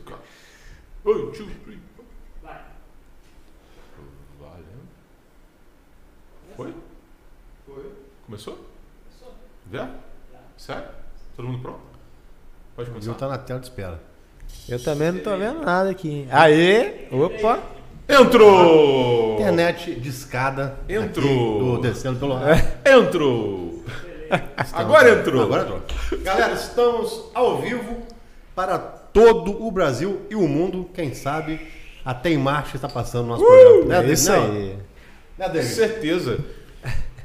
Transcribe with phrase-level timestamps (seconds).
[0.00, 0.14] music.
[1.04, 1.78] One, two, three.
[2.42, 2.60] Vai.
[4.40, 4.64] Valeu.
[6.56, 6.74] Foi?
[7.66, 7.92] Foi.
[8.26, 8.58] Começou?
[9.04, 9.34] Começou.
[9.72, 9.90] Já?
[10.56, 10.88] Sério?
[11.36, 11.80] Todo mundo pronto?
[12.76, 13.10] Pode O começar.
[13.10, 14.00] Gil tá na tela de espera.
[14.68, 16.26] Eu também não tô vendo nada aqui.
[16.30, 17.08] Aê!
[17.10, 17.60] Opa!
[18.08, 19.34] Entrou!
[19.34, 20.76] Internet discada.
[20.88, 21.76] Entrou.
[21.76, 22.34] aqui do descendo pelo
[22.84, 23.84] Entrou!
[24.72, 25.42] Agora entrou!
[25.42, 25.82] Agora entrou.
[26.22, 28.06] Galera, estamos ao vivo
[28.54, 30.88] para todo o Brasil e o mundo.
[30.94, 31.60] Quem sabe
[32.04, 33.84] até em março está passando o nosso programa.
[34.02, 34.76] Né, É isso aí.
[35.38, 36.38] Né, Com certeza.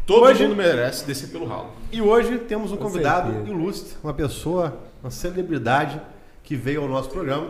[0.05, 1.71] Todo Hoje- mundo merece descer pelo ralo.
[1.91, 3.49] E hoje temos um Com convidado certeza.
[3.51, 5.99] ilustre, uma pessoa, uma celebridade
[6.43, 7.47] que veio ao nosso programa.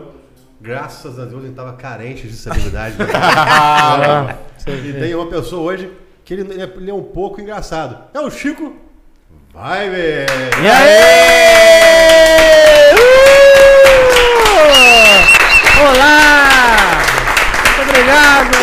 [0.58, 2.96] Graças a Deus ele estava carente de celebridade.
[2.98, 3.04] né?
[3.14, 5.92] Ah, e tem uma pessoa hoje
[6.24, 7.98] que ele, ele é- ele é um pouco engraçado.
[8.14, 8.74] É o Chico
[9.52, 10.26] Vai, velho!
[10.62, 12.55] E aí!
[15.88, 16.98] Olá!
[17.76, 18.56] Muito obrigado!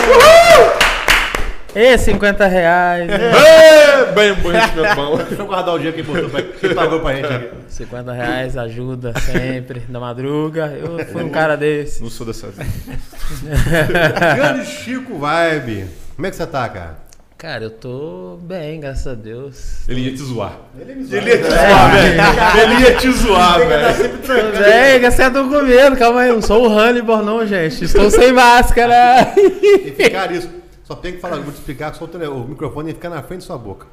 [1.74, 3.08] E 50 reais.
[3.08, 3.32] né?
[3.32, 5.16] É, bem bonito, meu pão.
[5.18, 7.50] Deixa eu guardar o dia que botou pra, que ele pagou pra gente aqui.
[7.70, 10.66] 50 reais ajuda sempre, na madruga.
[10.78, 12.04] Eu fui um cara desse.
[12.04, 12.66] Não sou dessa vida.
[14.36, 15.88] Grande Chico Vibe.
[16.16, 16.98] Como é que você tá, cara?
[17.44, 19.82] Cara, eu tô bem, graças a Deus.
[19.90, 20.60] Ele ia te zoar.
[20.80, 22.22] Ele me Ele ia te zoar, velho.
[22.62, 24.18] Ele ia te zoar, velho.
[24.20, 26.30] Tô bem, gastando com medo, calma aí.
[26.30, 27.84] Eu não sou o Hannibal, não, gente.
[27.84, 29.34] Estou sem máscara.
[29.36, 30.50] E ficar isso.
[30.86, 33.22] Só tem que falar, vou te explicar que só o, tele- o microfone fica na
[33.22, 33.88] frente da sua boca.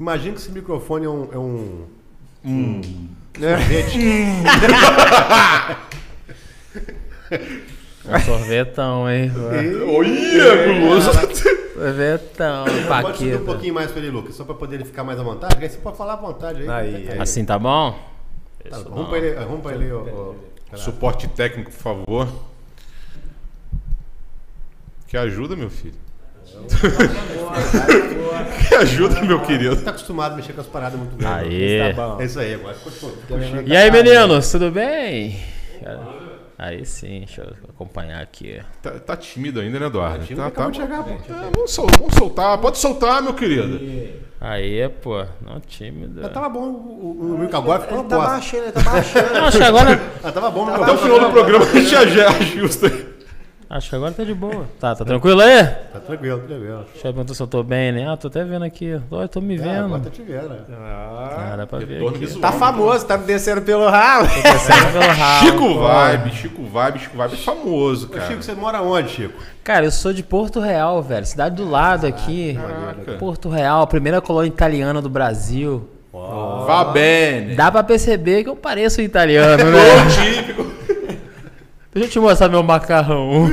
[0.00, 1.28] Imagina que esse microfone é um.
[1.30, 1.84] É um,
[2.42, 2.80] um
[3.38, 3.98] sorvete.
[8.04, 9.30] Um sorvetão, hein?
[9.86, 11.10] Olha, guloso.
[11.12, 12.64] Sorvetão,
[13.02, 15.22] Pode subir um pouquinho mais pra ele, Lucas, só pra poder ele ficar mais à
[15.22, 15.56] vontade.
[15.60, 16.68] Aí você pode falar à vontade aí.
[16.68, 17.18] Aí, Aí.
[17.18, 17.98] assim tá bom?
[18.68, 20.34] Tá, arruma pra ele, pra ele ó, ó,
[20.70, 20.82] cara.
[20.82, 22.28] Suporte técnico, por favor.
[25.08, 25.94] Que ajuda, meu filho.
[28.68, 29.76] que ajuda, meu querido.
[29.76, 31.48] Tá acostumado a mexer com as paradas muito grandes.
[31.48, 31.78] Aê.
[31.78, 32.76] É isso aí, agora.
[33.66, 35.40] E aí, meninos, tudo bem?
[36.62, 38.62] Aí sim, deixa eu acompanhar aqui.
[38.80, 40.24] Tá, tá tímido ainda, né, Eduardo?
[40.36, 40.70] Tá, acabou tá.
[40.70, 41.10] de chegar, pô.
[41.10, 42.56] É, vamos, sol- vamos soltar.
[42.58, 43.80] Pode soltar, meu querido.
[44.40, 46.22] Aí, pô, não tímido.
[46.22, 48.80] Já tava bom o, o, o mico agora ficou uma Ele tá baixando, ele tá
[48.80, 49.34] baixando.
[49.34, 50.02] Não, acho que agora.
[50.22, 53.11] Ah, tava bom, Até o final do programa a gente ajusta.
[53.74, 54.66] Acho que agora tá de boa.
[54.78, 55.64] Tá, tá tranquilo aí?
[55.64, 56.84] Tá tranquilo, tranquilo.
[56.92, 58.06] Deixa eu perguntar se eu tô bem, né?
[58.06, 59.00] Ah, tô até vendo aqui.
[59.10, 59.84] Ó, tô me É, vendo.
[59.86, 60.50] agora tá te vendo.
[60.50, 60.58] né?
[60.78, 62.18] Ah, dá pra ver aqui.
[62.18, 62.40] visual.
[62.42, 64.26] Tá famoso, tá me descendo pelo ralo.
[64.26, 65.88] Descendo pelo ralo, Chico pô.
[65.88, 68.26] Vibe, Chico Vibe, Chico Vibe é famoso, Ô, cara.
[68.26, 69.42] Chico, você mora onde, Chico?
[69.64, 71.24] Cara, eu sou de Porto Real, velho.
[71.24, 72.58] Cidade do lado aqui.
[72.60, 73.12] Caraca.
[73.18, 75.88] Porto Real, primeira colônia italiana do Brasil.
[76.12, 77.54] Vá bem.
[77.54, 79.78] Dá pra perceber que eu pareço italiano, né?
[80.10, 80.62] típico.
[81.94, 83.50] Deixa eu te mostrar meu macarrão.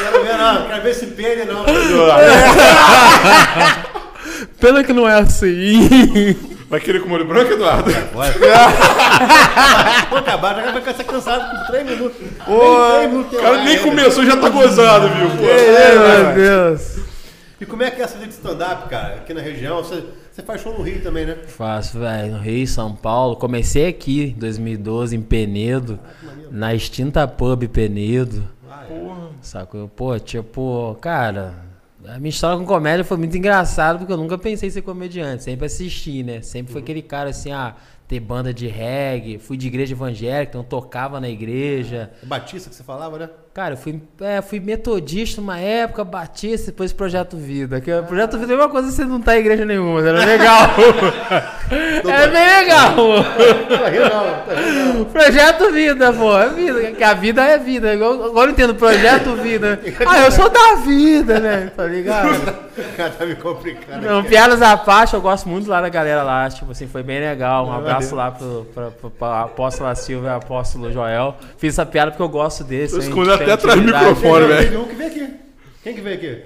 [0.00, 0.68] Quero ver, não.
[0.68, 1.64] Quero ver esse pênis, não.
[4.60, 6.36] Pena que não é assim.
[6.68, 7.90] Vai querer com molho branco, Eduardo?
[10.10, 12.20] Vou acabar, já vai ficar cansado com 3 minutos.
[12.46, 15.30] Ô, três minutos O cara nem começou, já tá gozado, viu?
[15.30, 15.42] Pô.
[15.42, 17.00] Meu Deus.
[17.60, 19.16] E como é que é essa vida de stand-up, cara?
[19.16, 20.04] Aqui na região, você,
[20.40, 21.36] você faz show no Rio também, né?
[21.46, 23.36] Faço, velho, no Rio, São Paulo.
[23.36, 25.98] Comecei aqui em 2012, em Penedo,
[26.50, 28.48] na extinta pub Penedo.
[29.42, 29.88] Sacou?
[29.88, 31.54] Pô, tipo, cara,
[32.06, 35.44] a minha história com comédia foi muito engraçada porque eu nunca pensei em ser comediante.
[35.44, 36.40] Sempre assisti, né?
[36.42, 37.74] Sempre foi aquele cara assim, ah,
[38.08, 39.38] ter banda de reggae.
[39.38, 42.10] Fui de igreja evangélica, então tocava na igreja.
[42.22, 43.28] É Batista que você falava, né?
[43.52, 47.80] Cara, eu fui, é, fui metodista uma época, batista, depois Projeto Vida.
[47.80, 50.06] Que o Projeto Vida é uma coisa que você não tá em igreja nenhuma, mas
[50.06, 50.70] era legal.
[51.70, 52.94] é bem legal.
[53.68, 54.10] Tá.
[54.10, 55.04] Tá.
[55.12, 56.92] Projeto Vida, pô, é vida.
[56.92, 57.92] Que a vida é vida.
[57.92, 59.80] Agora eu entendo Projeto Vida.
[60.06, 61.72] Ah, eu sou da vida, né?
[61.76, 62.70] Tá ligado?
[62.78, 64.06] O cara tá me complicando.
[64.06, 66.48] Não, piadas à parte, eu gosto muito lá da galera lá.
[66.48, 67.66] Tipo assim, foi bem legal.
[67.66, 71.36] Um abraço lá pro, pro, pro, pro apóstolo Silva e apóstolo Joel.
[71.58, 72.96] Fiz essa piada porque eu gosto desse.
[72.96, 73.10] Hein,
[73.42, 74.80] até atrás do microfone, velho.
[74.82, 75.28] Um que veio aqui.
[75.82, 76.42] Quem que veio aqui?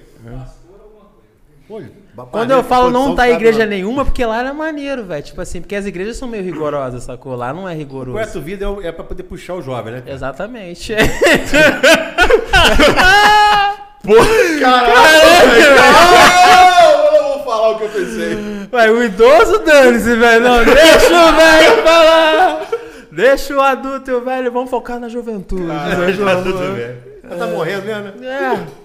[1.70, 1.91] Olha,
[2.31, 5.23] Quando eu falo não tá em igreja nenhuma, porque lá era maneiro, velho.
[5.23, 7.35] Tipo assim, porque as igrejas são meio rigorosas, sacou?
[7.35, 8.12] Lá não é rigoroso.
[8.17, 10.02] Projeto Vida é é pra poder puxar o jovem, né?
[10.06, 10.94] Exatamente.
[14.02, 14.14] Pô,
[14.61, 15.76] caralho, velho.
[15.81, 18.37] Ah, Eu vou falar o que eu pensei.
[18.70, 20.44] Vai, o idoso dane-se, velho.
[20.44, 22.67] Não, deixa o velho falar.
[23.15, 25.71] Deixa o adulto e o velho, vamos focar na juventude.
[25.71, 27.15] Ah, né, tudo bem.
[27.31, 28.27] Já tá morrendo mesmo, né?
[28.27, 28.85] É.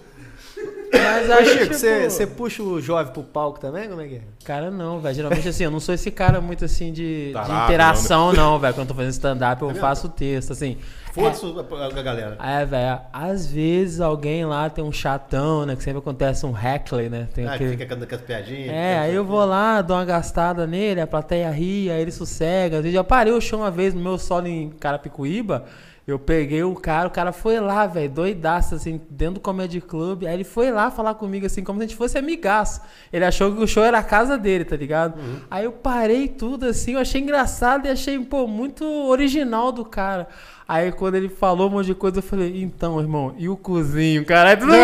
[0.92, 3.88] Mas aí, Chico, tipo, você você puxa o jovem pro palco também?
[3.88, 4.22] Como é que é?
[4.44, 5.16] Cara, não, velho.
[5.16, 8.74] Geralmente, assim, eu não sou esse cara muito, assim, de, de Tarado, interação, não, velho.
[8.74, 10.78] Quando eu tô fazendo stand-up, eu faço texto, assim.
[11.20, 11.46] Foda-se
[11.76, 12.38] a, a galera.
[12.42, 15.76] É, velho, às vezes alguém lá tem um chatão, né?
[15.76, 17.28] Que sempre acontece um heckler, né?
[17.34, 17.78] Tem Ah, que aquele...
[17.78, 18.70] fica com as piadinhas.
[18.70, 22.78] É, aí eu vou lá, dou uma gastada nele, a plateia ri, aí ele sossega.
[22.78, 25.66] Eu já parei o show uma vez no meu solo em Carapicuíba.
[26.08, 30.24] Eu peguei o cara, o cara foi lá, velho, doidaço, assim, dentro do Comedy Club.
[30.24, 32.82] Aí ele foi lá falar comigo, assim, como se a gente fosse amigaço.
[33.14, 35.20] Ele achou que o show era a casa dele, tá ligado?
[35.52, 40.28] Aí eu parei tudo, assim, eu achei engraçado e achei, pô, muito original do cara.
[40.70, 44.24] Aí quando ele falou um monte de coisa, eu falei, então, irmão, e o cozinho,
[44.24, 44.52] cara?
[44.52, 44.72] Aí tudo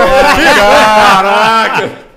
[0.58, 2.16] Caraca!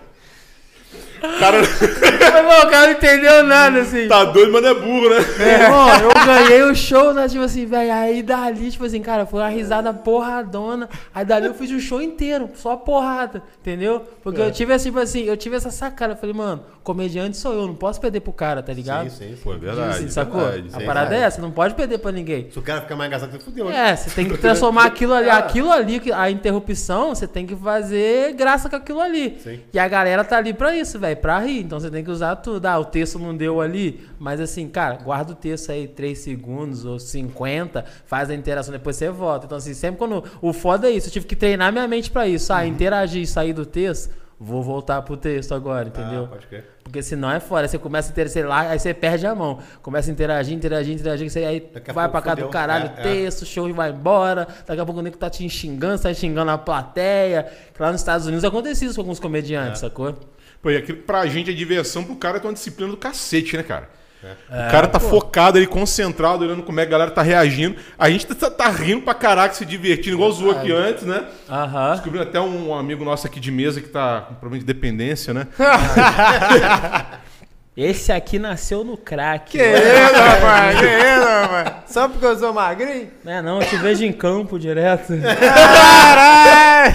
[1.38, 4.08] Cara, Irmão, o cara não entendeu nada, assim.
[4.08, 5.16] tá doido, mas não é burro, né?
[5.64, 7.28] Irmão, eu ganhei o show, né?
[7.28, 7.92] Tipo assim, velho.
[7.92, 10.88] Aí dali, tipo assim, cara, foi uma risada porradona.
[11.14, 14.02] Aí dali eu fiz o show inteiro, só porrada, entendeu?
[14.22, 16.12] Porque eu tive assim, tipo assim, eu tive essa sacada.
[16.14, 19.10] Eu falei, mano, comediante sou eu, não posso perder pro cara, tá ligado?
[19.10, 19.36] Sim, sim.
[19.44, 19.96] Pô, é verdade.
[19.98, 20.40] Assim, sacou?
[20.40, 20.70] verdade.
[20.72, 22.50] a parada é essa, não pode perder pra ninguém.
[22.50, 23.70] Se o cara ficar mais engraçado, você fudeu.
[23.70, 28.32] É, você tem que transformar aquilo ali, aquilo ali, a interrupção, você tem que fazer
[28.32, 29.38] graça com aquilo ali.
[29.38, 29.60] Sim.
[29.70, 31.60] E a galera tá ali pra isso, velho, pra rir.
[31.60, 32.64] Então você tem que usar tudo.
[32.64, 36.86] Ah, o texto não deu ali, mas assim, cara, guarda o texto aí 3 segundos
[36.86, 39.44] ou 50, faz a interação, depois você volta.
[39.44, 40.24] Então, assim, sempre quando.
[40.40, 42.50] O foda é isso, eu tive que treinar minha mente pra isso.
[42.50, 42.58] Uhum.
[42.58, 46.24] Ah, interagir e sair do texto, vou voltar pro texto agora, entendeu?
[46.24, 46.64] Ah, pode crer.
[46.84, 47.62] Porque senão é fora.
[47.66, 49.58] Aí você começa a interagir lá, aí você perde a mão.
[49.82, 51.28] Começa a interagir, interagir, interagir.
[51.30, 53.02] Você aí Daqui vai pra cá do caralho, É, é.
[53.02, 54.46] texto, show e vai embora.
[54.66, 57.46] Daqui a pouco o nego tá te xingando, você tá xingando a plateia.
[57.74, 59.22] Que lá nos Estados Unidos acontecia isso com alguns É.
[59.22, 60.14] comediantes, sacou?
[60.62, 63.62] Pô, e aquilo pra gente é diversão, pro cara é uma disciplina do cacete, né,
[63.62, 63.88] cara?
[64.22, 67.76] O cara tá focado ali, concentrado, olhando como é que a galera tá reagindo.
[67.98, 71.24] A gente tá, tá rindo pra caraca, se divertindo, igual zoou aqui antes, né?
[71.48, 71.92] Aham.
[71.92, 75.46] Descobrindo até um amigo nosso aqui de mesa que tá com problema de dependência, né?
[77.76, 79.52] Esse aqui nasceu no crack.
[79.52, 80.78] Que isso, rapaz?
[80.80, 81.72] Que isso, rapaz?
[81.86, 83.08] Só porque eu sou magrinho?
[83.24, 85.12] Não, não, eu te vejo em campo direto.
[85.38, 86.94] Caralho!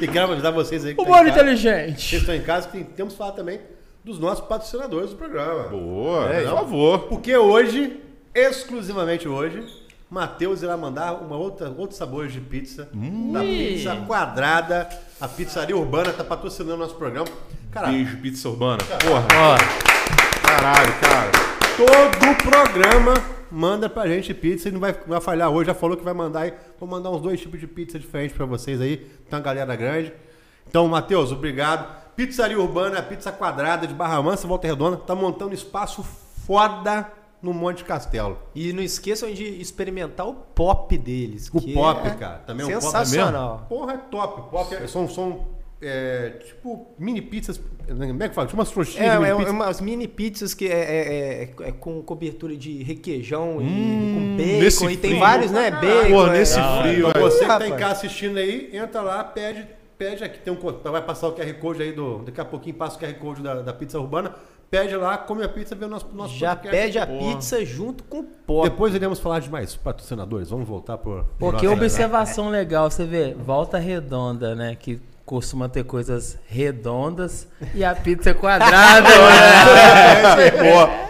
[0.00, 2.08] E quero avisar vocês aí que O tá em bolo casa- inteligente.
[2.08, 3.58] Vocês estão em casa que temos que falar também
[4.08, 5.64] dos nossos patrocinadores do programa.
[5.68, 6.98] Boa, É, por favor.
[7.00, 8.00] Porque hoje,
[8.34, 9.62] exclusivamente hoje,
[10.10, 12.88] Matheus irá mandar uma outra, outros sabores de pizza.
[13.32, 13.74] Da Ih.
[13.76, 14.88] pizza quadrada.
[15.20, 17.28] A pizzaria urbana tá patrocinando o nosso programa.
[17.70, 18.78] Cara, Beijo, pizza urbana.
[18.84, 21.30] Porra, Ó, caralho, cara.
[21.76, 23.14] todo o programa
[23.50, 25.66] manda pra gente pizza e não vai, não vai falhar hoje.
[25.66, 26.54] Já falou que vai mandar aí.
[26.80, 28.96] Vou mandar uns dois tipos de pizza diferentes pra vocês aí.
[28.96, 30.12] Tem uma galera grande.
[30.66, 32.07] Então, Matheus, obrigado.
[32.18, 34.96] Pizzaria Urbana, pizza quadrada de Barra Mansa, Volta Redonda.
[34.96, 36.02] Tá montando espaço
[36.44, 37.06] foda
[37.40, 38.36] no Monte Castelo.
[38.56, 41.48] E não esqueçam de experimentar o pop deles.
[41.54, 42.38] O que pop, é cara.
[42.38, 42.82] Também é um pop.
[42.82, 43.66] sensacional.
[43.68, 44.50] Porra, é top.
[44.50, 45.46] Pop é- são, são
[45.80, 47.60] é, tipo mini pizzas.
[47.86, 48.48] Como é que fala?
[48.48, 49.50] Tipo umas trouxinhas É, de mini é, pizza.
[49.52, 54.80] umas mini pizzas que é, é- é- é com cobertura de requeijão e com nesse
[54.80, 54.90] bacon.
[54.90, 55.20] E tem frio.
[55.20, 55.70] vários, né?
[55.70, 56.10] Bacon.
[56.10, 57.70] Pô, é- nesse Ah, frio, Então você que tá rapaz.
[57.72, 60.56] em casa assistindo aí, entra lá, pede, pede aqui, tem um,
[60.90, 63.62] vai passar o QR Code aí do, daqui a pouquinho passa o QR Code da,
[63.62, 64.32] da pizza urbana,
[64.70, 66.76] pede lá, come a pizza, vê o nosso, nosso Já podcast.
[66.76, 68.68] pede a pizza junto com o pop.
[68.68, 71.24] Depois iremos falar de mais patrocinadores, vamos voltar por...
[71.38, 74.76] Pô, por que observação legal, você vê, volta redonda, né?
[74.78, 79.08] Que costuma ter coisas redondas e a pizza é quadrada.
[80.36, 80.50] né?
[80.72, 81.07] Boa.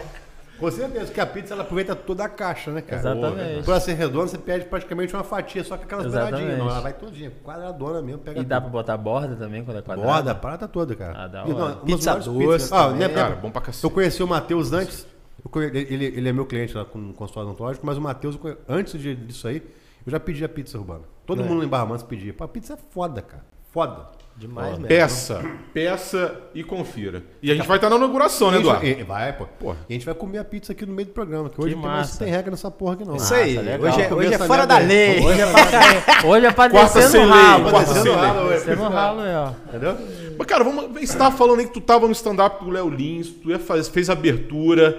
[0.58, 3.00] Com certeza, que a pizza ela aproveita toda a caixa, né, cara?
[3.00, 3.64] Exatamente.
[3.64, 6.32] Por ela ser redonda, você pede praticamente uma fatia, só que aquelas Exatamente.
[6.32, 9.78] beiradinhas, não, ela vai todinha, quadradona mesmo, pega E dá pra botar borda também quando
[9.78, 10.12] é quadrada?
[10.12, 11.30] Borda, a parada toda, cara.
[11.32, 11.54] Ah, hora.
[11.54, 12.74] umas Pizza doce.
[12.74, 13.84] Ah, né, Cara, bom pra cacete.
[13.84, 15.06] Eu conheci o Matheus antes.
[15.54, 18.38] eu ele, ele é meu cliente lá com o consultório odontológico, mas o Matheus,
[18.68, 19.62] antes disso aí,
[20.04, 21.02] eu já pedi a pizza urbana.
[21.24, 22.34] Todo mundo em Barra Mansa pedia.
[22.34, 23.44] Pô, a pizza é foda, cara.
[23.70, 24.17] Foda.
[24.38, 24.86] Demais mesmo.
[24.86, 27.24] Peça, peça e confira.
[27.42, 28.86] E a gente vai estar na inauguração, né, Eduardo?
[28.86, 29.46] e- Vai, pô.
[29.58, 29.76] Porra.
[29.88, 31.82] E a gente vai comer a pizza aqui no meio do programa, que hoje não
[31.82, 32.24] tem, mais, massa.
[32.24, 33.16] tem regra nessa porra aqui não.
[33.16, 33.58] Isso aí.
[33.58, 35.24] Hoje é, hoje é essa fora da lei.
[35.24, 36.28] Hoje é pra...
[36.28, 37.70] Hoje é pra Quarta descer sem no lei, ralo.
[37.70, 38.48] quarta sem lei.
[38.58, 39.50] Descer no ralo aí, ó.
[39.68, 39.96] Entendeu?
[40.38, 43.28] Mas, cara, vamos, você tava falando aí que tu tava no stand-up do Léo Lins,
[43.30, 44.96] tu ia faz, fez abertura.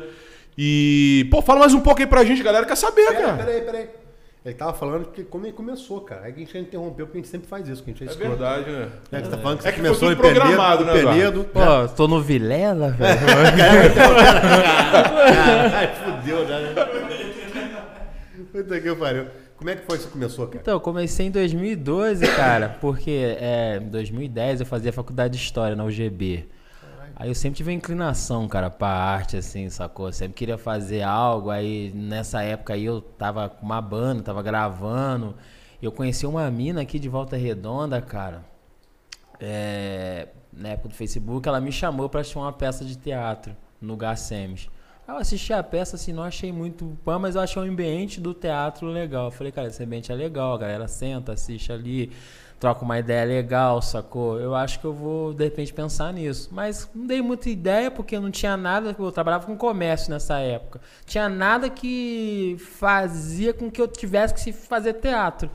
[0.57, 1.25] E.
[1.31, 2.65] Pô, fala mais um pouco aí pra gente, galera.
[2.65, 3.33] Quer saber, cara?
[3.33, 3.89] peraí, peraí.
[4.45, 6.21] Ele tava falando que como ele começou, cara.
[6.23, 8.07] Aí a gente já interrompeu, porque a gente sempre faz isso, que a gente é
[8.07, 8.37] É escroto.
[8.37, 8.89] verdade, né?
[9.11, 11.13] É, você tá falando que É você que começou foi em tudo programado, Penedo, né,
[11.13, 11.43] Penedo.
[11.43, 13.19] Pô, tô no Vilela, velho.
[15.75, 16.73] Ai, fudeu já, né?
[18.51, 19.25] Puta que pariu.
[19.57, 20.59] Como é que foi que você começou, cara?
[20.61, 25.75] Então, eu comecei em 2012, cara, porque é, em 2010 eu fazia faculdade de História
[25.75, 26.47] na UGB.
[27.19, 30.11] Aí eu sempre tive inclinação, cara, pra arte, assim, sacou?
[30.13, 35.35] Sempre queria fazer algo, aí nessa época aí eu tava com uma banda, tava gravando.
[35.81, 38.45] Eu conheci uma mina aqui de Volta Redonda, cara.
[39.39, 43.95] é, na época do Facebook, ela me chamou pra assistir uma peça de teatro no
[43.97, 44.69] Gacemes.
[45.07, 48.19] Aí Eu assisti a peça, assim, não achei muito pã, mas eu achei o ambiente
[48.21, 49.25] do teatro legal.
[49.27, 52.11] Eu falei, cara, esse ambiente é legal, a galera senta, assiste ali,
[52.59, 54.39] troca uma ideia legal, sacou?
[54.39, 56.49] Eu acho que eu vou, de repente, pensar nisso.
[56.51, 60.81] Mas não dei muita ideia, porque não tinha nada, eu trabalhava com comércio nessa época.
[61.05, 65.49] Tinha nada que fazia com que eu tivesse que fazer teatro.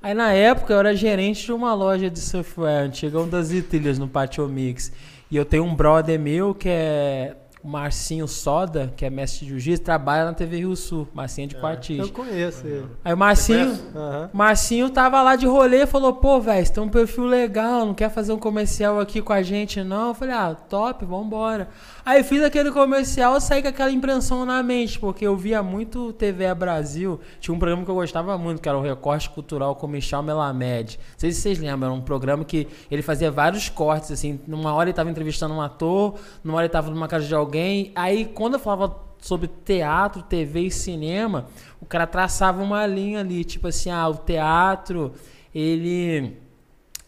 [0.00, 3.98] Aí na época eu era gerente de uma loja de software antiga, um das trilhas
[3.98, 4.92] no Patio Mix.
[5.28, 7.34] E eu tenho um brother meu que é
[7.66, 11.56] o Marcinho Soda, que é mestre de jiu-jitsu, trabalha na TV Rio Sul, Marcinho de
[11.56, 11.98] Quartis.
[11.98, 12.86] Eu conheço ele.
[13.04, 14.30] Aí o Marcinho, Aham.
[14.32, 17.92] Marcinho tava lá de rolê e falou, pô, velho, você tem um perfil legal, não
[17.92, 20.08] quer fazer um comercial aqui com a gente, não?
[20.08, 21.68] Eu falei, ah, top, vambora.
[22.06, 26.54] Aí fiz aquele comercial, saí com aquela impressão na mente, porque eu via muito TV
[26.54, 30.22] Brasil, tinha um programa que eu gostava muito, que era o Recorte Cultural com Michel
[30.22, 31.00] Melamed.
[31.00, 34.72] Não sei se vocês lembram, era um programa que ele fazia vários cortes, assim, numa
[34.72, 38.24] hora ele tava entrevistando um ator, numa hora ele tava numa casa de alguém, aí
[38.24, 41.46] quando eu falava sobre teatro, TV e cinema,
[41.80, 45.12] o cara traçava uma linha ali, tipo assim, ah, o teatro,
[45.52, 46.36] ele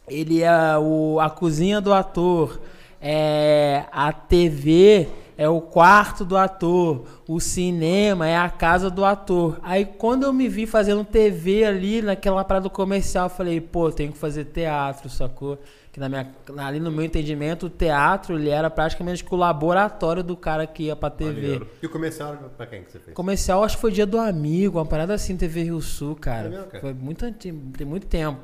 [0.08, 2.58] ele é o, a cozinha do ator,
[3.00, 9.60] é a TV é o quarto do ator, o cinema é a casa do ator.
[9.62, 14.10] Aí quando eu me vi fazendo TV ali naquela parada comercial, eu falei, pô, tenho
[14.10, 15.56] que fazer teatro, sacou?
[15.92, 20.24] Que na minha, ali no meu entendimento, o teatro ele era praticamente que o laboratório
[20.24, 21.40] do cara que ia pra TV.
[21.40, 21.68] Maneiro.
[21.80, 23.14] E o comercial pra quem que você fez?
[23.14, 26.48] Comercial, acho que foi dia do amigo, uma parada assim, TV Rio Sul, cara.
[26.48, 26.80] É mesmo, cara?
[26.80, 28.40] Foi muito antigo, tem muito tempo.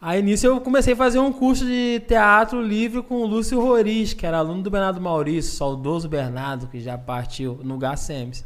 [0.00, 4.14] Aí nisso eu comecei a fazer um curso de teatro livre com o Lúcio Roriz,
[4.14, 8.44] que era aluno do Bernardo Maurício, saudoso Bernardo, que já partiu no Gacemes.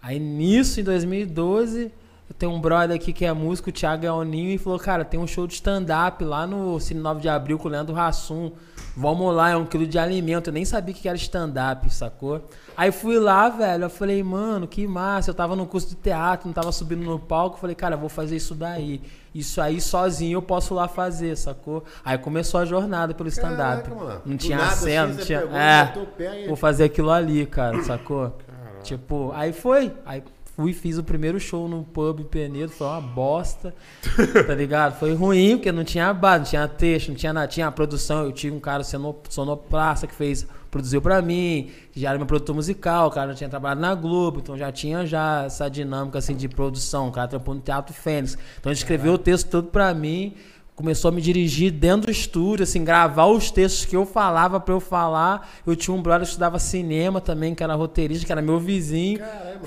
[0.00, 1.92] Aí nisso, em 2012,
[2.28, 5.18] eu tenho um brother aqui que é músico, o Thiago Elninho, e falou, cara, tem
[5.18, 8.50] um show de stand-up lá no Cine 9 de Abril com o Leandro Hassum.
[8.96, 10.48] Vamos lá, é um quilo de alimento.
[10.48, 12.42] Eu nem sabia o que era stand-up, sacou?
[12.74, 15.30] Aí fui lá, velho, eu falei, mano, que massa.
[15.30, 17.56] Eu tava no curso de teatro, não tava subindo no palco.
[17.56, 19.02] Eu falei, cara, vou fazer isso daí.
[19.34, 21.84] Isso aí sozinho eu posso lá fazer, sacou?
[22.02, 23.88] Aí começou a jornada pelo stand-up.
[23.88, 24.22] Caraca.
[24.24, 25.40] Não tinha nada, cena, assim, não você tinha.
[25.42, 28.34] pegou, É, vou fazer aquilo ali, cara, sacou?
[28.82, 29.92] Tipo, aí foi.
[30.06, 30.22] Aí
[30.56, 33.74] fui, fiz o primeiro show no pub Penedo, foi uma bosta,
[34.46, 34.98] tá ligado?
[34.98, 37.46] Foi ruim, porque não tinha base, não tinha texto, não tinha nada.
[37.46, 42.00] Tinha a produção, eu tive um cara sono- sonoplasta que fez, produziu pra mim, que
[42.00, 45.44] já era meu produtor musical, o cara tinha trabalhado na Globo, então já tinha já
[45.44, 48.36] essa dinâmica assim de produção, o cara trampou no Teatro Fênix.
[48.58, 50.34] Então ele escreveu o texto todo pra mim,
[50.76, 54.74] começou a me dirigir dentro do estúdio, assim, gravar os textos que eu falava pra
[54.74, 55.48] eu falar.
[55.66, 59.18] Eu tinha um brother que estudava cinema também, que era roteirista, que era meu vizinho.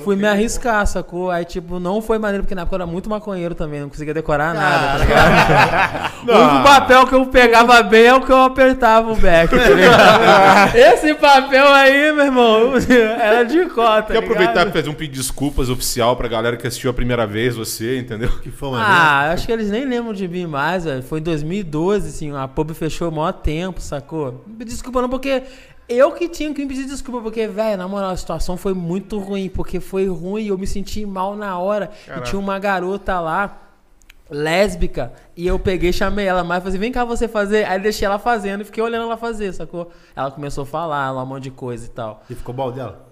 [0.03, 1.31] Fui me arriscar, sacou?
[1.31, 4.13] Aí, tipo, não foi maneiro, porque na época eu era muito maconheiro também, não conseguia
[4.13, 6.09] decorar nada, tá ligado?
[6.19, 9.69] O único papel que eu pegava bem é o que eu apertava o back, tá
[9.69, 10.75] ligado?
[10.77, 12.73] Esse papel aí, meu irmão,
[13.19, 14.11] era de cota.
[14.13, 14.71] Quer aproveitar ligado?
[14.71, 17.97] pra fazer um pedido de desculpas oficial pra galera que assistiu a primeira vez você,
[17.97, 18.29] entendeu?
[18.43, 20.98] Que foi uma Ah, acho que eles nem lembram de mim mais, velho.
[21.01, 24.43] Foi em 2012, assim, a pub fechou o maior tempo, sacou?
[24.47, 25.43] Desculpa não, porque
[25.87, 29.17] eu que tinha que me pedir desculpa, porque, velho, na moral, a situação foi muito
[29.17, 31.89] ruim, porque foi ruim, eu me senti mal na hora.
[32.07, 33.57] E tinha uma garota lá,
[34.29, 37.65] lésbica, e eu peguei, chamei ela mais, falei, vem cá você fazer.
[37.65, 39.91] Aí deixei ela fazendo e fiquei olhando ela fazer, sacou?
[40.15, 42.23] Ela começou a falar lá um monte de coisa e tal.
[42.29, 43.08] E ficou bom dela?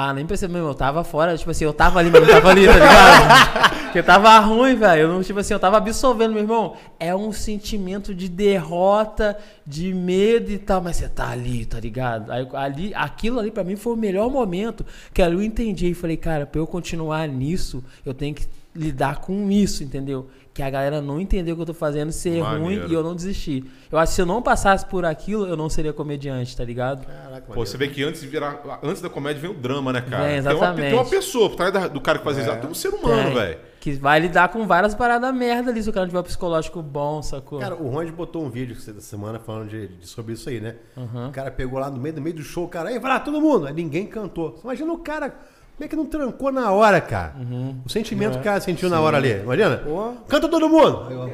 [0.00, 2.50] Ah, nem percebi, meu, eu tava fora, tipo assim, eu tava ali, mas não tava
[2.50, 3.82] ali, tá ligado?
[3.82, 5.10] Porque tava ruim, velho.
[5.10, 6.76] Eu tipo assim, eu tava absorvendo, meu irmão.
[7.00, 9.36] É um sentimento de derrota,
[9.66, 12.30] de medo e tal, mas você tá ali, tá ligado?
[12.30, 15.94] Aí, ali, aquilo ali pra mim foi o melhor momento que ali eu entendi e
[15.94, 20.28] falei, cara, pra eu continuar nisso, eu tenho que lidar com isso, entendeu?
[20.58, 22.64] Que a galera não entendeu o que eu tô fazendo, ser Maneiro.
[22.82, 23.64] ruim e eu não desistir.
[23.92, 27.06] Eu acho que se eu não passasse por aquilo, eu não seria comediante, tá ligado?
[27.06, 28.60] Caraca, Pô, você vê que antes de virar.
[28.82, 30.24] Antes da comédia vem o drama, né, cara?
[30.24, 30.88] Vem, Tem, uma, exatamente.
[30.90, 33.58] tem uma pessoa por trás do cara que faz exato, tem um ser humano, velho.
[33.78, 36.82] Que vai lidar com várias paradas merda ali se o cara não tiver um psicológico
[36.82, 37.60] bom, sacou?
[37.60, 40.74] Cara, o Ronde botou um vídeo essa semana falando de, de- sobre isso aí, né?
[40.96, 41.28] Uhum.
[41.28, 43.20] O cara pegou lá no meio, no meio do show, o cara, aí, vai lá,
[43.20, 43.68] todo mundo.
[43.68, 44.56] Aí ninguém cantou.
[44.56, 45.32] Você imagina o cara,
[45.78, 47.36] como é que não trancou na hora, cara?
[47.38, 47.80] Uhum.
[47.86, 48.34] O sentimento É.
[48.34, 49.30] que o cara sentiu na hora ali.
[49.30, 49.80] Imagina?
[50.26, 51.06] Canta todo mundo.
[51.08, 51.28] Aí, ó,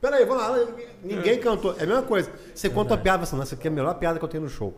[0.00, 0.66] Peraí, vamos lá.
[1.04, 1.74] Ninguém cantou.
[1.78, 2.30] É a mesma coisa.
[2.54, 4.48] Você conta uma piada, você lança aqui é a melhor piada que eu tenho no
[4.48, 4.74] show.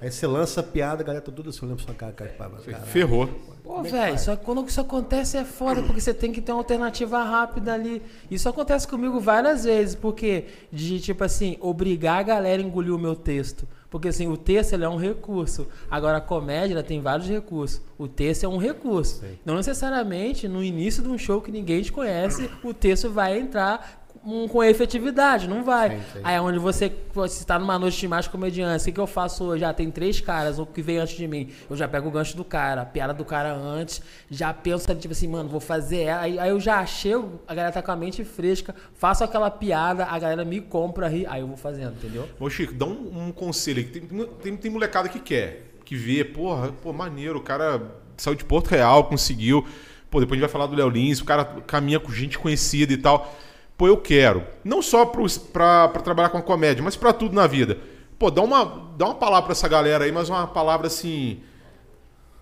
[0.00, 2.30] Aí você lança a piada, a galera tá tudo assim, olhando pra sua cara, cara,
[2.30, 2.78] cara, cara.
[2.86, 3.28] Ferrou.
[3.62, 6.60] Pô, velho, só que quando isso acontece é foda, porque você tem que ter uma
[6.60, 8.00] alternativa rápida ali.
[8.30, 12.98] Isso acontece comigo várias vezes, porque de tipo assim, obrigar a galera a engolir o
[12.98, 13.68] meu texto.
[13.90, 15.66] Porque assim, o texto ele é um recurso.
[15.90, 17.80] Agora a comédia ela tem vários recursos.
[17.96, 19.22] O texto é um recurso.
[19.44, 24.06] Não necessariamente no início de um show que ninguém te conhece, o texto vai entrar
[24.28, 25.90] um, com efetividade, não vai.
[25.90, 26.20] Sim, sim.
[26.22, 29.06] Aí é onde você, você tá numa noite de mais comediantes, o que, que eu
[29.06, 29.64] faço hoje?
[29.64, 31.48] Ah, tem três caras, o que veio antes de mim.
[31.68, 35.12] Eu já pego o gancho do cara, a piada do cara antes, já penso, tipo
[35.12, 36.22] assim, mano, vou fazer ela.
[36.22, 40.04] Aí, aí eu já chego, a galera tá com a mente fresca, faço aquela piada,
[40.04, 42.28] a galera me compra, ri, aí eu vou fazendo, entendeu?
[42.38, 43.84] Ô, Chico, dá um, um conselho aí.
[43.84, 47.80] que Tem, tem, tem molecada que quer, que vê, porra, pô, maneiro, o cara
[48.18, 49.66] saiu de Porto Real, conseguiu.
[50.10, 52.92] Pô, depois a gente vai falar do Léo Lins, o cara caminha com gente conhecida
[52.92, 53.34] e tal.
[53.78, 54.42] Pô, eu quero.
[54.64, 57.78] Não só pra trabalhar com a comédia, mas pra tudo na vida.
[58.18, 61.40] Pô, dá uma, dá uma palavra pra essa galera aí, mas uma palavra assim.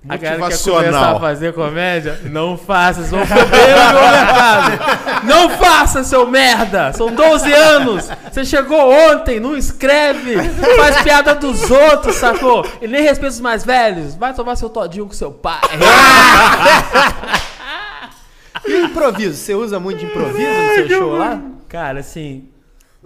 [0.08, 1.20] A galera começar a Motivacional.
[1.20, 2.20] fazer comédia?
[2.24, 5.26] Não faça, são fodeiros no meu mercado.
[5.26, 6.92] Não faça, seu merda!
[6.92, 8.08] São 12 anos!
[8.32, 10.36] Você chegou ontem, não escreve,
[10.76, 12.64] faz piada dos outros, sacou?
[12.80, 14.14] E nem respeita os mais velhos.
[14.14, 15.60] Vai tomar seu todinho com seu pai.
[18.66, 19.36] E improviso?
[19.36, 21.42] Você usa muito de improviso no seu show lá?
[21.68, 22.48] Cara, assim.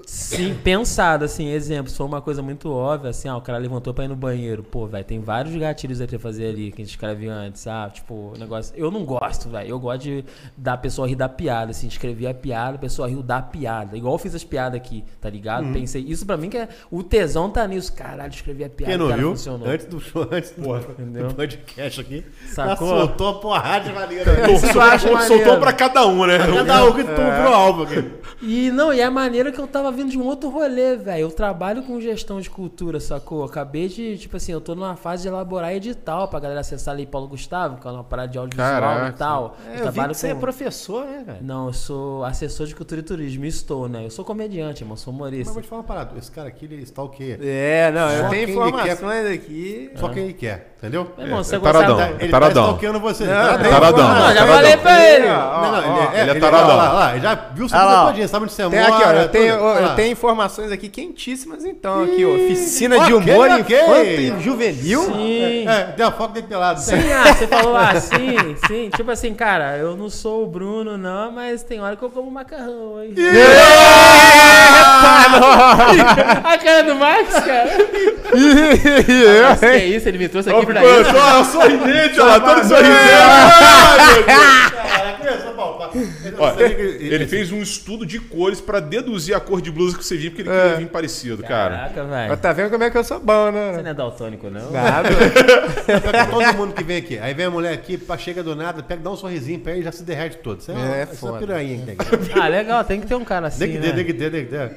[0.06, 3.92] Sim, pensado, assim, exemplo, se for uma coisa muito óbvia, assim, ah, o cara levantou
[3.92, 4.62] pra ir no banheiro.
[4.62, 7.94] Pô, velho, tem vários gatilhos aí pra fazer ali que a gente escrevia antes, sabe?
[7.94, 8.74] Tipo, negócio.
[8.76, 9.68] Eu não gosto, velho.
[9.68, 10.24] Eu gosto de
[10.56, 13.96] da pessoa rir da piada, assim, escrever a piada, a pessoa riu da piada.
[13.96, 15.66] Igual eu fiz as piadas aqui, tá ligado?
[15.66, 15.72] Uhum.
[15.72, 16.68] Pensei, isso pra mim que é.
[16.90, 17.92] O tesão tá nisso.
[17.92, 18.92] Caralho, escrevi a piada.
[18.92, 19.30] Quem não cara, viu?
[19.30, 19.68] funcionou.
[19.68, 21.28] Antes do show, antes do, Entendeu?
[21.28, 22.24] do podcast aqui.
[22.46, 22.88] Sacou?
[22.88, 24.30] Já soltou a porrada de maneira.
[24.48, 24.58] Eu
[25.20, 26.38] soltou, pra cada um, né?
[26.38, 28.10] Cada um que tu pro álbum aqui.
[28.42, 31.22] E não, e é maneiro que eu tava vindo de um outro rolê, velho.
[31.22, 33.44] Eu trabalho com gestão de cultura, sacou?
[33.44, 37.06] Acabei de, tipo assim, eu tô numa fase de elaborar edital pra galera acessar ali
[37.06, 39.08] Paulo Gustavo, que é uma parada de audiovisual Caraca.
[39.08, 39.56] e tal.
[39.66, 41.38] É, eu vi trabalho que você é com- professor, né, cara?
[41.42, 44.04] Não, eu sou assessor de cultura e turismo, estou, né?
[44.06, 45.52] Eu sou comediante, irmão, sou Mas humorista.
[45.52, 46.18] vou te falar uma parada.
[46.18, 47.38] Esse cara aqui, ele stalkeia.
[47.42, 49.90] É, não, eu tenho ele informações aqui.
[49.96, 51.10] Só quem ele quer, entendeu?
[51.16, 51.96] Meu irmão, você é gostava- taradão.
[52.16, 52.54] Tá- Ele taradão.
[52.64, 53.24] tá stalkeando você.
[53.24, 53.62] Não, Taradão.
[53.62, 54.08] tem Taradão.
[54.08, 55.28] Não, já falei pra ele.
[55.28, 56.76] Não, não, ele, é, ele é ele taradão.
[56.76, 58.06] Lá, já viu seu ó.
[58.06, 58.94] todinho, sabe onde você Tem mora.
[58.94, 59.54] aqui, ó, eu tenho.
[59.82, 62.30] Eu tenho informações aqui quentíssimas então, aqui, ó.
[62.34, 63.80] Oficina Ok, de humor ok.
[63.80, 65.02] infanto e juvenil.
[65.04, 65.68] Sim.
[65.68, 66.80] É, tem a foto dele pelado.
[66.80, 68.90] Sim, ah, você falou ah, sim, sim.
[68.94, 72.30] Tipo assim, cara, eu não sou o Bruno, não, mas tem hora que eu como
[72.30, 73.14] macarrão, hein?
[76.44, 77.70] A cara do Max, cara.
[79.48, 81.10] Nossa, que isso, ele me trouxe aqui pra isso.
[81.16, 83.00] Olha, sorridente, olha lá, todo sorridente.
[84.26, 85.09] Cara, começou a palpar.
[86.38, 90.16] Olha, Ele- fez um estudo de cores pra deduzir a cor de blusa que você
[90.16, 91.76] viu, porque ele queria vir parecido, cara.
[91.76, 92.36] Caraca, Mas velho.
[92.38, 93.82] tá vendo como é que eu sou bom, Você né?
[93.82, 94.70] não é daltônico, não?
[94.70, 95.08] Nada.
[95.86, 97.18] Pega todo mundo que vem aqui.
[97.18, 99.84] Aí vem a mulher aqui, chega do nada, pega, dá um sorrisinho pra ele e
[99.84, 100.60] já se derrete todo.
[100.60, 101.38] Isso é, É, é uma foda.
[101.38, 101.80] piranha.
[102.40, 103.92] Ah, legal, tem que ter um cara assim, Tem que ter, né?
[103.94, 104.72] tem que ter, tem que ter.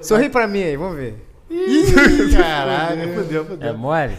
[0.00, 1.14] Sorri pra mim aí, vamos ver.
[2.36, 3.78] Caralho, fudeu, É fudeu.
[3.78, 4.12] mole?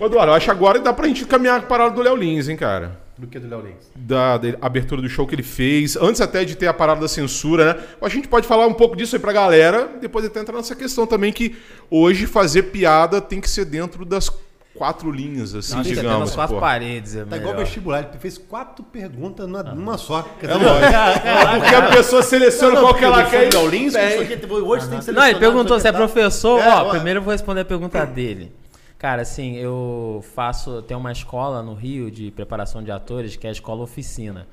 [0.00, 2.16] Ô, Eduardo, eu acho que agora dá pra gente caminhar com a parada do Léo
[2.16, 3.00] Lins, hein, cara.
[3.18, 3.90] Do que do Léo Lins?
[3.96, 7.08] Da, da abertura do show que ele fez, antes até de ter a parada da
[7.08, 7.80] censura, né?
[8.00, 11.04] A gente pode falar um pouco disso aí pra galera, depois até entrar nessa questão
[11.06, 11.56] também que
[11.90, 14.30] hoje fazer piada tem que ser dentro das
[14.72, 16.20] quatro linhas, assim, até digamos.
[16.20, 16.60] nas quatro pô.
[16.60, 17.64] paredes é Tá igual melhor.
[17.66, 20.20] vestibular, ele fez quatro perguntas numa, numa só.
[20.40, 20.92] É dizer, lógico.
[21.58, 23.52] Porque a pessoa seleciona qual que ela quer.
[23.52, 25.30] Léo Lins, isso aqui, hoje tem que Não, selecionar.
[25.30, 25.98] ele perguntou não se é tá.
[25.98, 26.60] professor.
[26.60, 26.90] É, Ó, ué.
[26.90, 28.52] primeiro eu vou responder a pergunta dele.
[28.98, 30.82] Cara, assim, eu faço.
[30.82, 34.46] Tem uma escola no Rio de preparação de atores, que é a Escola Oficina.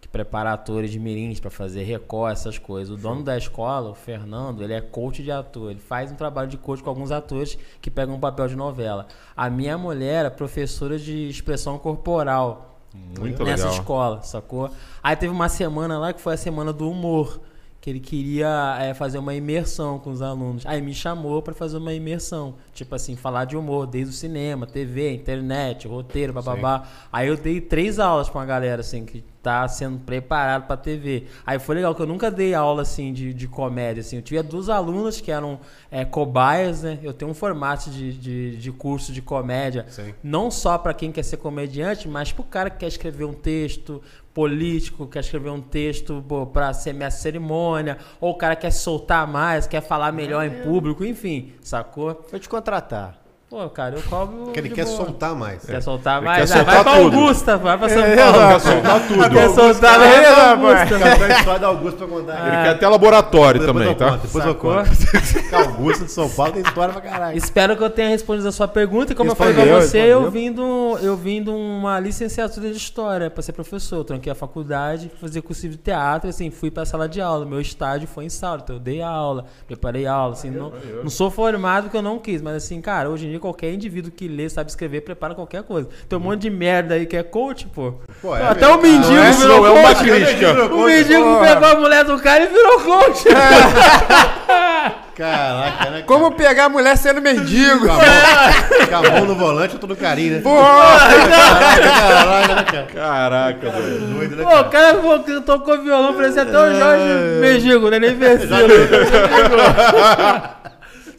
[0.00, 2.94] Que prepara atores de mirins pra fazer recorde, essas coisas.
[2.94, 5.72] O dono da escola, o Fernando, ele é coach de ator.
[5.72, 9.08] Ele faz um trabalho de coach com alguns atores que pegam um papel de novela.
[9.36, 12.80] A minha mulher é professora de expressão corporal
[13.18, 13.78] Muito nessa legal.
[13.78, 14.70] escola, sacou?
[15.02, 17.38] Aí teve uma semana lá que foi a semana do humor,
[17.80, 20.66] que ele queria é, fazer uma imersão com os alunos.
[20.66, 24.66] Aí me chamou pra fazer uma imersão, tipo assim, falar de humor, desde o cinema,
[24.66, 26.86] TV, internet, roteiro, bababá.
[27.10, 31.24] Aí eu dei três aulas pra uma galera assim que tá sendo preparado pra TV.
[31.46, 34.16] Aí foi legal que eu nunca dei aula assim de, de comédia assim.
[34.16, 35.58] Eu tinha duas alunas que eram
[35.90, 36.98] é, cobaias, né?
[37.02, 40.14] Eu tenho um formato de, de, de curso de comédia Sim.
[40.22, 44.02] não só para quem quer ser comediante, mas pro cara que quer escrever um texto
[44.32, 49.26] político, quer escrever um texto pô, pra ser minha cerimônia, ou o cara quer soltar
[49.26, 52.24] mais, quer falar melhor em público, enfim, sacou?
[52.30, 53.19] Vou te contratar.
[53.50, 54.52] Pô, cara, eu cobro.
[54.52, 54.96] Que ele quer boa.
[54.96, 55.64] soltar mais.
[55.66, 56.52] Quer soltar Ele mais?
[56.52, 57.16] quer Ah, vai pra tudo.
[57.16, 58.38] Augusta, vai pra São É, Paulo.
[58.48, 59.18] Quer soltar tudo.
[59.30, 60.50] Quer soltar, pra.
[60.50, 61.24] Augusta.
[61.24, 62.46] A história da Augusto pra contar.
[62.46, 64.10] Ele quer até laboratório Depois também, eu tá?
[64.12, 64.74] conto, Depois eu Sacou?
[64.76, 65.66] conto.
[65.68, 67.36] Augusto de São Paulo tem história pra caralho.
[67.36, 69.12] Espero que eu tenha respondido a sua pergunta.
[69.12, 70.24] E como eu falei pra Respondeu, você, respondeu.
[70.26, 73.96] eu vim, do, eu vim de uma licenciatura de História pra ser professor.
[73.96, 77.44] Eu tranquei a faculdade, fazer curso de teatro, assim, fui pra sala de aula.
[77.44, 81.32] Meu estágio foi em sala, então eu dei aula, preparei aula, assim, não, não sou
[81.32, 84.48] formado porque eu não quis, mas assim, cara, hoje em dia qualquer indivíduo que lê,
[84.48, 85.88] sabe escrever, prepara qualquer coisa.
[86.08, 87.94] Tem um monte de merda aí que é coach, pô.
[88.22, 88.88] Pô, é Até o verdade.
[88.88, 90.04] mendigo é, virou é uma coach.
[90.04, 90.64] crítica.
[90.72, 93.24] O mendigo pegou a mulher do cara e virou coach.
[95.20, 96.02] Caraca, né?
[96.06, 97.86] Como pegar a mulher sendo mendigo?
[97.86, 100.40] Com a, mão, com a mão no volante, eu tô no carinho, né?
[100.40, 100.98] Porra!
[100.98, 102.86] Caraca, caraca, cara?
[102.94, 103.98] Caraca, velho.
[103.98, 104.62] Doido, né, Pô, cara?
[104.62, 107.04] o cara pô, que tocou violão, parecia até o Jorge
[107.40, 107.98] Mendigo, né?
[107.98, 108.56] Nem versículo.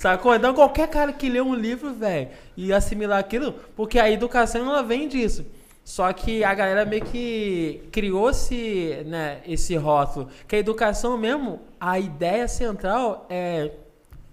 [0.02, 0.34] Sacou?
[0.34, 4.82] Então qualquer cara que lê um livro, velho, e assimilar aquilo, porque a educação ela
[4.82, 5.46] vem disso.
[5.84, 10.28] Só que a galera meio que criou-se, né, esse rótulo.
[10.48, 13.70] Que a educação mesmo, a ideia central é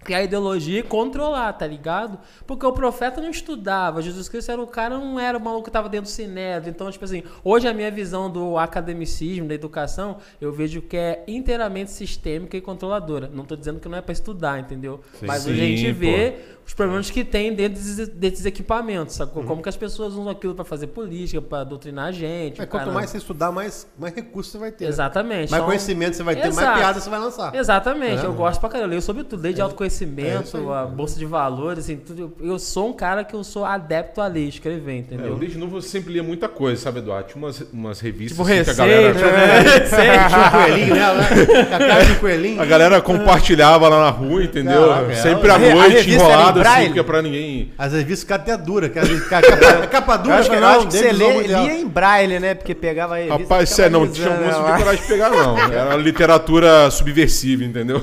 [0.08, 2.18] criar ideologia e controlar, tá ligado?
[2.46, 5.70] Porque o profeta não estudava, Jesus Cristo era o cara, não era o maluco que
[5.70, 6.70] tava dentro do sinédrio.
[6.70, 11.24] Então, tipo assim, hoje a minha visão do academicismo, da educação, eu vejo que é
[11.28, 13.30] inteiramente sistêmica e controladora.
[13.32, 15.00] Não tô dizendo que não é pra estudar, entendeu?
[15.20, 16.34] Mas hoje a gente Sim, vê
[16.66, 19.42] os problemas que tem dentro desses, desses equipamentos, sacou?
[19.44, 22.58] Como que as pessoas usam aquilo pra fazer política, pra doutrinar a gente.
[22.58, 24.84] Mas o quanto cara- mais você estudar, mais, mais recursos você vai ter.
[24.84, 24.90] né?
[24.90, 25.50] Exatamente.
[25.50, 27.54] Mais Então- conhecimento você vai ter, mais piada você vai lançar.
[27.54, 28.26] Exatamente, É.
[28.26, 28.86] eu gosto pra caramba.
[28.86, 30.68] Eu leio sobre tudo, desde É autoconhecimento, isso aí.
[30.70, 32.32] a bolsa de valores, assim, tudo.
[32.40, 35.26] Eu sou um cara que eu sou adepto a ler, escrever, É, entendeu?
[35.28, 37.28] eu desde novo eu sempre lia muita coisa, sabe, Eduardo?
[37.28, 39.12] Tinha umas, umas revistas Tipo assim, que a galera.
[39.62, 40.28] receita, né?
[40.28, 41.64] Tinha um coelhinho né?
[41.68, 42.62] Com a cara de coelhinho.
[42.62, 44.88] A galera compartilhava lá na rua, entendeu?
[44.88, 46.86] Caraca, Sempre à noite, enrolado assim, braille?
[46.88, 47.72] porque é pra ninguém.
[47.78, 48.88] Às vezes fica até dura.
[48.88, 50.96] Que às vezes fica- a capa, capa dura, acho que, eu mas acho não, que
[50.96, 52.54] você lê, muito lia em braille, né?
[52.54, 54.76] Porque pegava a revista Rapaz, sério, não, tinha de ela.
[54.78, 55.58] coragem de pegar, não.
[55.58, 58.02] Era literatura subversiva, entendeu?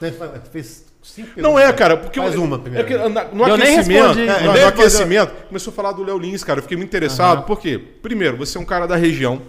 [0.00, 0.12] Você
[0.52, 0.84] fez
[1.36, 2.86] Não é, cara, porque Faz eu- uma é primeiro.
[2.86, 4.26] que na- no Eu nem aquecimento, respondi.
[4.26, 6.58] no- É, no aquecimento, começou a falar do Léo Lins, cara.
[6.58, 9.42] Eu fiquei muito interessado, porque, primeiro, você é um cara da região,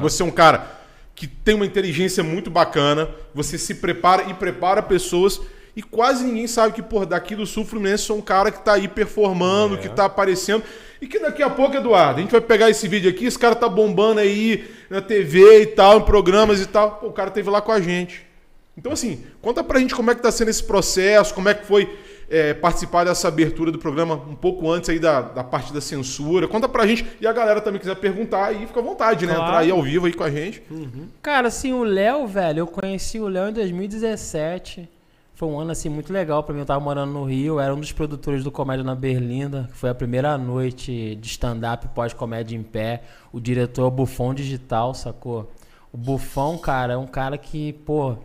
[0.00, 0.66] você é um cara
[1.14, 5.40] que tem uma inteligência muito bacana, você se prepara e prepara pessoas.
[5.76, 8.72] E quase ninguém sabe que, por daqui do Sul Fluminense, sou um cara que tá
[8.72, 10.64] aí performando, que tá aparecendo.
[11.00, 13.54] E que daqui a pouco, Eduardo, a gente vai pegar esse vídeo aqui, esse cara
[13.54, 16.96] tá bombando aí na TV e tal, em programas e tal.
[16.96, 18.26] Pô, o cara teve lá com a gente.
[18.80, 21.66] Então, assim, conta pra gente como é que tá sendo esse processo, como é que
[21.66, 21.98] foi
[22.30, 26.48] é, participar dessa abertura do programa um pouco antes aí da, da parte da censura.
[26.48, 27.04] Conta pra gente.
[27.20, 29.34] E a galera também quiser perguntar aí, fica à vontade, né?
[29.34, 29.48] Claro.
[29.48, 30.62] Entrar aí ao vivo aí com a gente.
[31.20, 34.88] Cara, assim, o Léo, velho, eu conheci o Léo em 2017.
[35.34, 36.60] Foi um ano, assim, muito legal pra mim.
[36.60, 39.90] Eu tava morando no Rio, era um dos produtores do Comédia na Berlinda, que foi
[39.90, 43.02] a primeira noite de stand-up pós-comédia em pé.
[43.30, 45.50] O diretor é o Bufão Digital, sacou?
[45.92, 48.16] O Bufão, cara, é um cara que, pô,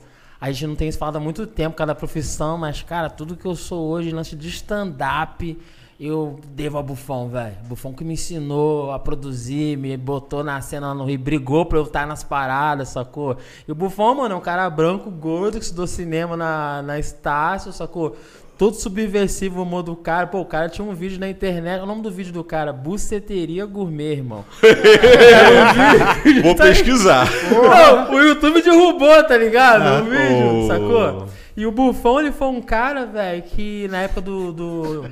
[0.45, 3.47] a gente não tem se falado há muito tempo cada profissão, mas, cara, tudo que
[3.47, 5.59] eu sou hoje, lance de stand-up,
[5.99, 7.55] eu devo ao Bufão, velho.
[7.67, 11.83] Bufão que me ensinou a produzir, me botou na cena no Rio, brigou pra eu
[11.83, 13.37] estar nas paradas, sacou?
[13.67, 17.73] E o Bufão, mano, é um cara branco, gordo, que estudou cinema na, na Estácio,
[17.73, 18.15] sacou?
[18.57, 20.27] Todo subversivo o humor do cara.
[20.27, 21.81] Pô, o cara tinha um vídeo na internet.
[21.81, 22.71] O nome do vídeo do cara?
[22.71, 24.45] Buceteria Gourmet, irmão.
[26.41, 27.27] Vou pesquisar.
[27.51, 29.81] Não, o YouTube derrubou, tá ligado?
[29.83, 30.67] Ah, o vídeo, oh.
[30.67, 31.27] sacou?
[31.57, 35.05] E o Bufão, ele foi um cara, velho, que na época do, do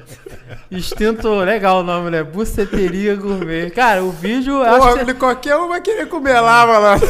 [0.69, 2.21] instinto, legal o nome, né?
[2.21, 3.69] Buceteria Gourmet.
[3.69, 7.01] Cara, o vídeo, eu acho que Porra, qualquer um vai querer comer lá, mano.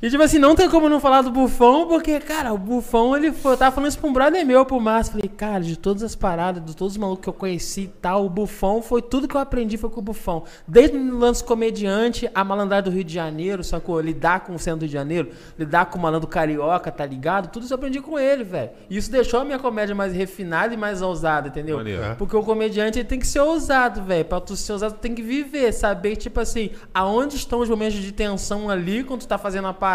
[0.00, 3.32] E tipo assim, não tem como não falar do Bufão, porque, cara, o Bufão, ele
[3.32, 5.14] foi, eu tava falando isso pra um brother meu, pro Márcio.
[5.14, 8.24] Falei, cara, de todas as paradas, de todos os malucos que eu conheci e tal,
[8.24, 10.44] o Bufão foi tudo que eu aprendi foi com o Bufão.
[10.68, 14.00] Desde o lance comediante, a malandragem do Rio de Janeiro, sacou?
[14.00, 17.50] Lidar com o centro do Rio de Janeiro, lidar com o malandro carioca, tá ligado?
[17.50, 18.70] Tudo isso eu aprendi com ele, velho.
[18.88, 21.78] E isso deixou a minha comédia mais refinada e mais ousada, entendeu?
[21.78, 22.14] Maneiro.
[22.16, 24.24] Porque o comediante ele tem que ser ousado, velho.
[24.24, 27.98] Pra tu ser ousado, tu tem que viver, saber, tipo assim, aonde estão os momentos
[27.98, 29.87] de tensão ali, quando tu tá fazendo a parada.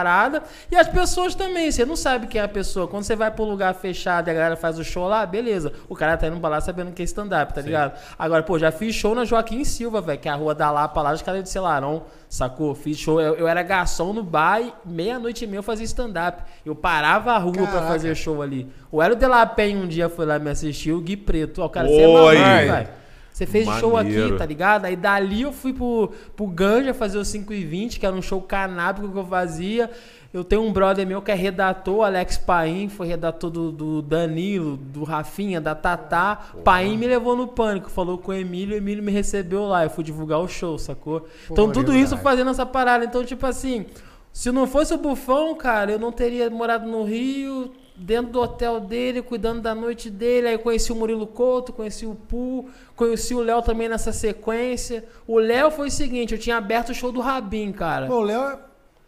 [0.71, 2.88] E as pessoas também, você não sabe quem é a pessoa.
[2.88, 5.71] Quando você vai pro lugar fechado e a galera faz o show lá, beleza.
[5.88, 7.93] O cara tá indo pra lá sabendo que é stand-up, tá ligado?
[8.17, 11.01] Agora, pô, já fiz show na Joaquim Silva, velho, que é a rua da Lapa
[11.01, 12.73] lá, os caras de Celarão, sacou?
[12.73, 16.41] Fiz show, eu, eu era garçom no bar e meia-noite e meia eu fazia stand-up.
[16.65, 17.88] Eu parava a rua pra Caraca.
[17.88, 18.67] fazer show ali.
[18.91, 21.62] O Hélio de La Pen um dia foi lá me assistir, o Gui Preto.
[21.62, 21.93] Ó, o cara, Oi.
[21.93, 23.02] você é maluco, velho.
[23.34, 24.28] Você fez show Maneiro.
[24.28, 24.86] aqui, tá ligado?
[24.86, 28.22] Aí dali eu fui pro, pro Ganja fazer o 5 e 20, que era um
[28.22, 29.89] show canábico que eu fazia.
[30.32, 34.78] Eu tenho um brother meu que é redator, Alex Paim, foi redator do, do Danilo,
[34.78, 36.36] do Rafinha, da Tatá.
[36.63, 39.84] Paim me levou no pânico, falou com o Emílio, o Emílio me recebeu lá.
[39.84, 41.28] Eu fui divulgar o show, sacou?
[41.50, 43.04] então tudo isso fazendo essa parada.
[43.04, 43.88] Então, tipo assim,
[44.32, 48.79] se não fosse o Bufão, cara, eu não teria morado no Rio, dentro do hotel
[48.79, 50.47] dele, cuidando da noite dele.
[50.47, 55.03] Aí conheci o Murilo Couto, conheci o Pu, conheci o Léo também nessa sequência.
[55.27, 58.08] O Léo foi o seguinte, eu tinha aberto o show do Rabin, cara.
[58.08, 58.60] Pô, o Léo é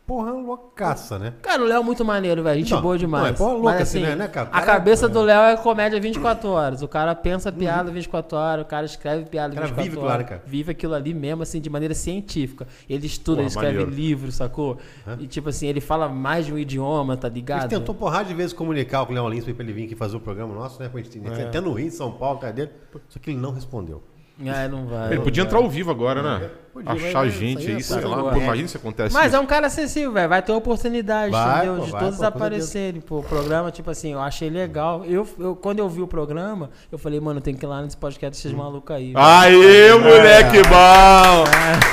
[0.05, 1.33] porra loucaça, né?
[1.41, 2.59] Cara, o Léo é muito maneiro, velho.
[2.59, 3.23] Gente Não, boa demais.
[3.23, 4.49] não, é porra louca Mas, assim, né, né, cara?
[4.51, 5.09] A cabeça é.
[5.09, 6.81] do Léo é comédia 24 horas.
[6.81, 9.97] O cara pensa piada 24 horas, o cara escreve piada O cara 24 vive horas.
[9.97, 10.43] aquilo lá, né, cara?
[10.45, 12.67] Vive aquilo ali mesmo, assim, de maneira científica.
[12.89, 13.91] Ele estuda, Porra, ele escreve maneiro.
[13.91, 14.77] livro, sacou?
[15.19, 17.69] E tipo assim, ele fala mais de um idioma, tá A gente ligado?
[17.69, 20.19] tentou porrada de vezes comunicar com o Léo Lins pra ele vir aqui fazer o
[20.19, 20.89] programa nosso, né?
[20.93, 21.43] A gente É.
[21.47, 22.71] até no Rio, em São Paulo, cara dele.
[23.09, 24.03] Só que ele não respondeu.
[24.43, 25.13] É, não vai.
[25.13, 25.47] Ele podia vai.
[25.49, 26.49] entrar ao vivo agora, né?
[26.73, 28.33] Podia, Achar gente aí é sei lá.
[28.33, 29.35] Pô, imagina se acontece Mas isso.
[29.37, 30.27] é um cara acessível, velho.
[30.27, 31.75] Vai ter oportunidade, Vai, entendeu?
[31.77, 32.99] pô, de vai, todos pô, aparecerem.
[32.99, 35.05] Pô, o programa, tipo assim, eu achei legal.
[35.05, 37.95] Eu, eu, quando eu vi o programa, eu falei, mano, tem que ir lá nesse
[37.95, 39.13] podcast desses malucos aí.
[39.13, 39.25] velho.
[39.25, 41.45] Aê, moleque bom!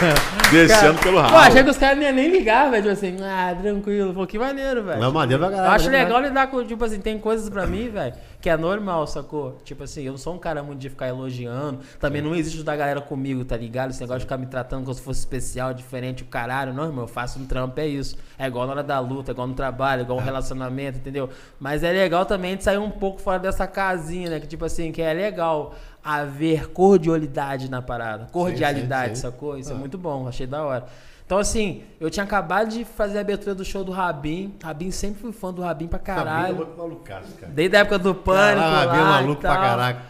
[0.50, 1.36] Descendo pelo Pô, ralo.
[1.36, 2.82] achei que os caras não iam nem ligar, velho.
[2.82, 4.12] Tipo assim, ah, tranquilo.
[4.12, 5.00] Pô, que maneiro, velho.
[5.00, 5.74] Não é maneiro pra Eu caralho.
[5.76, 9.60] acho legal lidar com, tipo assim, tem coisas pra mim, velho, que é normal, sacou?
[9.64, 11.78] Tipo assim, eu não sou um cara muito de ficar elogiando.
[12.00, 13.90] Também não existe da galera comigo, tá ligado?
[13.90, 16.74] Esse negócio de ficar me tratando como se fosse especial, diferente, o caralho.
[16.74, 18.16] Não, irmão, eu faço um trampo, é isso.
[18.36, 21.30] É igual na hora da luta, é igual no trabalho, igual no relacionamento, entendeu?
[21.60, 24.40] Mas é legal também de sair um pouco fora dessa casinha, né?
[24.40, 28.26] Que tipo assim, que é legal haver cordialidade na parada.
[28.32, 29.22] Cordialidade, sim.
[29.22, 29.56] sacou?
[29.56, 30.86] Isso é muito bom, achei da hora.
[31.32, 34.52] Então, assim, eu tinha acabado de fazer a abertura do show do Rabin.
[34.62, 36.56] Rabin sempre fui fã do Rabin pra é caralho.
[36.58, 37.50] louco malucaço, cara.
[37.50, 38.60] Desde a época do pânico.
[38.60, 40.02] Caralho, Rabinho é maluco pra caraca.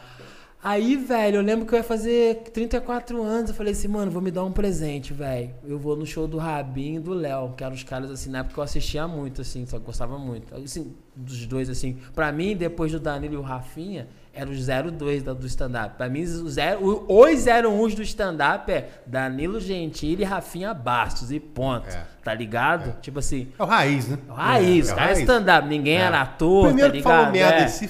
[0.60, 3.50] Aí, velho, eu lembro que eu ia fazer 34 anos.
[3.50, 5.54] Eu falei assim, mano, vou me dar um presente, velho.
[5.64, 8.40] Eu vou no show do Rabin e do Léo, que eram os caras, assim, na
[8.40, 10.52] época que eu assistia muito, assim, só gostava muito.
[10.56, 11.98] Assim, dos dois, assim.
[12.16, 15.96] Pra mim, depois do Danilo e o Rafinha, era os 02 da- do stand-up.
[15.96, 21.30] Pra mim, os, zero, os 01 do stand-up é Danilo Gentili e Rafinha Bastos.
[21.30, 21.88] E ponto.
[21.88, 22.04] É.
[22.24, 23.00] Tá ligado?
[23.00, 24.18] Tipo assim, É o raiz, né?
[24.28, 25.18] o raiz, é, o o cara é raiz.
[25.20, 25.68] stand-up.
[25.68, 26.00] Ninguém É.
[26.00, 27.16] era ator, Primeiro tá que ligado?
[27.18, 27.64] falou merda, É.
[27.66, 27.88] esse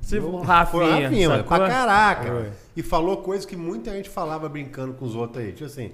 [0.00, 1.56] Se Foi o o Rafinha, Rafinha, mano, sacou?
[1.58, 2.30] pra caraca.
[2.30, 2.50] Foi.
[2.76, 5.52] E falou coisas que muita gente falava brincando com os outros aí.
[5.52, 5.92] Tipo assim,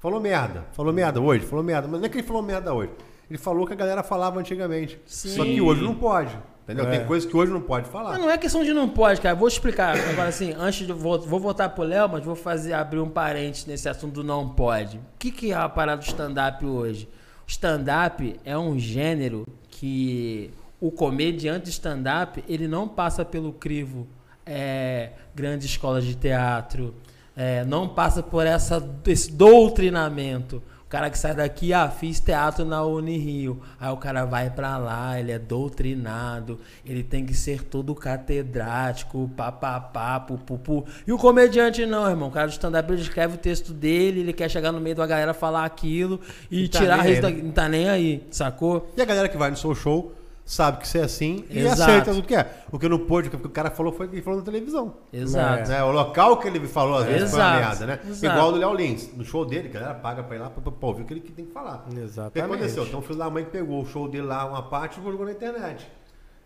[0.00, 0.64] falou merda.
[0.72, 1.86] Falou merda hoje, falou merda.
[1.86, 2.90] Mas não é que ele falou merda hoje.
[3.30, 5.00] Ele falou que a galera falava antigamente.
[5.06, 5.28] Sim.
[5.36, 6.36] Só que hoje não pode.
[6.64, 6.90] Entendeu?
[6.90, 8.12] Tem coisas que hoje não pode falar.
[8.12, 9.34] Mas não é questão de não pode, cara.
[9.34, 9.96] Vou explicar.
[9.96, 10.92] Agora, assim, antes de.
[10.94, 14.48] Vou, vou voltar pro Léo, mas vou fazer, abrir um parênteses nesse assunto do não
[14.48, 14.96] pode.
[14.96, 17.06] O que, que é a parada do stand-up hoje?
[17.46, 20.50] O stand-up é um gênero que
[20.80, 24.06] o comediante de stand-up, ele não passa pelo crivo
[24.46, 26.94] é, grandes escolas de teatro,
[27.36, 30.62] é, não passa por essa, esse doutrinamento.
[30.86, 33.60] O cara que sai daqui, ah, fiz teatro na Unirio.
[33.80, 39.28] Aí o cara vai pra lá, ele é doutrinado, ele tem que ser todo catedrático,
[39.36, 40.84] papapá, pupupu.
[41.06, 42.28] E o comediante não, irmão.
[42.28, 45.06] O cara do stand-up ele escreve o texto dele, ele quer chegar no meio da
[45.06, 46.20] galera falar aquilo
[46.50, 47.30] e tá tirar aí, da...
[47.30, 48.92] Não tá nem aí, sacou?
[48.96, 50.12] E a galera que vai no seu show
[50.44, 51.82] sabe que você é assim e Exato.
[51.82, 52.50] aceita tudo que é.
[52.70, 54.44] O que não pôde, o que o cara falou foi o que ele falou na
[54.44, 54.94] televisão.
[55.12, 55.68] Exato.
[55.70, 55.82] Né?
[55.82, 58.10] O local que ele falou às vezes foi uma Exato, merda, né?
[58.10, 58.34] exato.
[58.34, 59.10] Igual do Léo Lins.
[59.16, 61.20] No show dele, a galera paga pra ir lá pra, pra ouvir o que ele
[61.20, 61.84] tem que falar.
[61.88, 62.52] O que Exatamente.
[62.54, 62.84] aconteceu?
[62.84, 65.32] Então o filho da mãe pegou o show dele lá, uma parte, e jogou na
[65.32, 65.90] internet.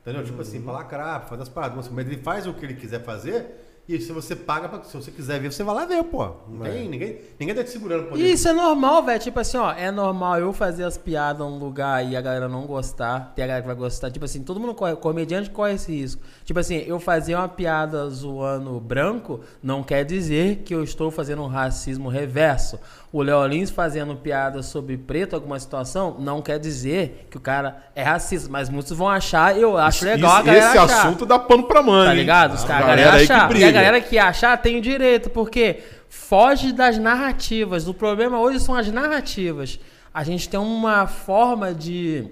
[0.01, 0.25] Entendeu?
[0.25, 1.89] Tipo assim, pra lacrar, pra fazer as paradas.
[1.89, 3.68] Mas ele faz o que ele quiser fazer.
[3.89, 6.23] E se você paga, pra, se você quiser ver, você vai lá ver, pô.
[6.47, 8.23] Não tem, ninguém, ninguém tá te segurando poder.
[8.23, 9.19] E isso é normal, velho.
[9.19, 12.67] Tipo assim, ó, é normal eu fazer as piadas num lugar e a galera não
[12.67, 13.33] gostar.
[13.35, 14.11] Tem a galera que vai gostar.
[14.11, 16.21] Tipo assim, todo mundo corre, comediante corre esse risco.
[16.45, 21.41] Tipo assim, eu fazer uma piada zoando branco não quer dizer que eu estou fazendo
[21.41, 22.79] um racismo reverso.
[23.11, 27.79] O Léo Lins fazendo piada sobre preto, alguma situação, não quer dizer que o cara
[27.95, 28.51] é racista.
[28.51, 30.85] Mas muitos vão achar, eu acho legal Isso- esse achar.
[30.85, 32.07] assunto dá pano pra mãe.
[32.09, 32.53] Tá ligado?
[32.55, 33.57] Os A caras, a galera galera que achar.
[33.57, 37.89] E a galera que achar tem o direito, porque foge das narrativas.
[37.89, 39.81] O problema hoje são as narrativas.
[40.13, 42.29] A gente tem uma forma de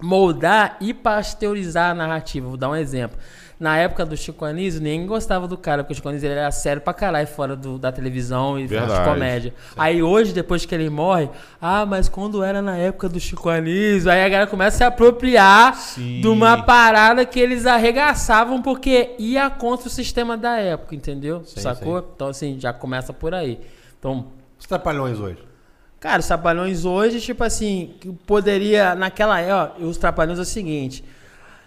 [0.00, 2.48] moldar e pasteurizar a narrativa.
[2.48, 3.18] Vou dar um exemplo.
[3.60, 6.50] Na época do Chico Anísio, ninguém gostava do cara, porque o Chico Anísio ele era
[6.50, 9.52] sério pra caralho fora do- da televisão e fora de comédia.
[9.76, 11.28] Aí hoje, depois que ele morre,
[11.60, 14.84] ah, mas quando era na época do Chico Anísio, aí a galera começa a se
[14.84, 16.22] apropriar Sim.
[16.22, 21.42] de uma parada que eles arregaçavam porque ia contra o sistema da época, entendeu?
[21.44, 21.98] Sim, Sacou?
[22.16, 23.60] Então, assim, já começa por aí.
[23.98, 25.38] Então, Os trapalhões hoje.
[26.00, 28.94] Cara, os Trapalhões hoje, tipo assim, que poderia.
[28.94, 31.04] Naquela época, os Trapalhões é o seguinte: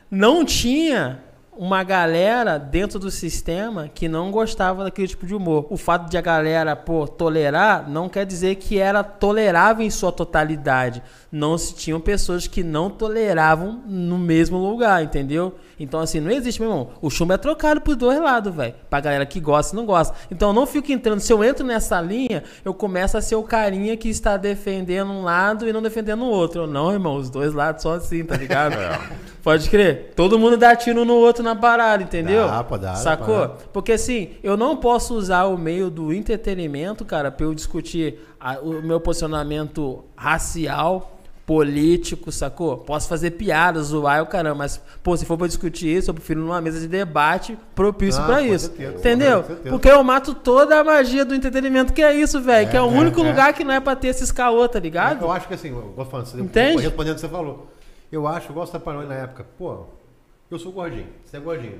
[0.09, 1.19] não tinha
[1.57, 5.67] uma galera dentro do sistema que não gostava daquele tipo de humor.
[5.69, 10.11] O fato de a galera, pô, tolerar não quer dizer que era tolerável em sua
[10.11, 11.01] totalidade.
[11.31, 15.55] Não se tinham pessoas que não toleravam no mesmo lugar, entendeu?
[15.83, 16.89] Então, assim, não existe, meu irmão.
[17.01, 18.73] O chumbo é trocado pros dois lados, velho.
[18.89, 20.15] Pra galera que gosta e não gosta.
[20.31, 21.19] Então, eu não fico entrando.
[21.19, 25.23] Se eu entro nessa linha, eu começo a ser o carinha que está defendendo um
[25.23, 26.61] lado e não defendendo o outro.
[26.63, 28.73] Eu, não, irmão, os dois lados são assim, tá ligado?
[29.43, 30.13] Pode crer.
[30.15, 32.47] Todo mundo dá tiro no outro na parada, entendeu?
[32.47, 33.25] Dá, pô, dá, dá Sacou?
[33.49, 38.19] pra- Porque assim, eu não posso usar o meio do entretenimento, cara, pra eu discutir
[38.39, 41.12] a- o meu posicionamento racial
[41.45, 42.77] político, sacou?
[42.77, 46.39] Posso fazer piadas, zoar o caramba, mas, pô, se for pra discutir isso, eu prefiro
[46.39, 48.67] numa mesa de debate propício Ah, pra isso.
[48.67, 49.43] certeza, Entendeu?
[49.69, 52.69] Porque eu mato toda a magia do entretenimento que é isso, velho.
[52.69, 53.23] que é o é, único é.
[53.29, 55.21] lugar que não é pra ter esses caô, tá ligado?
[55.23, 56.81] Eu acho que assim, eu vou falando, você- Entende?
[56.83, 57.67] respondendo o que você falou.
[58.11, 59.85] Eu acho, igual você falou na época, pô,
[60.49, 61.79] eu sou gordinho, você é gordinho.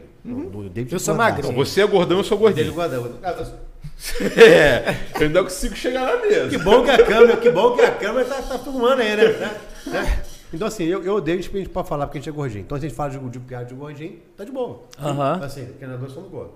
[0.73, 1.53] David Eu sou magrinho.
[1.55, 3.01] Você é gordão, eu sou O David gordinho.
[3.01, 3.33] gordão.
[4.37, 6.63] É, eu ainda consigo chegar lá Que mesmo.
[6.63, 9.57] bom que a câmera, que bom que a câmera tá, tá filmando aí, né?
[9.87, 10.23] Né?
[10.53, 12.61] Então assim, eu, eu odeio a gente pode falar porque a gente é gordinho.
[12.63, 14.81] Então se a gente fala de, de piada de gordinho, tá de boa.
[14.99, 15.39] Aham.
[15.43, 16.55] Assim, porque nós dois somos gordos.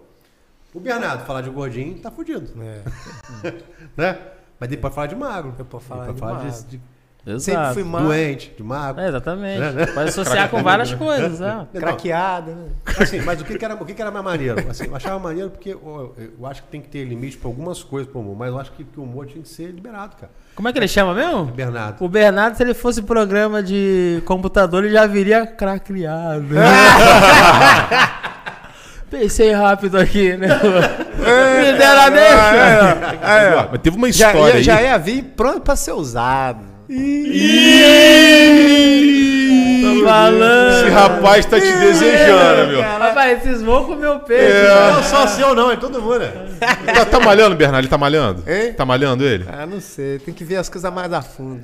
[0.73, 2.51] O Bernardo falar de gordinho, tá fudido.
[2.61, 3.53] É.
[3.95, 4.19] Né?
[4.59, 5.55] Mas ele pode falar de magro.
[5.57, 6.51] Eu posso falar Ele de pode magro.
[6.51, 6.81] de, de
[7.25, 7.41] Exato.
[7.41, 8.07] Sempre fui magro.
[8.07, 9.01] doente, de magro.
[9.01, 9.61] É, exatamente.
[9.61, 9.85] É, né?
[9.87, 11.67] Pode associar com várias coisas, é.
[11.77, 12.69] Craqueada, né?
[12.97, 14.65] Assim, mas o que, que era, o que, que era mais maneiro?
[14.69, 17.83] Assim, eu achava maneiro porque eu, eu acho que tem que ter limite para algumas
[17.83, 20.31] coisas pro humor, mas eu acho que, que o humor tinha que ser liberado, cara.
[20.55, 21.45] Como é que ele chama mesmo?
[21.45, 22.03] Bernardo.
[22.03, 26.47] O Bernardo, se ele fosse programa de computador, ele já viria craqueado.
[29.09, 30.47] Pensei rápido aqui, né?
[30.49, 33.67] Me deram a deixa.
[33.71, 34.63] Mas teve uma Já, história ia, aí.
[34.63, 36.66] já ia vir pronto pra ser usado.
[36.87, 36.93] Tô
[39.93, 40.89] Esse falando.
[40.91, 42.81] rapaz tá te desejando, meu.
[42.81, 44.45] Rapaz, esses vão comer o peixe.
[44.45, 44.91] É.
[44.93, 46.19] Não só seu não, é todo mundo.
[46.19, 46.31] né?
[46.95, 47.83] Tá, tá malhando, Bernardo?
[47.83, 48.43] Ele tá malhando?
[48.47, 48.71] Hein?
[48.73, 49.45] Tá malhando ele?
[49.51, 50.19] Ah, não sei.
[50.19, 51.61] Tem que ver as coisas mais a fundo.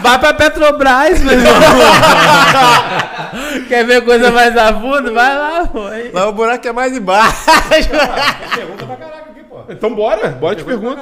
[0.00, 1.52] Vai pra Petrobras, meu irmão.
[3.68, 5.12] Quer ver coisa mais a fundo?
[5.12, 5.84] Vai lá, pô.
[6.12, 7.44] Mas o buraco é mais embaixo.
[8.54, 9.56] Pergunta pra caraca aqui, pô.
[9.68, 11.00] Então bora, bora te pergunta.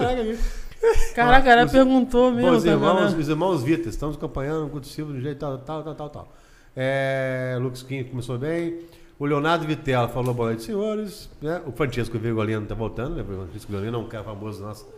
[1.14, 2.52] Caraca ela perguntou Bom, mesmo.
[2.52, 3.20] os tá irmãos, vendo?
[3.20, 6.28] os irmãos Vitor, estamos acompanhando o Silva do jeito tal, tal, tal, tal, tal.
[6.76, 8.80] É, Lucas Kim começou bem.
[9.18, 11.30] O Leonardo Vitella falou boa noite, senhores.
[11.40, 11.62] Né?
[11.66, 13.22] O Francesco Virgolino tá voltando, né?
[13.22, 14.88] O Francesco Virgolino é um cara famoso nosso.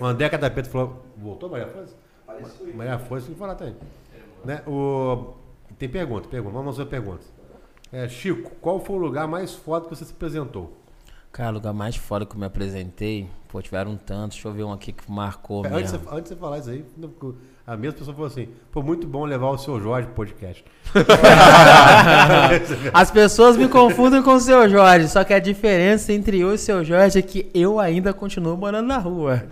[0.00, 1.04] O André Cadapeta falou.
[1.16, 1.96] Voltou, Maria Força?
[2.74, 3.74] Maria Força tem que falar também.
[4.44, 4.62] Né?
[4.66, 5.34] O,
[5.78, 6.54] tem pergunta, pergunta.
[6.54, 7.32] Vamos fazer perguntas.
[7.92, 10.72] É, Chico, qual foi o lugar mais foda que você se apresentou?
[11.32, 14.36] Cara, o lugar mais foda que eu me apresentei, pô, tiveram tantos.
[14.36, 15.98] Deixa eu ver um aqui que marcou É, Antes, de mesmo.
[16.10, 16.84] você- antes de você falar isso aí,
[17.66, 20.62] a mesma pessoa falou assim: pô, muito bom levar o seu Jorge pro podcast.
[22.92, 26.54] As pessoas me confundem com o seu Jorge, só que a diferença entre eu e
[26.54, 29.42] o seu Jorge é que eu ainda continuo morando na rua.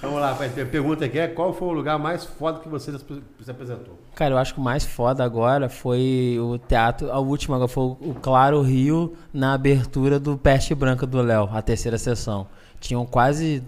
[0.00, 3.50] Vamos lá, a pergunta aqui é: qual foi o lugar mais foda que você se
[3.50, 3.98] apresentou?
[4.14, 7.84] Cara, eu acho que o mais foda agora foi o teatro, a última agora foi
[7.84, 12.46] o Claro Rio na abertura do Peste Branca do Léo, a terceira sessão.
[12.80, 13.62] Tinham quase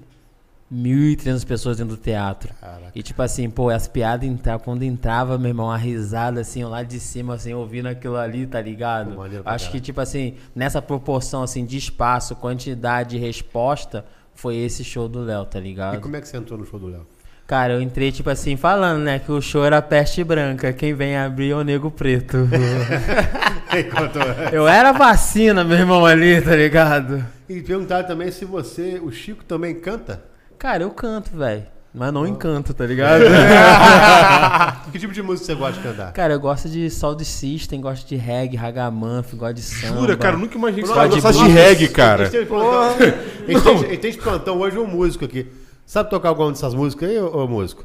[0.72, 2.54] 1.300 pessoas dentro do teatro.
[2.94, 6.82] E tipo assim, pô, as piadas entravam, quando entrava, meu irmão, a risada assim, lá
[6.82, 9.14] de cima, assim, ouvindo aquilo ali, tá ligado?
[9.14, 14.84] Pô, Acho que tipo assim, nessa proporção assim de espaço, quantidade e resposta, foi esse
[14.84, 16.00] show do Léo, tá E ligado?
[16.00, 17.06] como é que você entrou no show do Léo?
[17.46, 19.18] Cara, eu entrei, tipo assim, falando, né?
[19.18, 20.72] Que o show era peste branca.
[20.72, 22.48] Quem vem abrir é o nego preto.
[24.52, 27.24] eu era vacina, meu irmão, ali, tá ligado?
[27.48, 30.22] E perguntaram também se você, o Chico, também canta?
[30.58, 31.64] Cara, eu canto, velho.
[31.94, 33.24] Mas não encanto, tá ligado?
[34.90, 36.12] que tipo de música você gosta de cantar?
[36.12, 40.00] Cara, eu gosto de Soul System, gosto de reggae, ragamuffin, gosto de samba.
[40.00, 42.30] Jura, cara, eu nunca imaginei que você gostasse de reggae, A cara.
[42.32, 45.46] gente tem de plantão, hoje um músico aqui.
[45.84, 47.84] Sabe tocar alguma dessas músicas aí, ô, músico?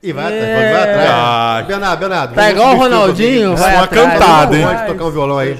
[0.00, 0.72] E vai, atrás, É.
[0.72, 1.10] vai atrás.
[1.10, 1.64] Ah.
[1.66, 2.34] Bernardo, Bernardo.
[2.34, 4.12] Tá igual o Ronaldinho, vai Uma atrás.
[4.12, 4.66] cantada, hein?
[4.66, 5.56] Pode tocar um violão aí.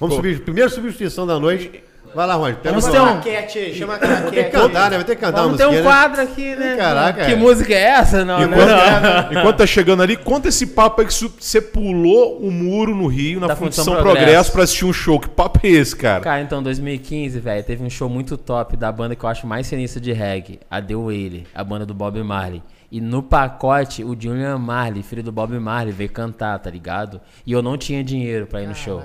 [0.00, 1.82] Vamos subir, primeira substituição da noite.
[2.16, 2.54] Vai lá, Rony.
[2.54, 4.50] Pega Vamos ter um- Craquete aí, chama a Tem que craquete.
[4.50, 4.96] cantar, né?
[4.96, 6.00] Vai ter que cantar Vamos uma ter um musiquinha, né?
[6.00, 6.76] quadro aqui, né?
[6.76, 7.36] Caraca, Que é.
[7.36, 8.24] música é essa?
[8.24, 8.46] Não, né?
[8.46, 13.06] Enquanto, enquanto tá chegando ali, conta esse papo aí que você pulou o muro no
[13.06, 15.20] Rio, na Da Fundição Fundição Progresso, Progresso pra assistir um show.
[15.20, 16.20] Que papo é esse, cara?
[16.22, 19.66] Cara, então, 2015, velho, teve um show muito top da banda que eu acho mais
[19.66, 22.62] sinistra de reggae, a The Wailer, a banda do Bob Marley.
[22.90, 27.20] E no pacote, o Julian Marley, filho do Bob Marley, veio cantar, tá ligado?
[27.44, 29.02] E eu não tinha dinheiro pra ir no show.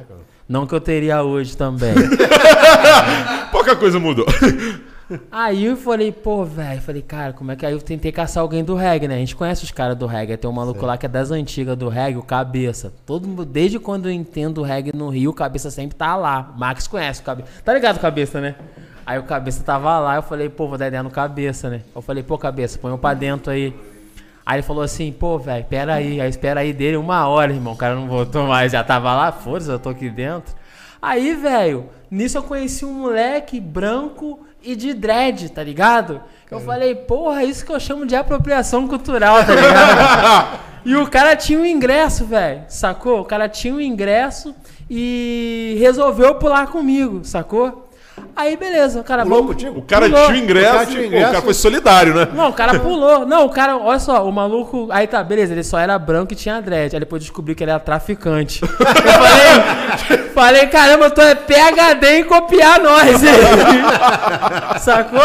[0.51, 1.93] Não que eu teria hoje também.
[3.53, 4.25] Pouca coisa mudou.
[5.31, 7.65] Aí eu falei, pô, velho, falei, cara, como é que.
[7.65, 9.15] Aí eu tentei caçar alguém do reggae, né?
[9.15, 10.35] A gente conhece os caras do reggae.
[10.35, 12.91] Tem um maluco lá que é das antigas do reggae, o Cabeça.
[13.05, 16.51] Todo mundo, desde quando eu entendo o reggae no Rio, o Cabeça sempre tá lá.
[16.53, 17.47] O Max conhece o Cabeça.
[17.63, 18.55] Tá ligado o Cabeça, né?
[19.05, 21.81] Aí o Cabeça tava lá, eu falei, pô, vou dar ideia no Cabeça, né?
[21.95, 23.73] Eu falei, pô, Cabeça, põe eu pra dentro aí.
[24.45, 26.19] Aí ele falou assim, pô, velho, pera aí.
[26.19, 27.73] Aí espera aí dele uma hora, irmão.
[27.73, 30.55] O cara não voltou mais, já tava lá, foda-se, eu tô aqui dentro.
[31.01, 36.21] Aí, velho, nisso eu conheci um moleque branco e de dread, tá ligado?
[36.49, 40.59] Eu falei, porra, isso que eu chamo de apropriação cultural, tá ligado?
[40.85, 43.21] e o cara tinha um ingresso, velho, sacou?
[43.21, 44.53] O cara tinha um ingresso
[44.89, 47.89] e resolveu pular comigo, sacou?
[48.35, 49.79] Aí, beleza, o cara Pulou contigo?
[49.79, 50.25] O cara Pulou.
[50.27, 51.31] tinha o ingresso, O cara tinha o ingresso.
[51.31, 52.27] cara foi solidário, né?
[52.33, 53.25] Não, o cara pulou.
[53.25, 54.87] Não, o cara, olha só, o maluco.
[54.91, 56.95] Aí tá, beleza, ele só era branco e tinha dread.
[56.95, 58.61] Aí depois descobri que ele era traficante.
[58.65, 63.33] Eu falei, falei, caramba, tu é PHD em copiar nós, hein?
[64.79, 65.21] Sacou?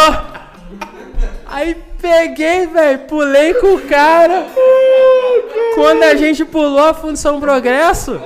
[1.49, 4.45] Aí peguei, velho, pulei com o cara.
[5.75, 8.21] Quando a gente pulou a Função Progresso,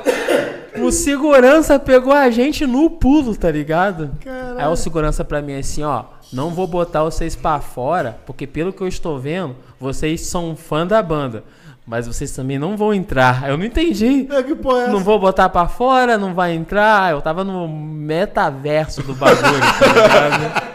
[0.78, 4.10] o segurança pegou a gente no pulo, tá ligado?
[4.56, 8.72] Aí o segurança pra mim assim, ó, não vou botar vocês pra fora, porque pelo
[8.72, 11.44] que eu estou vendo, vocês são fã da banda.
[11.86, 13.48] Mas vocês também não vão entrar.
[13.48, 14.28] Eu não entendi.
[14.30, 14.92] É, que porra é essa?
[14.92, 17.10] Não vou botar pra fora, não vai entrar.
[17.10, 20.70] Eu tava no metaverso do bagulho, tá ligado?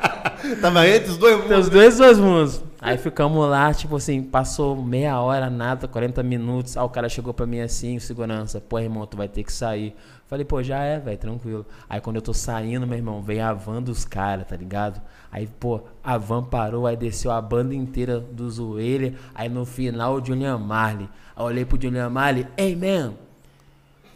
[0.61, 1.57] Tava entre os dois mundos.
[1.57, 2.61] os dois, dois mundos.
[2.85, 6.77] Aí ficamos lá, tipo assim, passou meia hora, nada, 40 minutos.
[6.77, 9.95] Aí o cara chegou pra mim assim, segurança, pô, irmão, tu vai ter que sair.
[10.27, 11.65] Falei, pô, já é, velho, tranquilo.
[11.89, 15.01] Aí quando eu tô saindo, meu irmão, vem a van dos caras, tá ligado?
[15.31, 19.15] Aí, pô, a van parou, aí desceu a banda inteira do Zoeira.
[19.33, 21.09] Aí no final, o Julian Marley.
[21.35, 23.13] Aí eu olhei pro Julian Marley, hey man,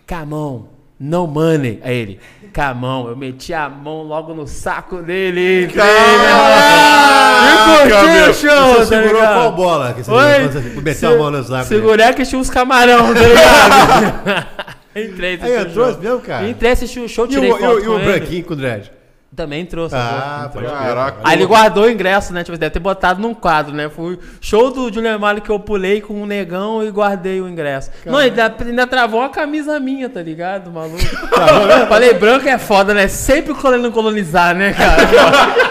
[0.08, 0.68] come on,
[1.00, 1.80] no money.
[1.84, 2.20] Aí ele,
[2.54, 3.08] come on.
[3.10, 5.68] Eu meti a mão logo no saco dele.
[5.74, 8.30] Caraca, e curti meu.
[8.30, 9.94] o show, Você tá segurou qual bola?
[9.94, 10.82] Que você Oi?
[10.82, 11.66] meteu a mão no saco.
[11.66, 14.48] Segurei que tinha uns camarão, tá ligado?
[14.96, 16.02] Entrei, Aí o entrou show.
[16.02, 16.50] mesmo, cara?
[16.50, 18.58] Entrei, assisti o show, E tirei o, e foto o, e o branquinho com o
[18.58, 18.92] dread?
[19.36, 19.96] Também trouxe.
[19.96, 21.20] Ah, pode Caraca.
[21.24, 22.44] Aí ele guardou o ingresso, né?
[22.44, 23.88] Tipo, deve ter botado num quadro, né?
[23.88, 27.92] Foi show do Julian Marley que eu pulei com um negão e guardei o ingresso.
[28.06, 30.98] Não, ainda, ainda travou a camisa minha, tá ligado, maluco?
[31.88, 33.08] Falei, branco é foda, né?
[33.08, 35.70] Sempre querendo colonizar, né, cara?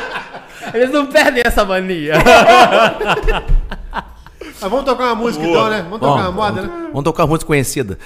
[0.72, 2.14] Eles não perdem essa mania.
[4.60, 5.56] Ah, vamos tocar uma música Boa.
[5.56, 5.82] então, né?
[5.82, 6.68] Vamos tocar uma moda, né?
[6.88, 7.96] Vamos tocar uma música conhecida.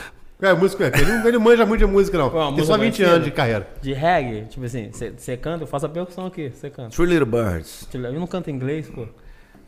[0.43, 2.29] É, música, ele, não- ele não manja muito de música, não.
[2.55, 3.09] Tem só 20 conhecida?
[3.11, 3.69] anos de carreira.
[3.81, 6.91] De reggae, tipo assim, você canta, eu faço a percussão aqui, você canta.
[6.91, 7.89] Three Little Birds.
[7.95, 9.03] Eu não canto inglês, pô.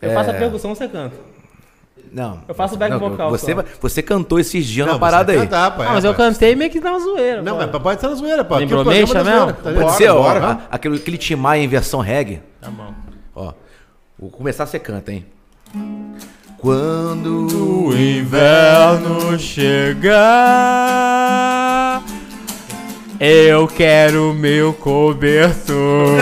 [0.03, 0.15] Eu É.
[0.15, 1.15] faço a percussão, você canta.
[2.13, 2.43] Não.
[2.49, 3.65] Eu faço back não, vocal Você, só.
[3.81, 5.39] você cantou esses dias Não, na parada aí.
[5.39, 6.19] cantar, pá, Ah, mas é, eu pá.
[6.19, 7.41] cantei meio que na zoeira.
[7.43, 7.67] Não, pô.
[7.73, 8.57] mas pode ser na zoeira, pô.
[8.57, 9.15] Lembrou é mesmo?
[9.15, 12.43] tá Pode ser, ó, aquele, aquele Tim Maia em versão reggae.
[12.61, 12.93] Tá bom.
[13.35, 13.53] Ó,
[14.19, 15.25] vou começar, você canta, hein?
[16.65, 20.11] Quando O inverno chegar,
[23.21, 26.17] eu quero meu cobertor.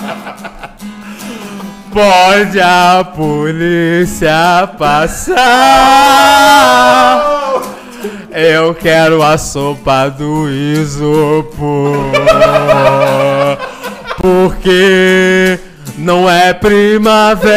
[1.92, 5.36] Pode a polícia passar.
[8.30, 11.96] Eu quero a sopa do isopor.
[14.16, 15.60] Porque
[15.96, 17.52] não é primavera.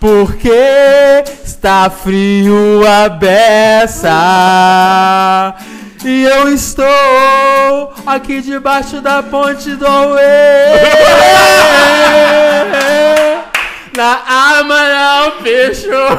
[0.00, 4.10] Porque está frio a beça.
[6.04, 6.86] E eu estou
[8.06, 10.20] aqui debaixo da ponte do Aue.
[13.96, 14.20] Na
[14.58, 16.18] Amaral Peixoto.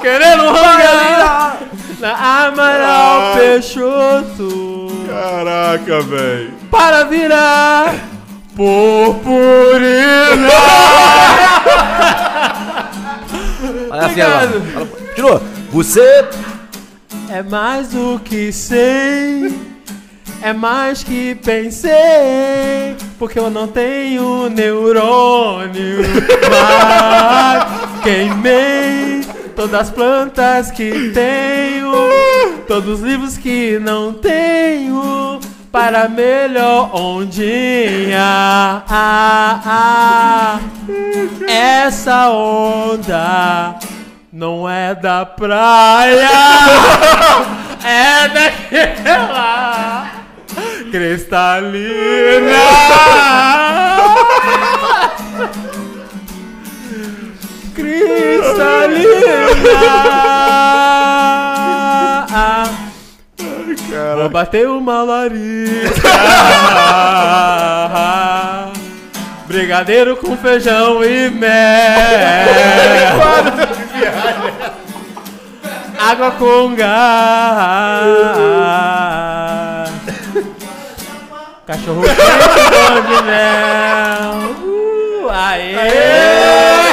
[0.00, 1.58] Querendo rogar.
[2.00, 4.63] Na Amaral Peixoto.
[5.14, 6.52] Caraca, velho.
[6.70, 7.94] Para virar
[8.56, 10.48] purpurina.
[13.90, 14.62] Olha assim agora.
[15.14, 15.42] De novo.
[15.70, 16.24] Você.
[17.30, 19.58] É mais do que sei,
[20.42, 25.98] é mais que pensei, porque eu não tenho neurônio,
[26.50, 29.22] mas queimei
[29.54, 31.92] todas as plantas que tenho,
[32.66, 35.40] todos os livros que não tenho.
[35.70, 38.20] Para melhor ondinha,
[38.88, 40.60] ah, ah,
[41.48, 43.74] essa onda
[44.32, 46.28] não é da praia,
[47.84, 50.06] é daquela
[50.92, 52.52] cristalina.
[57.74, 59.34] Cristalina.
[64.16, 66.08] Vou bater uma larica.
[69.46, 71.50] Brigadeiro com feijão e mel.
[75.98, 78.04] Água com gás.
[81.66, 84.34] Cachorro quente de mel.
[84.62, 86.83] Uh, aê!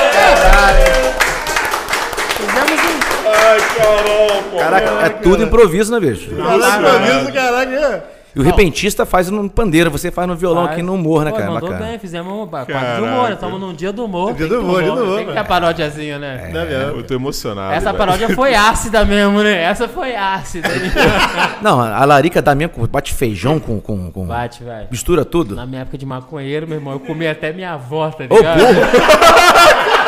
[2.37, 3.27] Fizemos um...
[3.27, 4.57] Ai, caramba, pô.
[4.57, 6.31] Caraca, é tudo improviso, né, bicho?
[6.35, 7.75] Caralho, improviso, caralho.
[7.75, 8.03] é.
[8.33, 10.71] E o repentista faz no pandeiro, você faz no violão Faz.
[10.77, 11.51] aqui no humor, né, Pô, cara?
[11.51, 11.89] Mandou Bacana.
[11.89, 13.01] bem, fizemos um quadro de Caraca.
[13.03, 13.33] humor, né?
[13.33, 14.33] Estamos num dia do humor.
[14.33, 16.49] Dia do que humor, dia do humor, Tem que ter paródiazinha, né?
[16.53, 16.97] Não é mesmo?
[16.99, 17.73] Eu tô emocionado.
[17.73, 17.97] Essa velho.
[17.97, 19.61] paródia foi ácida mesmo, né?
[19.61, 20.69] Essa foi ácida.
[21.61, 23.81] Não, a larica da minha com- bate feijão com.
[23.81, 24.87] com, com- Bate, velho.
[24.89, 25.53] Mistura tudo.
[25.53, 28.61] Na minha época de maconheiro, meu irmão, eu comia até minha avó, tá Ô, ligado?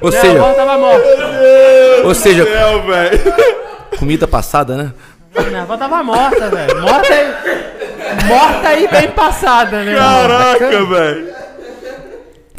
[0.00, 1.06] Ou Minha seja, avó tava morta.
[2.04, 2.82] ou seja, Céu,
[3.98, 4.92] comida passada, né?
[5.48, 6.80] Minha avó tava morta, velho.
[6.80, 8.26] Morta e...
[8.26, 9.94] Morta e bem passada, né?
[9.94, 11.34] Caraca, velho.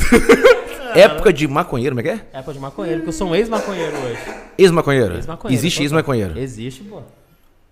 [0.96, 2.40] Época de maconheiro, como é que é?
[2.40, 4.20] Época de maconheiro, porque eu sou um ex-maconheiro hoje.
[4.58, 5.16] Ex-maconheiro.
[5.16, 5.60] Ex-maconheiro.
[5.60, 6.38] Existe ex-maconheiro.
[6.40, 7.02] Existe, pô.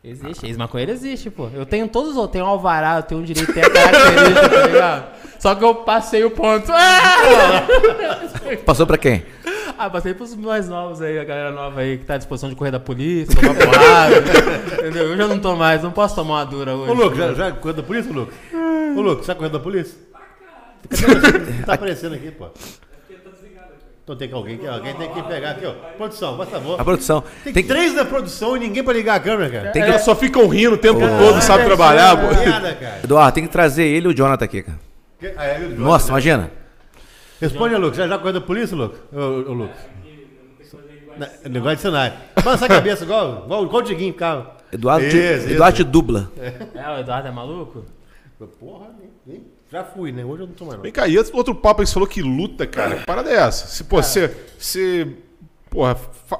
[0.03, 0.45] Existe.
[0.45, 1.49] Ex-maconheiro existe, pô.
[1.53, 2.33] Eu tenho todos os outros.
[2.33, 5.05] Tenho um alvará, eu tenho um direito, tenho a característica, tá ligado?
[5.39, 6.71] Só que eu passei o ponto.
[6.71, 7.67] Ah!
[8.65, 9.25] Passou pra quem?
[9.77, 12.55] Ah, passei pros mais novos aí, a galera nova aí que tá à disposição de
[12.55, 14.15] correr da polícia, tomar porrada.
[14.79, 15.09] entendeu?
[15.11, 16.91] Eu já não tô mais, não posso tomar uma dura hoje.
[16.91, 18.33] Ô, Lucas, já, já correu da polícia, Lucas?
[18.95, 19.97] Ô, Lucas, já correu da polícia?
[20.89, 21.37] Cadê você?
[21.57, 22.47] Não tá aparecendo aqui, pô.
[24.03, 25.73] Então tem que alguém, alguém tem que pegar aqui, ó.
[25.97, 26.79] Produção, por favor.
[26.79, 27.21] A produção.
[27.43, 29.71] Tem, Tem, três na produção e ninguém pra ligar a câmera, cara.
[29.71, 32.27] tem Elas que, só ficam rindo o tempo todo, não sabe trabalhar, pô.
[32.49, 32.99] Nada, cara.
[33.03, 34.79] Eduardo, tem que trazer ele e o Jonathan aqui, cara.
[35.19, 36.49] Que- ah, é, o Nossa, imagina.
[37.39, 37.97] Responde, Lucas.
[37.97, 38.99] Já, já correu da polícia, Lucas?
[39.13, 39.17] Ô,
[39.49, 39.77] ô, Lucas.
[41.17, 42.13] Na- Negócio de sinais.
[42.43, 44.55] Balança a cabeça, igual, igual, igual o Diguinho, cara.
[44.71, 45.49] Eduardo, Isso, te, isso.
[45.49, 46.31] Eduardo te dubla.
[46.37, 47.85] É, o Eduardo é maluco?
[48.59, 50.23] Porra, nem, nem- já fui, né?
[50.23, 50.83] Hoje eu não tô mais, não.
[50.83, 52.97] Vem cá, e outro papo aí, você falou que luta, cara.
[52.97, 53.65] Que parada é essa?
[53.67, 55.07] Se, pô, você, você,
[55.69, 55.97] porra,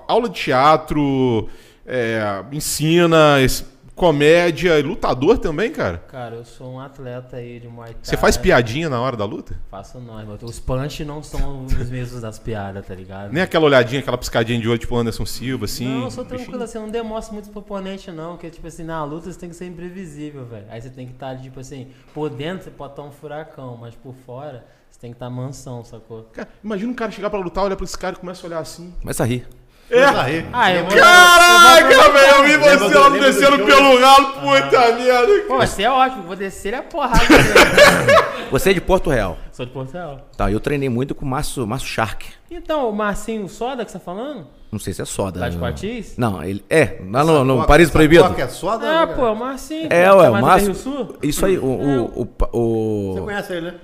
[0.08, 1.50] aula de teatro,
[1.86, 3.66] é, ensina, esse-
[3.98, 5.98] comédia, e lutador também, cara?
[6.08, 8.00] Cara, eu sou um atleta aí de Muay Thai.
[8.04, 9.60] Você faz piadinha na hora da luta?
[9.72, 10.38] Faço não, irmão.
[10.44, 13.34] Os punch não são os mesmos das piadas, tá ligado?
[13.34, 15.88] Nem aquela olhadinha, aquela piscadinha de olho, tipo Anderson Silva, assim?
[15.88, 18.34] Não, eu sou tranquilo assim, eu não demonstro muito pro oponente, não.
[18.34, 20.68] Porque, tipo assim, na luta você tem que ser imprevisível, velho.
[20.70, 23.96] Aí você tem que estar, tipo assim, por dentro você pode estar um furacão, mas
[23.96, 26.30] por fora você tem que estar mansão, sacou?
[26.34, 28.60] Cara, imagina um cara chegar pra lutar, olha pra esse cara e começa a olhar
[28.60, 28.94] assim.
[29.02, 29.48] Começa a rir.
[29.90, 30.46] Rir.
[30.52, 30.98] Ah, eu vou.
[30.98, 35.44] Caraca, velho, eu vi você lá lembra descendo pelo ralo, puta merda.
[35.48, 37.24] Pô, vai ser ótimo, vou descer a porrada.
[37.30, 38.28] mesmo.
[38.52, 39.38] Você é de Porto Real.
[39.52, 40.22] Sou de Portugal.
[40.38, 42.26] Tá, eu treinei muito com o Márcio, Márcio Shark.
[42.50, 44.48] Então, o Marcinho Soda que você tá falando?
[44.72, 45.40] Não sei se é soda.
[45.40, 45.62] Lá de né?
[45.62, 46.14] Quartis?
[46.18, 46.64] Não, ele.
[46.70, 48.34] É, lá no, no Paris Proibido.
[48.38, 48.86] É soda?
[48.86, 49.88] Ah, né, pô, o Marcinho.
[49.92, 50.74] É, ué, o Márcio.
[50.74, 51.16] do Rio Sul?
[51.24, 51.66] Isso aí, o.
[51.66, 52.22] o,
[52.52, 53.76] o, Você o- conhece ele, né?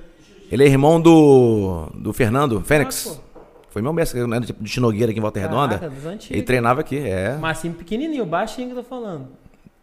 [0.52, 1.88] ele é irmão do.
[1.94, 3.08] do Fernando Fênix.
[3.08, 3.33] Ah, pô.
[3.74, 5.80] Foi meu mestre, né, de Chinogueira aqui em Volta Redonda.
[5.80, 6.30] Caraca, dos antigos.
[6.32, 7.36] Ele treinava aqui, é.
[7.38, 9.30] Marcinho pequenininho, baixinho que eu tô falando.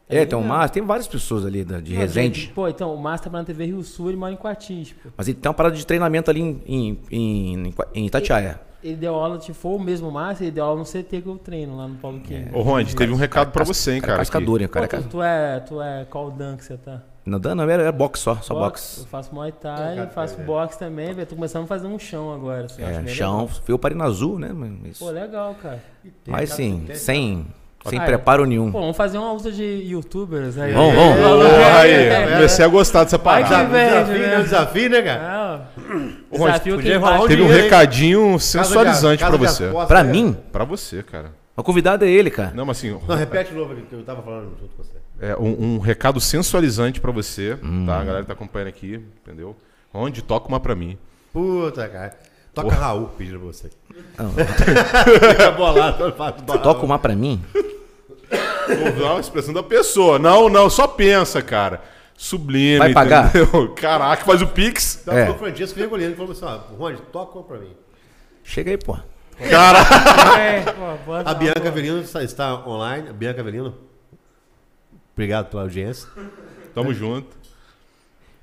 [0.08, 0.44] É, tem o ligado?
[0.58, 2.40] Márcio, tem várias pessoas ali da- de Não, Resende.
[2.42, 5.08] gente, Pô, então, o Márcio tá na TV Rio Sul, ele mora em Quartis, pô.
[5.16, 8.60] Mas ele tem uma parada de treinamento ali em, em, em, em Itatiaia.
[8.82, 11.36] Ele deu aula, se for o mesmo Márcio, ele deu aula no CT que eu
[11.36, 12.48] treino lá no Paulo Quinho.
[12.52, 14.18] Ô, Ronde, teve um recado pra você, hein, Cara, cara.
[14.20, 14.88] cascadura, hein, Pô, cara.
[15.02, 17.02] tu, tu é, tu é qual dan que você tá?
[17.24, 19.00] Não, dá, não, era, era boxe só, só boxe.
[19.00, 20.44] Eu faço Muay Thai, faço é.
[20.44, 21.26] boxe também, velho.
[21.26, 22.64] Tô começando a fazer um chão agora.
[22.64, 24.50] Assim, É, chão, fui o Parina Azul, né?
[24.54, 25.04] mas Isso.
[25.04, 25.82] Pô, legal, cara.
[26.26, 27.46] Mas sim, sem,
[27.84, 28.06] sem Ah, é.
[28.06, 28.72] preparo nenhum.
[28.72, 30.72] Pô, vamos fazer uma luta de youtubers aí.
[30.72, 31.46] Vamos, vamos.
[31.78, 33.66] Aí, É, comecei a gostar dessa parada.
[33.66, 33.84] que vem.
[33.90, 34.26] Desafio, né?
[34.36, 34.42] né?
[34.42, 35.62] Desafio, né, cara?
[35.76, 39.70] É, Desafio um Teve um recadinho sensualizante de você.
[40.02, 40.02] né?
[40.04, 41.32] mim, Pra você, cara.
[41.54, 42.52] o convidado é ele, cara.
[42.54, 44.94] Não, mas assim, Não, repete de novo que eu tava falando junto com você.
[45.20, 47.84] É, um, um recado sensualizante pra você, Hum.
[47.86, 48.00] tá?
[48.00, 49.54] A galera tá acompanhando aqui, entendeu?
[49.92, 50.96] Onde toca uma pra mim.
[51.32, 52.16] Puta, cara.
[52.54, 53.70] Toca Raul pedindo pra você.
[54.18, 54.30] Não.
[54.34, 56.12] Fica bolado.
[56.62, 57.42] Toca uma pra mim.
[58.86, 60.18] Ouve a expressão da pessoa.
[60.18, 61.80] Não, não, só pensa, cara.
[62.16, 62.78] Sublime.
[62.78, 63.28] Vai pagar?
[63.34, 63.72] entendeu?
[63.74, 65.00] Caraca, faz o Pix.
[65.02, 65.30] Então, É.
[65.30, 67.72] o Francisco Virgulino falou assim, ó, Ronde, toca uma pra mim.
[68.44, 68.96] Chega aí, pô.
[69.48, 69.94] Caraca.
[70.38, 71.68] É, pô, A Bianca.
[71.68, 73.08] Avelino está, está online.
[73.08, 73.74] A Bianca Avelino,
[75.20, 76.08] obrigado pela audiência.
[76.74, 77.36] Tamo junto.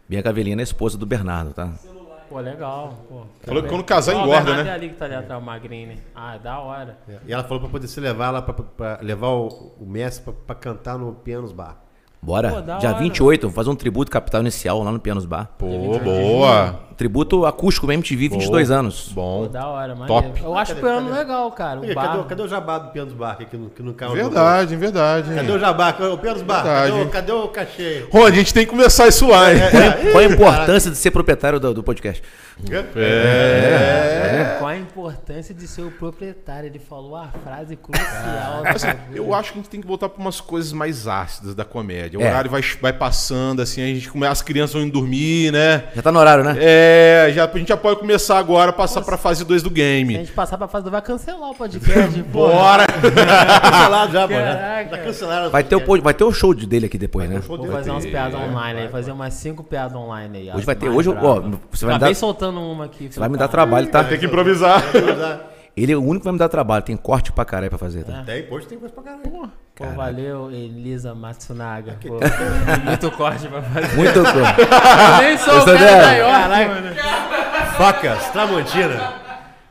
[0.08, 1.74] Bianca Avelina é esposa do Bernardo, tá?
[2.30, 2.94] Pô, legal.
[3.10, 3.24] Pô.
[3.42, 4.70] Falou que quando casar engorda, né?
[4.70, 5.88] é ali que tá ali atrás, o magrinho.
[5.88, 5.98] né?
[6.14, 6.98] Ah, é da hora.
[7.26, 9.48] E ela falou pra poder se levar lá, pra, pra levar o,
[9.80, 11.78] o Messi pra, pra cantar no Pianos Bar.
[12.22, 12.50] Bora.
[12.52, 13.00] Pô, Dia hora.
[13.00, 15.50] 28, vamos fazer um tributo capital inicial lá no Pianos Bar.
[15.58, 16.87] Pô, boa.
[16.98, 19.10] Tributo acústico MTV, 22 anos.
[19.14, 19.48] Bom.
[19.48, 20.30] da hora, maneiro.
[20.30, 20.42] Top.
[20.44, 21.20] Eu acho o piano cadê?
[21.20, 21.78] legal, cara.
[21.78, 22.24] O Cadê, bar...
[22.24, 25.34] cadê o jabá do Pianos Bar aqui que não, que não caiu Verdade, verdade.
[25.34, 25.96] Cadê o jabá?
[26.12, 28.06] O Pianos Bar, cadê o, cadê o cachê?
[28.12, 29.60] Rô, a gente tem que começar isso lá, hein?
[30.12, 32.24] Qual a importância de ser proprietário do, do podcast?
[32.68, 34.56] É.
[34.58, 36.68] Qual a importância de ser o proprietário?
[36.68, 38.64] Ele falou a frase crucial.
[38.66, 39.00] Assim, né?
[39.14, 42.20] eu acho que a gente tem que voltar para umas coisas mais ácidas da comédia.
[42.20, 42.28] O É.
[42.28, 45.84] horário vai, vai passando, assim, a gente começa, as crianças vão indo dormir, né?
[45.96, 46.56] Já tá no horário, né?
[46.60, 49.70] É, É, já, a gente já pode começar agora a passar pra fase 2 do
[49.70, 50.14] Se a game.
[50.14, 52.48] gente passar pra fase do vai cancelar o podcast, pô.
[52.48, 52.86] Bora!
[52.88, 52.94] Tá
[53.62, 54.28] cancelado já?
[54.28, 54.90] Caraca.
[54.90, 55.50] Tá cancelado.
[55.52, 57.40] Vai ter, o, vai ter o show de- dele aqui depois, né?
[57.40, 60.52] Vou fazer umas piadas online aí, fazer umas cinco piadas online aí.
[60.56, 61.14] Hoje vai ter- hoje, ó,
[61.72, 63.10] você vai me Acabei dar- soltando uma aqui.
[63.12, 64.04] Você vai me dar trabalho, tá?
[64.04, 64.82] Tem que improvisar.
[65.78, 66.84] Ele é o único que vai me dar trabalho.
[66.84, 68.04] Tem corte pra caralho pra fazer, É.
[68.04, 68.24] tá?
[68.26, 69.52] Tem, poxa, tem coisa pra caralho.
[69.76, 71.98] Pô, valeu, Elisa Matsunaga.
[72.02, 72.18] Pô,
[72.84, 73.96] muito corte pra fazer.
[73.96, 74.62] Muito corte.
[74.62, 76.02] Eu nem sou o Gostou cara dela?
[76.02, 76.96] da York, mano.
[77.78, 78.96] Facas, Tramontina.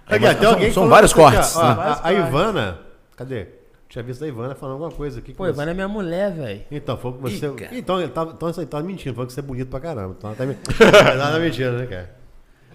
[0.09, 1.69] Aqui, mas até são- alguém são vários você- cortes, ó, né?
[1.71, 2.19] a- Vários A, cortes.
[2.29, 2.79] Ivana,
[3.17, 3.47] cadê?
[3.89, 5.33] Tinha visto a Ivana falando alguma coisa aqui.
[5.33, 6.61] que Pô, você- Ivana é minha mulher, velho.
[6.71, 7.47] Então, foi que você.
[7.47, 7.75] Ih, cara.
[7.77, 10.15] então, ele tá, então você tá mentindo, falou que você é bonito pra caramba.
[10.17, 10.57] Então ela tá, me-
[11.13, 12.16] ela tá mentindo, né, cara?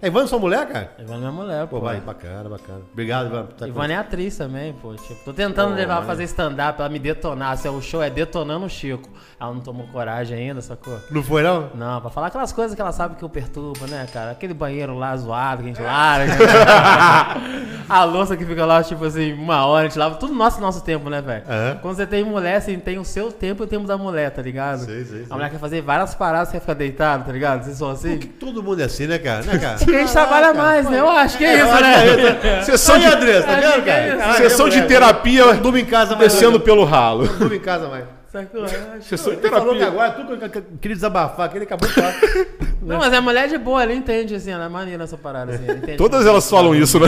[0.02, 0.90] A Ivana é sua mulher, cara?
[0.98, 1.78] Ivana é minha mulher, pô.
[1.78, 2.80] Pô, vai, bacana, bacana.
[2.92, 3.48] Obrigado, Ivana.
[3.56, 4.92] tá Ivana é atriz também, pô.
[4.94, 7.56] Tipo, tô tentando levar ela a fazer stand-up, ela me detonar.
[7.56, 9.08] Se é o show é detonando o Chico.
[9.38, 10.98] Ela não tomou coragem ainda, sacou?
[11.08, 11.70] Não foi, não?
[11.76, 14.32] Não, pra falar aquelas coisas que ela sabe que eu perturbo, né, cara?
[14.32, 16.32] Aquele banheiro lá zoado que a gente larga.
[17.88, 20.16] a louça que fica lá, tipo assim, uma hora, a gente lava.
[20.16, 21.44] Tudo nosso nosso tempo, né, velho?
[21.48, 21.78] Aham.
[21.80, 24.42] Quando você tem mulher, assim, tem o seu tempo e o tempo da mulher, tá
[24.42, 24.84] ligado?
[24.84, 27.62] Sei, sei, A mulher quer fazer várias paradas, você fica deitado, tá ligado?
[27.62, 28.18] Vocês são assim?
[28.18, 29.44] Todo mundo é assim, né, cara?
[29.44, 29.91] Né, cara?
[29.98, 31.00] Gente trabalha mais, né?
[31.00, 32.62] Eu acho que é isso, né?
[32.62, 34.34] Sessão Aí, de, Andressa, tá vendo, é cara?
[34.34, 36.32] sessão de terapia Durma em casa mais.
[36.32, 36.64] descendo doido.
[36.64, 37.26] pelo ralo.
[37.26, 38.04] Durma em casa mais.
[38.32, 38.64] Sacou?
[39.02, 39.86] Sessão de Ele falou que terapia.
[39.88, 42.14] agora tu que- que- que- queria desabafar, que ele acabou de falar.
[42.80, 45.64] Não, mas a mulher de boa, ela entende, assim, ela é maneira essa parada, assim.
[45.68, 47.06] ela entende Todas elas falam isso, né?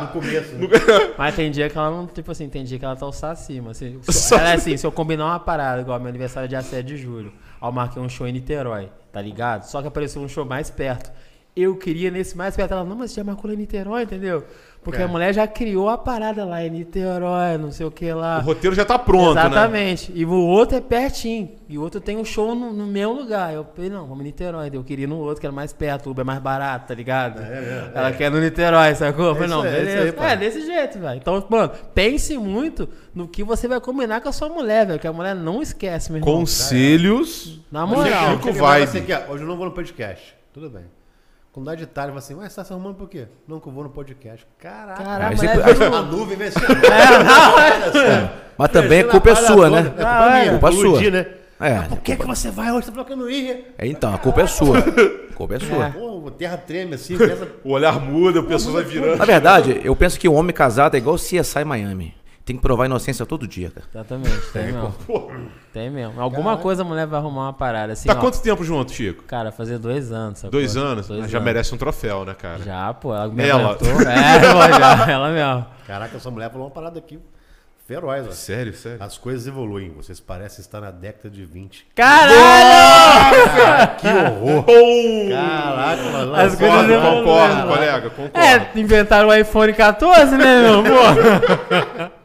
[0.00, 0.54] No começo.
[0.56, 0.68] né?
[1.16, 3.70] Mas tem dia que ela não, tipo assim, tem dia que ela tá o acima,
[3.72, 4.00] assim.
[4.32, 6.96] Ela é assim, se eu combinar uma parada, igual meu aniversário é dia 7 de
[6.96, 9.64] julho, aí eu marquei um show em Niterói, tá ligado?
[9.64, 11.10] Só que apareceu um show mais perto.
[11.60, 14.44] Eu queria nesse mais perto, ela, não, mas você já marcou lá em Niterói, entendeu?
[14.80, 15.04] Porque É.
[15.04, 18.38] a mulher já criou a parada lá em Niterói, não sei o que lá.
[18.38, 19.40] O roteiro já tá pronto, né?
[19.40, 20.12] Exatamente.
[20.14, 21.50] E o outro é pertinho.
[21.68, 23.52] E o outro tem um show no, no mesmo lugar.
[23.52, 24.70] Eu falei, não, vamos em Niterói.
[24.72, 26.94] Eu queria ir no outro, que era mais perto, o Uber é mais barato, tá
[26.94, 27.42] ligado?
[27.92, 29.26] Ela quer no Niterói, sacou?
[29.26, 30.16] Eu falei, É não, é beleza.
[30.24, 31.16] é, desse jeito, velho.
[31.18, 35.00] Então, mano, pense muito no que você vai combinar com a sua mulher, velho.
[35.00, 36.34] Que a mulher não esquece, meu irmão.
[36.36, 37.60] Conselhos.
[37.70, 38.38] Na moral.
[39.28, 40.34] Hoje eu não vou no podcast.
[40.54, 40.84] Tudo bem.
[41.52, 43.26] Quando dá de tarde, fala assim, ué, você tá se arrumando por quê?
[43.48, 44.46] Não, que eu vou no podcast.
[44.58, 45.02] Caraca.
[45.02, 46.60] Caraca, a Aí mulher você- viu- A nuvem vem assim.
[46.60, 48.32] É, não, é.
[48.56, 49.78] Mas também a culpa é sua, né?
[49.80, 50.40] É culpa Ah, é.
[50.40, 50.50] minha.
[50.58, 51.10] Culpa sua.
[51.10, 51.26] né?
[51.60, 51.74] É.
[51.88, 52.84] Por que, que você vai hoje?
[52.86, 53.64] Você falou que eu não ia.
[53.76, 54.78] É, Então, a culpa é sua.
[54.78, 54.82] A
[55.34, 55.90] culpa é sua.
[55.90, 57.16] Pô, a terra treme assim.
[57.18, 57.48] Pensa...
[57.64, 59.16] O olhar muda, o pessoal vai virando.
[59.16, 62.14] Na verdade, eu penso que o homem casado é igual o CSI Miami.
[62.48, 63.86] Tem que provar inocência todo dia, cara.
[63.92, 64.94] Exatamente, tem mesmo.
[65.70, 66.18] Tem mesmo.
[66.18, 68.08] Alguma coisa a mulher vai arrumar uma parada assim.
[68.08, 68.16] Tá ó.
[68.16, 69.24] quanto tempo junto, Chico?
[69.24, 70.38] Cara, fazer dois anos.
[70.38, 70.52] sacou?
[70.52, 71.08] Dois anos?
[71.08, 71.44] Dois já anos.
[71.44, 72.62] merece um troféu, né, cara?
[72.62, 73.72] Já, pô, ela me Ela.
[73.72, 73.76] É,
[74.50, 75.66] pô, já, ela mesmo.
[75.86, 77.18] Caraca, essa mulher falou uma parada aqui
[77.86, 78.30] feroz, ó.
[78.30, 79.02] Sério, sério.
[79.02, 79.92] As coisas evoluem.
[79.92, 81.88] Vocês parecem estar na década de 20.
[81.94, 82.36] Caralho!
[83.98, 84.62] Que horror.
[84.62, 85.28] Bom!
[85.32, 86.34] Caraca, mano.
[86.34, 87.24] As lançou coisas Concordo, evoluem.
[87.24, 88.38] concordo, colega, concordo.
[88.38, 92.10] É, inventaram o iPhone 14, né, meu amor?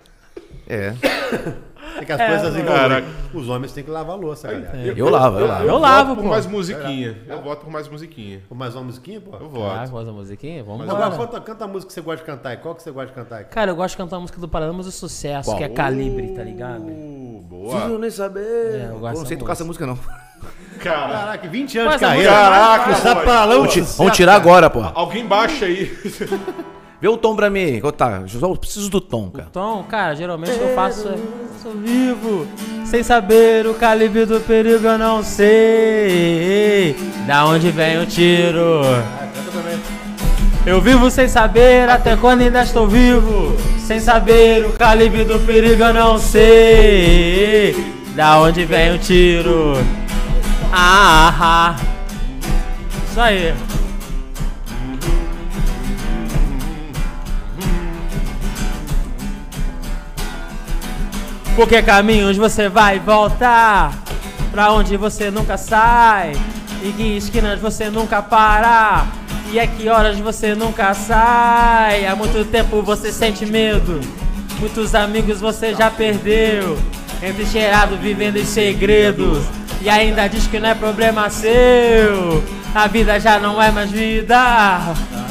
[0.73, 0.93] É.
[1.95, 2.65] Tem que as coisas evoluem.
[2.81, 3.07] Caraca.
[3.35, 4.75] Os homens têm que lavar a louça, galera.
[4.97, 5.63] Eu lavo, eu lavo.
[5.63, 6.29] Eu voto lavo, por pô.
[6.29, 7.17] mais musiquinha.
[7.27, 8.41] Eu voto por mais musiquinha.
[8.49, 9.29] Pô, Mais uma musiquinha, pô?
[9.39, 10.05] Eu Ah, voto.
[10.05, 10.63] da musiquinha?
[10.63, 11.27] Vamos Agora, embora.
[11.27, 12.49] canta, canta a música que você gosta de cantar.
[12.49, 12.57] aí.
[12.57, 13.35] Qual que você gosta de cantar?
[13.37, 13.43] aí?
[13.45, 15.57] Cara, eu gosto de cantar a música do Paralamas do Sucesso, Qual?
[15.59, 16.81] que é Calibre, tá ligado?
[16.87, 17.75] Uh, boa.
[17.75, 18.39] Preciso nem saber.
[18.41, 19.99] É, eu gosto eu não sei dessa tocar essa música, não.
[20.79, 22.31] Cara, Caraca, 20 anos Mas de a carreira.
[22.31, 24.81] música- caraca, Essa paralão Vamos, ti- vamos tirar agora, pô.
[24.95, 25.95] alguém baixa aí.
[27.03, 27.81] Vê o tom pra mim.
[27.97, 29.49] Tá, eu preciso do tom, cara.
[29.51, 31.17] Então, cara, geralmente o que eu faço é.
[31.61, 32.47] Sou vivo,
[32.85, 36.95] sem saber o calibre do perigo, eu não sei.
[37.27, 38.83] Da onde vem o tiro?
[40.65, 43.53] Eu vivo sem saber até quando ainda estou vivo.
[43.79, 47.75] Sem saber o calibre do perigo, eu não sei.
[48.15, 49.73] Da onde vem o tiro?
[50.71, 51.75] Ah, ah.
[53.09, 53.53] Isso aí.
[61.55, 63.93] Por que caminhos você vai voltar?
[64.51, 66.33] Pra onde você nunca sai?
[66.83, 69.05] Em que esquinas você nunca para?
[69.51, 72.07] E a que horas você nunca sai?
[72.07, 74.01] Há muito tempo você sente medo.
[74.59, 76.75] Muitos amigos você já perdeu.
[77.21, 79.43] Entrincheirado vivendo em segredos.
[79.79, 82.43] E ainda diz que não é problema seu.
[82.73, 84.79] A vida já não é mais vida.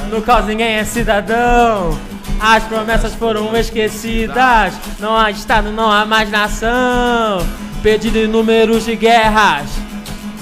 [0.09, 1.99] No caos ninguém é cidadão.
[2.45, 4.75] As promessas foram esquecidas.
[4.99, 7.47] Não há Estado, não há mais nação.
[7.85, 9.71] Pedido em números de guerras.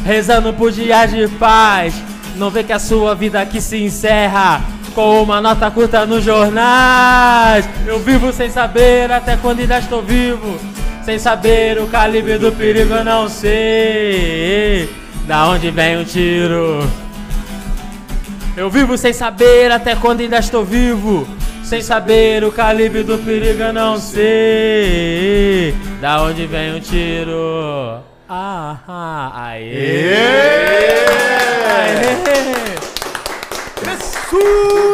[0.02, 1.92] Rezando por dias de paz.
[2.36, 4.62] Não vê que a sua vida aqui se encerra.
[4.94, 7.68] Com uma nota curta nos jornais.
[7.86, 10.58] Eu vivo sem saber até quando ainda estou vivo.
[11.04, 14.88] Sem saber o calibre do perigo, eu não sei.
[15.26, 16.82] Da onde vem o tiro?
[18.56, 21.28] Eu vivo sem saber até quando ainda estou vivo.
[21.62, 25.74] Sem saber o calibre do perigo eu não sei.
[26.00, 28.00] Da onde vem o tiro?
[28.28, 30.14] Ah, ah, aê.
[31.76, 32.20] Aê.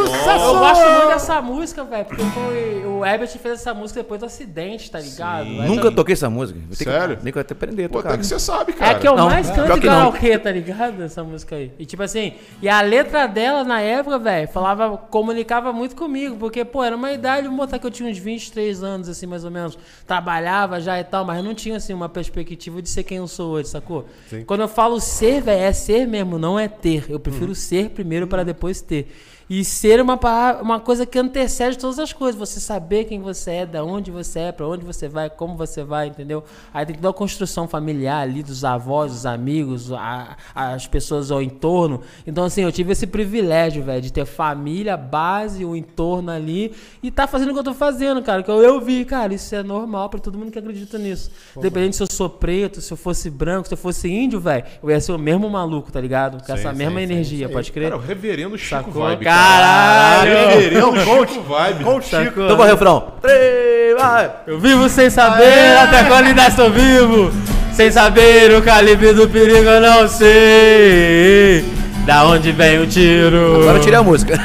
[0.07, 4.27] Eu gosto muito dessa música, velho, porque foi, o Herbert fez essa música depois do
[4.27, 5.47] acidente, tá ligado?
[5.47, 6.59] Nunca também- toquei essa música.
[6.71, 7.19] Que- Sério?
[7.23, 8.97] Nem que eu até aprender a Pô, até que você sabe, É cara.
[8.97, 9.55] a que eu Não, mais é.
[9.55, 11.03] canto karaokê, tá ligado?
[11.03, 11.73] Essa música aí.
[11.79, 16.65] E tipo assim, e a letra dela na época, velho, falava, comunicava muito comigo, porque,
[16.65, 19.51] pô, era uma idade, vamos botar que eu tinha uns 23 anos, assim, mais ou
[19.51, 19.79] menos.
[20.07, 23.53] Trabalhava já e tal, mas não tinha, assim, uma perspectiva de ser quem eu sou
[23.53, 24.07] hoje, sacou?
[24.47, 27.05] Quando eu falo ser, velho, é ser mesmo, não é ter.
[27.09, 29.09] Eu prefiro ser primeiro para depois ter.
[29.49, 30.19] E ser uma,
[30.61, 32.35] uma coisa que antecede todas as coisas.
[32.39, 35.85] Você saber quem você é, da onde você é, pra onde você vai, como você
[35.85, 36.43] vai, entendeu?
[36.75, 41.41] Aí tem toda a construção familiar ali, dos avós, dos amigos, a- as pessoas ao
[41.41, 42.01] entorno.
[42.27, 46.73] Então, assim, eu tive esse privilégio, velho, de ter família, base, o entorno ali
[47.03, 48.43] e tá fazendo o que eu tô fazendo, cara.
[48.43, 51.31] Que eu, eu vi, cara, isso é normal pra todo mundo que acredita nisso.
[51.57, 54.91] Independente se eu sou preto, se eu fosse branco, se eu fosse índio, velho, eu
[54.91, 56.45] ia ser o mesmo maluco, tá ligado?
[56.45, 57.91] Com essa sim, mesma sim, energia, pode crer?
[57.91, 59.03] Cara, o reverendo Chico Sacou?
[59.05, 59.25] Vibe.
[59.37, 60.49] Caralho!
[60.49, 61.85] Reverendo Chico Vibe.
[61.85, 62.41] Com o Chico.
[62.41, 63.05] Então vai o refrão.
[63.21, 64.31] Três, vai.
[64.47, 67.31] Eu vivo sem saber até quando ainda estou vivo.
[67.73, 71.65] Sem saber o calibre do perigo eu não sei.
[72.07, 73.63] Da onde vem o tiro?
[73.63, 74.39] Agora eu tirei a música.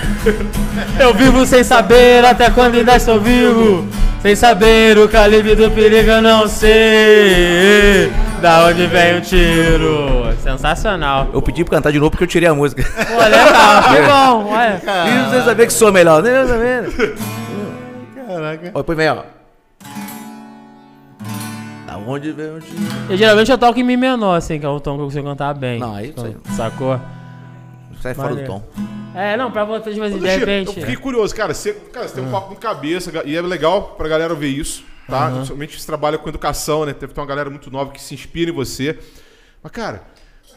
[1.00, 3.88] Eu vivo sem saber até quando ainda estou vivo.
[4.22, 8.12] Sem saber o calibre do perigo eu não sei.
[8.42, 10.28] Da onde vem o tiro?
[10.42, 11.30] Sensacional.
[11.34, 12.84] Eu pedi pra cantar de novo porque eu tirei a música.
[12.84, 14.82] Pô, legal, que bom, olha.
[15.08, 16.44] E você saber que sou melhor, né?
[18.28, 18.72] Caraca.
[18.74, 19.18] Ó, depois vem, ó.
[21.88, 22.82] Da onde vem o tiro?
[23.10, 25.28] Eu, geralmente eu toco em Mi menor, assim, que é o tom que eu consigo
[25.28, 25.80] cantar bem.
[25.80, 26.36] Não, aí isso aí.
[26.56, 27.00] Sacou?
[28.02, 28.54] Sai fora do Maneiro.
[28.54, 28.64] tom.
[29.14, 30.68] É, não, pra você, assim, Ô, de repente.
[30.68, 31.54] Eu fiquei curioso, cara.
[31.54, 34.84] Você, cara, você tem um papo com cabeça e é legal pra galera ver isso,
[35.08, 35.30] tá?
[35.30, 36.94] Principalmente você trabalha com educação, né?
[36.94, 38.98] Deve ter uma galera muito nova que se inspira em você.
[39.62, 40.04] Mas, cara,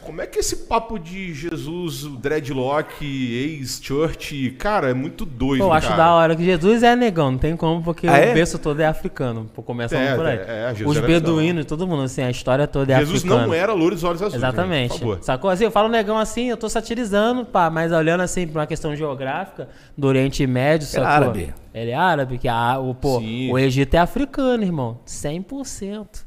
[0.05, 5.67] como é que esse papo de Jesus, o dreadlock, ex-church, cara, é muito doido, Pô,
[5.67, 6.03] eu acho cara.
[6.03, 8.31] da hora que Jesus é negão, não tem como, porque Ah, é?
[8.31, 9.49] o berço todo é africano.
[9.53, 10.37] Pô, começando É, por aí.
[10.37, 13.47] é, é, Jesus Os era beduínos, todo mundo, assim, a história toda é Jesus africana.
[13.47, 14.33] não era louro dos olhos azuis.
[14.39, 14.99] gente, Exatamente.
[14.99, 15.19] favor.
[15.21, 15.49] Sacou?
[15.49, 18.95] Assim, eu falo negão assim, eu tô satirizando, pá, mas olhando assim pra uma questão
[18.95, 21.07] geográfica do Oriente Médio, Ele é sacou?
[21.27, 21.53] árabe.
[21.73, 23.51] Ele é árabe, que a, o, pô, Sim.
[23.51, 24.99] o Egito é africano, irmão.
[25.05, 26.23] 100%.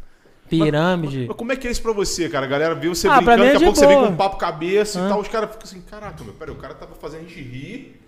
[0.49, 1.25] Pirâmide.
[1.29, 2.47] Mas como é que é isso pra você, cara?
[2.47, 4.09] A galera vê você Ah, brincando, mim é daqui a pouco você vem boa.
[4.09, 5.09] com um papo cabeça e Hã?
[5.09, 8.01] tal, os caras ficam assim, caraca, meu, peraí, o cara tava fazendo a gente rir,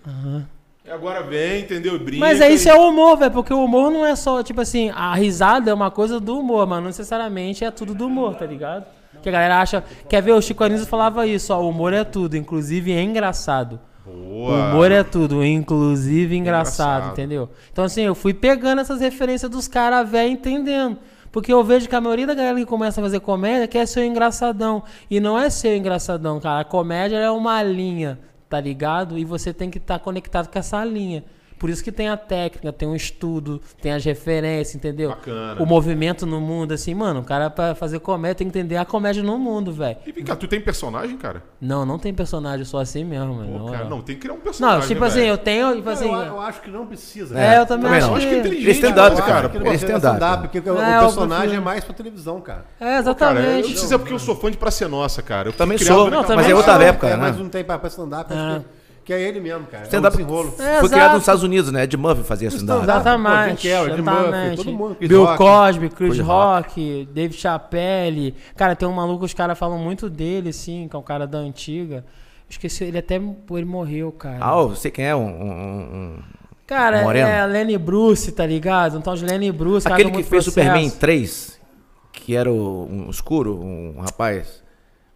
[0.85, 1.95] e agora vem, entendeu?
[1.97, 2.21] E brinca.
[2.21, 4.61] Mas é isso e- é o humor, velho, porque o humor não é só, tipo
[4.61, 8.35] assim, a risada é uma coisa do humor, mas não necessariamente é tudo do humor,
[8.35, 8.87] tá ligado?
[9.23, 9.85] Que a galera acha.
[10.09, 10.33] Quer ver?
[10.33, 13.79] O Chico Anísio falava isso, ó, o humor é tudo, inclusive é engraçado.
[14.07, 14.71] O Boa.
[14.73, 17.13] humor é tudo, inclusive engraçado, Engraçado.
[17.13, 17.51] entendeu?
[17.71, 20.97] Então, assim, eu fui pegando essas referências dos caras velho entendendo.
[21.33, 24.05] Porque eu vejo que a maioria da galera que começa a fazer comédia quer ser
[24.05, 24.83] engraçadão.
[25.11, 26.61] E não é ser engraçadão, cara.
[26.61, 28.19] A comédia é uma linha,
[28.49, 29.17] tá ligado?
[29.17, 31.25] E você tem que estar conectado com essa linha.
[31.61, 35.11] Por isso que tem a técnica, tem um estudo, tem as referências, entendeu?
[35.11, 35.63] Bacana.
[35.63, 38.85] O movimento no mundo, assim, mano, o cara pra fazer comédia tem que entender a
[38.87, 39.99] comédia no mundo, velho.
[40.07, 41.43] E vem cá, tu tem personagem, cara?
[41.61, 43.59] Não, não tem personagem só assim mesmo, mano.
[43.59, 44.81] Pô, na cara, não, tem que criar um personagem.
[44.81, 45.31] Não, tipo né, assim, velho?
[45.33, 46.11] eu tenho, tipo Não, assim.
[46.11, 47.39] eu, eu acho que não precisa.
[47.39, 48.13] É, eu também, também acho não.
[48.15, 48.49] Eu acho que é que.
[48.49, 49.49] inteligente, é stand-up, cara.
[49.51, 50.49] que é stand-up.
[50.49, 52.65] porque o, É, o personagem é mais pra televisão, cara.
[52.81, 53.69] É, Cara, eu exatamente.
[53.69, 55.49] não sei se é porque eu sou fã de Praça é Nossa, cara.
[55.49, 56.83] Eu Também sou, Não, naquela- mas também é outra sou.
[56.83, 57.17] época, é, né?
[57.19, 58.59] mas não tem pra, pra stand-up, acho É.
[58.61, 58.65] que,
[59.11, 59.83] que é ele mesmo, cara.
[59.85, 60.55] Stand-up é um desenrolo.
[60.61, 61.83] É, Foi criado nos Estados Unidos, né?
[61.83, 62.83] Ed Murphy fazia stand-up.
[62.85, 63.51] Exatamente.
[63.51, 65.37] Pô, Jim Carrey, Jim Murphy, todo mundo, Chris Bill Rock.
[65.39, 68.35] Cosby, Chris, Chris Rock, Dave Chappelle.
[68.57, 71.39] Cara, tem um maluco, os caras falam muito dele, sim, que é um cara da
[71.39, 72.05] antiga.
[72.49, 74.39] Esqueci, ele até ele morreu, cara.
[74.41, 75.21] Ah, eu sei quem é, um...
[75.25, 75.51] um-
[75.95, 76.19] um-
[76.67, 77.29] cara, Moreno.
[77.29, 78.97] é Lenny Bruce, tá ligado?
[78.99, 80.51] Então, os Lenny Bruce, Aquele do que fez processo.
[80.51, 81.59] Superman 3,
[82.13, 84.63] que era o- um escuro, um rapaz...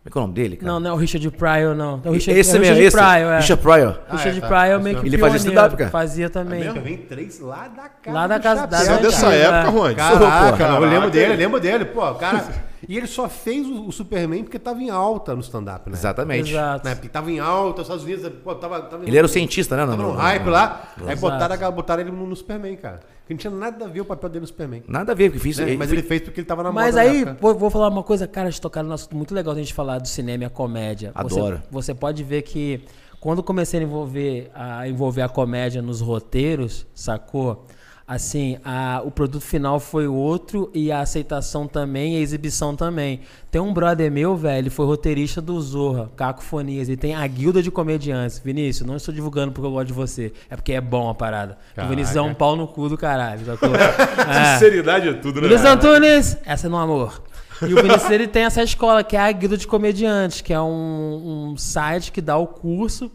[0.04, 0.70] Como é que é o nome dele, cara?
[0.70, 1.98] Não, não é o Richard Pryor, não.
[2.04, 2.96] É o Richard, esse é o mesmo, Richard esse.
[2.96, 3.36] Pryor, é.
[3.38, 4.00] Richard Pryor.
[4.06, 4.46] Ah, Richard é, tá.
[4.48, 5.90] Pryor meio que Ele fazia stand-up, cara?
[5.90, 6.60] Fazia também.
[6.60, 6.82] É mesmo?
[6.82, 9.70] Vem três lá da casa Lá da casa da- Você é Chapéu, dessa época, É.
[9.70, 9.94] Ronde?
[9.94, 10.64] Caraca, Caraca.
[10.84, 12.44] eu lembro dele, eu lembro dele, pô, cara.
[12.88, 15.96] E ele só fez o, o Superman porque tava em alta no stand-up, né?
[15.96, 16.50] Exatamente.
[16.50, 16.84] Exato.
[16.86, 16.94] Né?
[16.94, 19.82] Porque tava em alta, os Estados Unidos, pô, tava, tava Ele era o cientista, né?
[19.84, 20.92] Tava no- no no- hype lá.
[20.98, 21.20] Aí Exato.
[21.20, 23.00] botaram, botaram ele no, no Superman, cara.
[23.20, 24.82] Porque não tinha nada a ver o papel dele no Superman.
[24.86, 25.56] Nada a ver, porque fiz...
[25.58, 25.68] né?
[25.68, 27.38] ele Mas ele fez porque ele tava na moda Mas aí, época.
[27.40, 29.98] vou, vou falar uma coisa, cara, de tocar no assunto muito legal a gente falar
[29.98, 31.10] do cinema e a comédia.
[31.22, 31.62] Você- Adoro.
[31.70, 32.84] Você, pode ver que
[33.20, 37.64] quando comecei a envolver, a envolver a comédia nos roteiros, sacou?
[38.06, 43.20] Assim, a- o produto final foi outro e a aceitação também a exibição também.
[43.50, 47.62] Tem um brother meu, velho, ele foi roteirista do Zorra, Cacofonias, e tem a guilda
[47.62, 48.38] de comediantes.
[48.44, 51.56] Vinícius, não estou divulgando porque eu gosto de você, é porque é bom a parada.
[51.78, 53.44] O Vinícius é um pau no cu do caralho.
[53.46, 53.70] sacou?
[53.74, 54.52] É.
[54.54, 55.48] Sinceridade é tudo, né?
[55.48, 57.22] Luiz Antunes, essa é no amor.
[57.62, 60.60] E o Vinícius ele tem essa escola que é a Guilda de Comediantes, que é
[60.60, 63.10] um, um site que dá o curso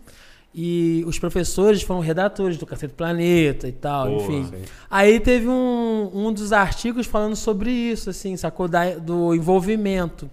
[0.61, 4.43] e os professores foram redatores do Cacete Planeta e tal, Porra, enfim.
[4.57, 4.63] sim.
[4.89, 8.67] Aí teve um, um dos artigos falando sobre isso, assim, sacou?
[8.67, 10.29] Da- do envolvimento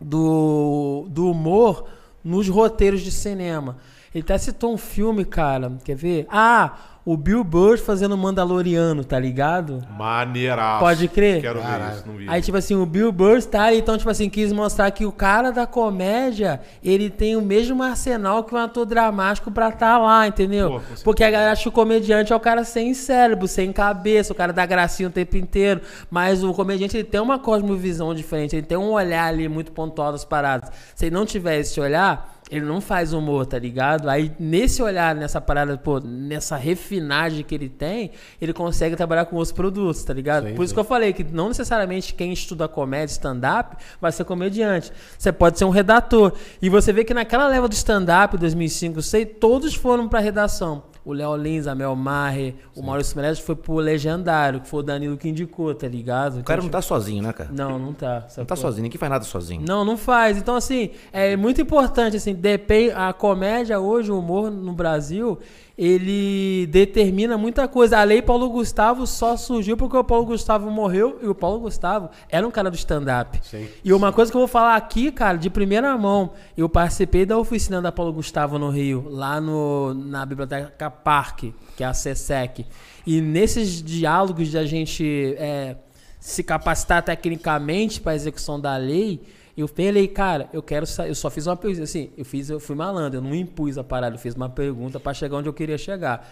[0.00, 1.84] do, do humor
[2.24, 3.76] nos roteiros de cinema.
[4.14, 6.26] Ele até citou um filme, cara, quer ver?
[6.30, 9.82] Ah, o Bill Burr fazendo Mandaloriano, tá ligado?
[9.90, 10.80] Maneiraço.
[10.80, 11.42] Pode crer?
[11.42, 12.26] Quero ver isso, não vi.
[12.28, 15.12] Aí, tipo assim, o Bill Burr tá ali, então, tipo assim, quis mostrar que o
[15.12, 20.26] cara da comédia, ele tem o mesmo arsenal que um ator dramático pra tá lá,
[20.26, 20.80] entendeu?
[20.80, 21.02] Pô.
[21.04, 24.36] Porque a galera acha que o comediante é o cara sem cérebro, sem cabeça, o
[24.36, 25.82] cara dá gracinha o tempo inteiro.
[26.10, 30.10] Mas o comediante, ele tem uma cosmovisão diferente, ele tem um olhar ali muito pontual
[30.10, 30.70] das paradas.
[30.94, 34.08] Se ele não tiver esse olhar, ele não faz humor, tá ligado?
[34.08, 39.36] Aí, nesse olhar, nessa parada, pô, nessa refinagem que ele tem, ele consegue trabalhar com
[39.36, 40.48] outros produtos, tá ligado?
[40.48, 40.74] Sim, Por isso sim.
[40.74, 44.92] que eu falei que não necessariamente quem estuda comédia, stand-up, vai ser comediante.
[45.18, 46.32] Você pode ser um redator.
[46.60, 50.82] E você vê que naquela leva do stand-up, 2005, sei, todos foram pra redação.
[51.04, 54.82] O Léo Lins, a Mel Maher, o Maurício Meirelles foi pro Legendário, que foi o
[54.82, 56.40] Danilo que indicou, tá ligado?
[56.40, 57.50] O cara não tá sozinho, né, cara?
[57.52, 58.26] Não, não tá.
[58.38, 59.62] Não tá sozinho, ninguém faz nada sozinho.
[59.66, 60.38] Não, não faz.
[60.38, 65.38] Então, assim, é muito importante, assim, depende, a comédia hoje, o humor no Brasil,
[65.76, 67.98] ele determina muita coisa.
[67.98, 72.10] A lei Paulo Gustavo só surgiu porque o Paulo Gustavo morreu e o Paulo Gustavo
[72.28, 73.40] era um cara do stand-up.
[73.42, 73.68] Sim.
[73.84, 77.36] E uma coisa que eu vou falar aqui, cara, de primeira mão, eu participei da
[77.36, 82.64] oficina da Paulo Gustavo no Rio, lá no, na Biblioteca Parque, que é a CSEC.
[83.04, 85.76] E nesses diálogos de a gente é,
[86.20, 89.20] se capacitar tecnicamente para a execução da lei,
[89.62, 92.58] eu falei, cara, eu quero sa- eu só fiz uma pergunta, assim, eu fiz, eu
[92.58, 95.52] fui malandro, eu não impus a parada, eu fiz uma pergunta para chegar onde eu
[95.52, 96.28] queria chegar.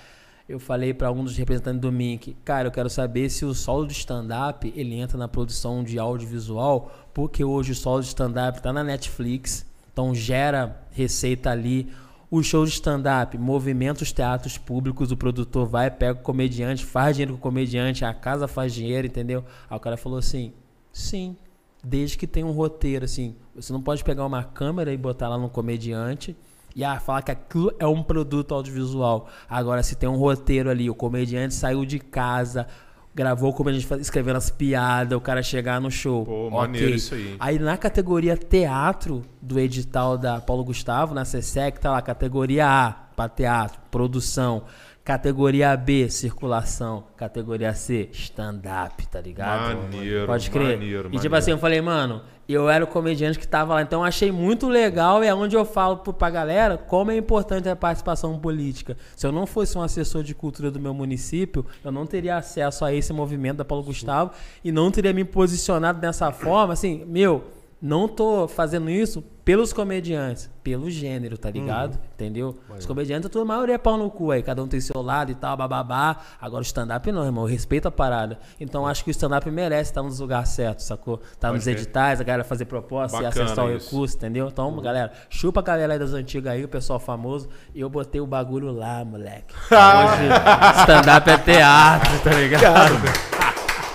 [0.49, 3.87] Eu falei para um dos representantes do Mink, cara, eu quero saber se o solo
[3.87, 8.73] de stand-up ele entra na produção de audiovisual, porque hoje o solo de stand-up tá
[8.73, 11.89] na Netflix, então gera receita ali.
[12.29, 17.14] O show de stand-up movimenta os teatros públicos, o produtor vai, pega o comediante, faz
[17.16, 19.45] dinheiro com o comediante, a casa faz dinheiro, entendeu?
[19.70, 20.53] Aí o cara falou assim:
[20.91, 21.37] sim,
[21.83, 23.35] desde que tenha um roteiro, assim.
[23.55, 26.37] Você não pode pegar uma câmera e botar lá no comediante
[26.74, 29.28] e ah, falar que aquilo é um produto audiovisual.
[29.49, 32.66] Agora, se tem um roteiro ali, o comediante saiu de casa,
[33.14, 36.24] gravou o comediante faz- escrevendo as piadas, o cara chegar no show.
[36.24, 36.51] Pô, ok.
[36.59, 37.37] maneiro isso aí.
[37.39, 42.93] Aí na categoria teatro do edital da Paulo Gustavo, na CSEC, tá lá categoria A
[43.14, 44.62] para teatro, produção.
[45.05, 47.05] Categoria B, circulação.
[47.17, 49.77] Categoria C, stand-up, tá ligado?
[49.77, 50.79] Maneiro, Pode crer.
[50.79, 54.01] maneiro, e tipo assim, eu falei, mano, eu era o comediante que tava lá, então
[54.01, 57.75] eu achei muito legal e é onde eu falo pra galera como é importante a
[57.75, 58.97] participação política.
[59.17, 62.85] Se eu não fosse um assessor de cultura do meu município, eu não teria acesso
[62.85, 64.31] a esse movimento da Paulo Gustavo
[64.63, 67.45] e não teria me posicionado dessa forma, assim, meu,
[67.83, 71.99] não tô fazendo isso pelos comediantes, pelo gênero, tá ligado?
[72.14, 72.57] Entendeu?
[72.78, 75.35] Os comediantes, a maioria é pau no cu aí, cada um tem seu lado e
[75.35, 76.16] tal, bababá.
[76.41, 78.39] Agora o stand-up não, irmão, eu respeito a parada.
[78.61, 81.20] Então acho que o stand-up merece estar nos lugares certos, sacou?
[81.41, 83.87] Tá nos editais, a galera fazer proposta e acessar o isso.
[83.87, 84.47] recurso, entendeu?
[84.47, 87.49] Então, galera, chupa a galera aí das antigas aí, o pessoal famoso.
[87.74, 89.53] E eu botei o bagulho lá, moleque.
[89.66, 93.32] Hoje, stand-up é teatro, tá ligado?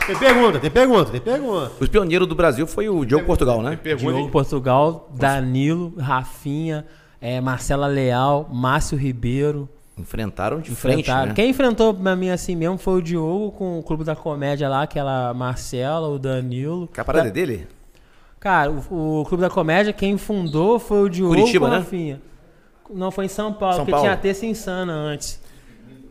[0.08, 1.72] Tem pergunta, tem pergunta, tem pergunta.
[1.80, 3.76] Os pioneiros do Brasil foi o Diogo Portugal, né?
[3.82, 6.86] Pergunta Diogo Portugal, Danilo, Rafinha,
[7.22, 9.68] eh, Marcela Leal, Márcio Ribeiro.
[9.98, 11.28] Enfrentaram de frente, Enfrentaram.
[11.30, 11.34] né?
[11.34, 14.84] Quem enfrentou pra mim assim mesmo foi o Diogo com o Clube da Comédia lá,
[14.84, 16.88] aquela Marcela, o Danilo.
[16.88, 17.68] Que a parada é dele?
[18.40, 21.78] Cara, o, o Clube da Comédia, quem fundou foi o Diogo Curitiba, né?
[21.80, 22.22] Rafinha.
[22.90, 24.06] Não, foi em São Paulo, São porque Paulo.
[24.06, 25.42] tinha a terça insana antes.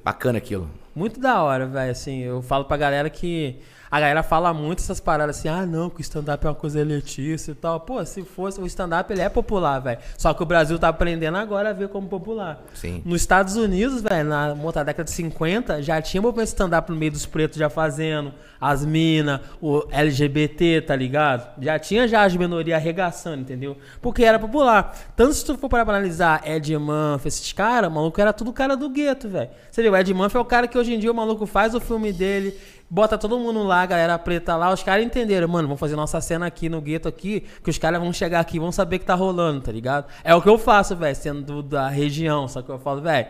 [0.04, 0.68] Bacana aquilo.
[0.94, 1.90] Muito da hora, velho.
[1.92, 3.56] Assim, eu falo pra galera que.
[3.90, 6.80] A galera fala muito essas paradas assim, ah, não, que o stand-up é uma coisa
[6.80, 7.80] elitista e tal.
[7.80, 9.98] Pô, se fosse, o stand-up ele é popular, velho.
[10.18, 12.62] Só que o Brasil tá aprendendo agora a ver como popular.
[12.74, 13.02] Sim.
[13.04, 17.12] Nos Estados Unidos, velho, na outra década de 50, já tinha movimento stand-up no meio
[17.12, 21.48] dos pretos já fazendo, as minas, o LGBT, tá ligado?
[21.60, 23.76] Já tinha já as minorias arregaçando, entendeu?
[24.00, 24.96] Porque era popular.
[25.14, 28.76] Tanto se tu for para analisar Ed Murphy, esses caras, o maluco era tudo cara
[28.76, 29.50] do gueto, velho.
[29.70, 31.74] Você viu, o Ed Murphy é o cara que hoje em dia o maluco faz
[31.74, 32.58] o filme dele,
[32.90, 36.20] bota todo mundo lá, a galera preta lá, os caras entenderam, mano, vamos fazer nossa
[36.20, 39.14] cena aqui no gueto aqui, que os caras vão chegar aqui vão saber que tá
[39.14, 40.06] rolando, tá ligado?
[40.24, 43.26] É o que eu faço, velho, sendo do- da região, só que eu falo, velho,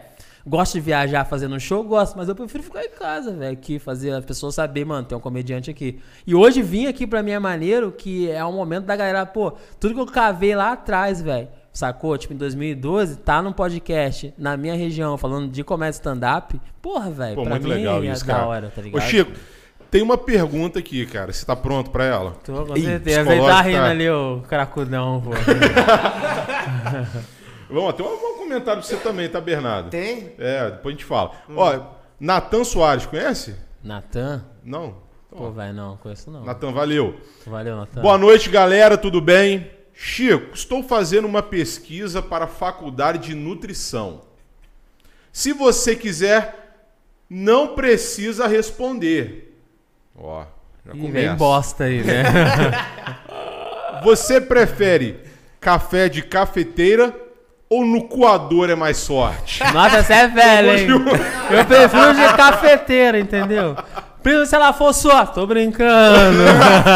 [0.48, 1.82] Gosto de viajar fazendo show?
[1.82, 3.52] Gosto, mas eu prefiro ficar em casa, velho.
[3.52, 5.98] Aqui, fazer as pessoas saber, mano, tem um comediante aqui.
[6.24, 9.54] E hoje vim aqui pra mim é maneiro, que é um momento da galera, pô,
[9.80, 11.48] tudo que eu cavei lá atrás, velho.
[11.76, 12.16] Sacou?
[12.16, 16.58] Tipo, em 2012, tá num podcast na minha região falando de comédia stand-up.
[16.80, 17.34] Porra, velho.
[17.34, 18.46] Pô, pra muito mim legal é isso, da cara.
[18.46, 19.02] hora, tá Ô, ligado?
[19.02, 19.32] Chico,
[19.90, 21.30] tem uma pergunta aqui, cara.
[21.30, 22.30] Você tá pronto pra ela?
[22.42, 23.30] Tô, com Ih, certeza.
[23.30, 25.32] Ele tá rindo ali, o cracudão, pô.
[27.68, 29.90] Vamos, tem um, um comentário pra você também, tá, Bernardo?
[29.90, 30.32] Tem?
[30.38, 31.32] É, depois a gente fala.
[31.54, 31.78] Ó,
[32.18, 33.54] Natan Soares, conhece?
[33.84, 34.42] Natan?
[34.64, 34.94] Não?
[35.28, 36.42] Pô, velho, não, conheço não.
[36.42, 37.20] Natan, valeu.
[37.46, 38.00] Valeu, Natan.
[38.00, 39.75] Boa noite, galera, tudo bem?
[39.98, 44.20] Chico, estou fazendo uma pesquisa para a faculdade de nutrição.
[45.32, 46.84] Se você quiser,
[47.28, 49.58] não precisa responder.
[50.14, 50.44] Ó,
[50.84, 51.12] já começa.
[51.12, 52.22] vem bosta aí, né?
[54.04, 55.18] Você prefere
[55.58, 57.14] café de cafeteira
[57.68, 59.64] ou no coador é mais sorte?
[59.72, 60.88] Nossa, você é velho, hein?
[61.50, 63.74] Eu prefiro de cafeteira, entendeu?
[64.26, 65.24] Prefiro se ela for só.
[65.24, 66.38] Tô brincando.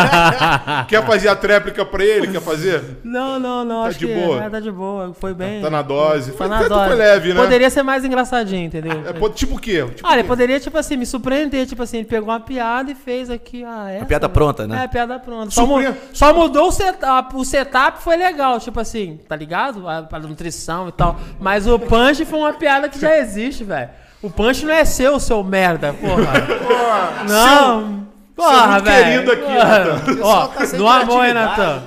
[0.89, 2.27] Quer fazer a tréplica pra ele?
[2.27, 2.83] Quer fazer?
[3.05, 3.83] Não, não, não.
[3.85, 4.43] Tá acho de que boa?
[4.45, 5.15] é, tá de boa.
[5.15, 5.63] Foi bem.
[5.63, 6.31] Tá na dose.
[6.33, 6.87] Foi Foi, na foi, dose.
[6.89, 7.41] foi leve, né?
[7.41, 9.05] Poderia ser mais engraçadinho, entendeu?
[9.07, 9.85] É, tipo o quê?
[9.95, 10.29] Tipo Ah, o ele quê?
[10.29, 11.67] poderia, tipo assim, me surpreender.
[11.69, 13.63] Tipo assim, ele pegou uma piada e fez aqui.
[13.65, 14.35] Ah, essa, piada né?
[14.35, 14.85] pronta, né?
[14.85, 15.53] É, piada pronta.
[15.53, 17.37] Só, mu- só mudou o setup.
[17.37, 19.89] O setup foi legal, tipo assim, tá ligado?
[19.89, 21.17] A, a nutrição e tal.
[21.39, 23.89] Mas o punch foi uma piada que já existe, velho.
[24.23, 27.25] O punch não é seu, seu merda, porra.
[27.29, 28.07] não.
[28.37, 29.05] Porra, muito velho.
[29.05, 29.85] querido aqui, Porra.
[29.85, 30.19] Natan.
[30.23, 31.83] Ó, tá no amor, hein, Natan?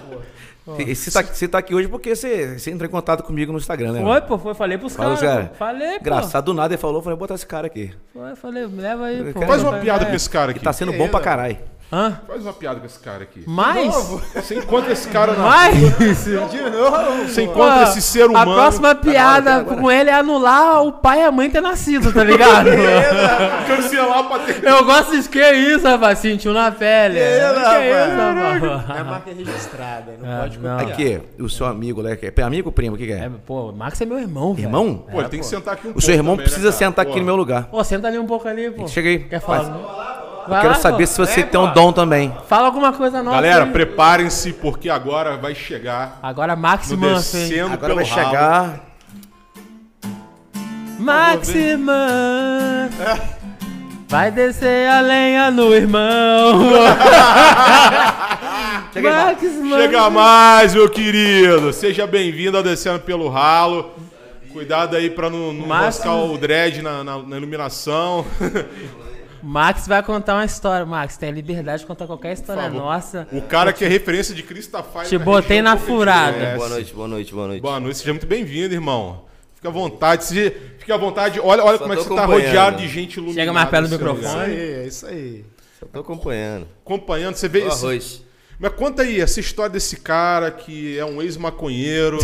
[0.66, 3.92] Você tá, você tá aqui hoje porque você, você entrou em contato comigo no Instagram,
[3.92, 4.02] né?
[4.02, 5.20] Foi, pô, foi, falei pros caras.
[5.20, 5.52] cara.
[5.60, 6.00] Falei, pô.
[6.00, 7.92] Engraçado, do nada ele falou, falei, botar esse cara aqui.
[8.14, 9.42] Foi, falei, leva aí, pô.
[9.42, 10.12] Faz uma piada vai.
[10.12, 10.60] com esse cara aqui.
[10.60, 11.58] Que tá sendo bom pra caralho.
[11.92, 12.20] Hã?
[12.28, 13.44] Faz uma piada com esse cara aqui.
[13.48, 13.94] Mais?
[14.34, 15.76] Você encontra esse cara na Mais?
[16.26, 17.28] De novo.
[17.28, 18.52] Você encontra Pô, esse ser humano.
[18.52, 22.24] A próxima piada com ele é anular o pai e a mãe ter nascido, tá
[22.24, 22.70] ligado?
[23.68, 24.64] Cancelar pra ter.
[24.64, 26.20] Eu gosto de que isso, rapaz.
[26.20, 27.20] Sentiu na pele.
[27.20, 28.58] Que que rapaz?
[28.58, 29.06] isso, É rapaz.
[29.08, 30.78] marca registrada, não Ah, pode não.
[30.80, 32.16] Aqui, o seu amigo, né?
[32.16, 32.96] que É amigo ou primo?
[32.96, 33.26] O que, que é?
[33.26, 34.68] É, pô, o Max é meu irmão, velho.
[34.68, 35.06] Irmão?
[35.12, 36.78] Pô, ele tem que sentar aqui um O seu irmão também, né, precisa cara?
[36.86, 37.20] sentar aqui Pô.
[37.20, 37.66] no meu lugar.
[37.66, 38.88] Pô, senta ali um pouco ali, pô.
[38.88, 39.20] Chega aí.
[39.20, 39.64] Quer falar?
[40.48, 41.14] Vai Quero lá, saber pô.
[41.14, 42.34] se você tem um dom também.
[42.48, 43.36] Fala alguma coisa nova.
[43.38, 48.26] Galera, preparem-se porque agora vai chegar Agora Max descendo Agora pelo vai ralo.
[48.30, 48.80] chegar.
[51.00, 52.94] Max Manf.
[54.08, 56.62] Vai descer a lenha no irmão.
[58.94, 59.42] Chega Max.
[59.42, 61.74] Chega mais, meu querido.
[61.74, 63.92] Seja bem-vindo ao Descendo pelo Ralo.
[64.52, 68.24] Cuidado aí pra não, não Mas- moscar o dread na, na- na iluminação.
[69.44, 70.86] Max vai contar uma história.
[70.86, 73.28] Max, tem a liberdade de contar qualquer história nossa.
[73.32, 75.10] O cara que é referência de Cristafari.
[75.10, 76.38] Te botei na furada.
[76.38, 77.62] É, Boa noite, boa noite, boa noite.
[77.62, 79.26] Boa noite, seja muito bem-vindo, irmão.
[79.54, 81.40] Fica à vontade, seja, fica à vontade.
[81.42, 83.42] Olha, olha Só como é que você tá rodeado de gente iluminada.
[83.42, 84.44] Chega mais perto do no seu microfone.
[84.46, 84.50] lugar.
[84.50, 85.46] É isso aí.
[85.80, 86.68] Só tô acompanhando.
[86.86, 88.24] Acompanhando, você vê esse, arroz.
[88.58, 92.18] Mas conta aí, essa história desse cara que é um ex-maconheiro,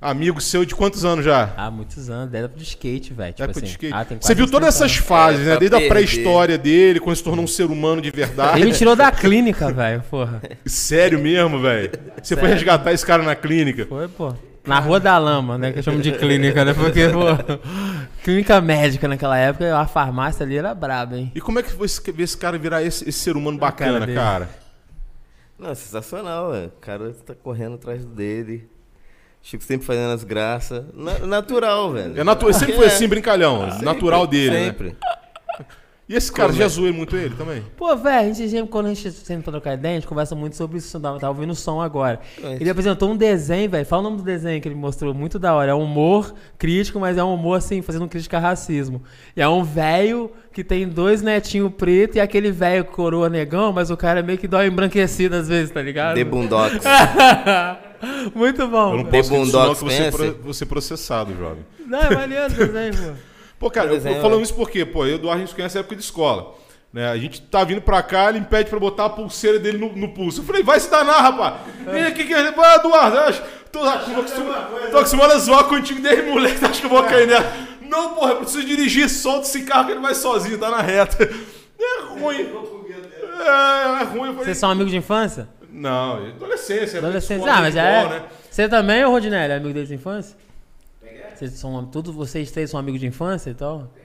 [0.00, 1.52] amigo seu de quantos anos já?
[1.56, 3.34] Há muitos anos, da época de skate, velho.
[3.34, 3.66] Tipo assim.
[3.66, 3.92] skate.
[3.94, 5.06] ah, tem Você viu todas 30 essas anos.
[5.06, 5.56] fases, né?
[5.58, 8.58] Desde a pré-história dele, quando se tornou um ser humano de verdade.
[8.60, 10.42] Ele me tirou da clínica, velho, porra.
[10.64, 11.90] Sério mesmo, velho?
[12.22, 13.86] Você foi resgatar esse cara na clínica.
[13.86, 14.34] Foi, pô.
[14.66, 15.72] Na Rua da Lama, né?
[15.72, 16.74] Que eu chamo de clínica, né?
[16.74, 17.58] Porque, pô.
[18.22, 21.32] Clínica médica naquela época, a farmácia ali era braba, hein?
[21.34, 23.70] E como é que foi esse- ver esse cara virar esse, esse ser humano cara
[23.72, 24.14] bacana, dele.
[24.18, 24.48] cara?
[25.58, 26.66] Não, sensacional, velho.
[26.68, 28.68] O cara tá correndo atrás dele.
[29.42, 30.84] Chico sempre fazendo as graças.
[30.94, 32.20] Na- natural, velho.
[32.20, 32.52] É natu...
[32.52, 32.88] Sempre foi É.
[32.88, 33.66] assim, brincalhão.
[33.82, 34.74] natural dele, né?
[36.10, 36.68] E esse cara, Como já é?
[36.68, 37.62] zoei muito ele também?
[37.76, 40.34] Pô, velho, a gente sempre, quando a gente senta pra trocar ideia, a gente conversa
[40.34, 40.98] muito sobre isso.
[40.98, 42.18] Tava tava ouvindo o som agora.
[42.36, 42.60] Gente.
[42.60, 43.86] Ele apresentou um desenho, velho.
[43.86, 45.70] Fala o nome do desenho que ele mostrou, muito da hora.
[45.70, 49.00] É um humor crítico, mas é um humor, assim, fazendo crítica a racismo.
[49.36, 53.88] E é um velho que tem dois netinhos pretos e aquele velho coroa negão, mas
[53.88, 56.16] o cara é meio que dói embranquecido às vezes, tá ligado?
[56.16, 56.80] The Boondocks.
[58.34, 58.94] muito bom.
[58.94, 61.64] Eu não posso The Boondocks, que você, pro- você processado, jovem.
[61.86, 63.29] Não, é maneiro o desenho, pô.
[63.60, 64.42] Pô, cara, eu, desenho, eu falando é.
[64.42, 66.54] isso porque, pô, eu e o Eduardo a gente conhece a época de escola.
[66.92, 67.08] Né?
[67.08, 69.92] A gente tá vindo pra cá, ele me pede pra botar a pulseira dele no,
[69.94, 70.40] no pulso.
[70.40, 71.54] Eu falei, vai se danar, rapaz.
[71.84, 73.16] Vem aqui, que ele vai, Eduardo.
[73.16, 76.90] eu acho- Tô, tô, acostumado, tô acostumado a zoar contigo desde moleque, acho que eu
[76.90, 77.46] vou cair nela.
[77.82, 81.16] Não, porra, eu preciso dirigir, solta esse carro que ele vai sozinho, tá na reta.
[81.82, 82.46] É ruim.
[83.40, 84.34] É, é ruim.
[84.34, 85.48] Vocês são amigos de infância?
[85.72, 86.98] Não, adolescência.
[86.98, 87.38] Adolescente.
[87.38, 88.08] escola, Ah, mas é.
[88.08, 88.22] né?
[88.50, 90.36] Você também, Rodinelli, é amigo desde a infância?
[91.40, 93.90] Vocês são, todos vocês três são amigos de infância e tal?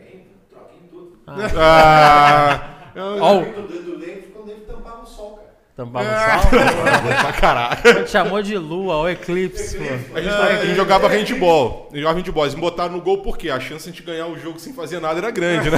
[1.28, 5.50] Ah, eu- Ó, o- O dedo dele ficou dele tampar no sol, cara.
[5.76, 6.48] Tamo bagunçado.
[7.22, 8.06] pra caralho.
[8.06, 9.84] Te chamou de lua, o eclipse, pô.
[10.16, 11.88] A gente, tá- a gente jogava handball.
[11.92, 12.44] A gente jogava handball.
[12.46, 14.72] Eles me botaram no gol porque a chance de a gente ganhar o jogo sem
[14.74, 15.78] fazer nada era grande, né?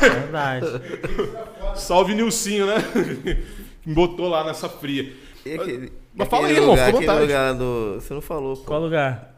[0.00, 0.66] Verdade.
[1.76, 2.76] Salve Nilcinho, né?
[3.84, 5.12] Me botou lá nessa fria.
[5.44, 7.20] E aquele, Mas fala aí, irmão, lugar, fica à vontade.
[7.20, 7.94] lugar do...
[8.00, 8.64] Você não falou, pô.
[8.64, 9.35] Qual lugar?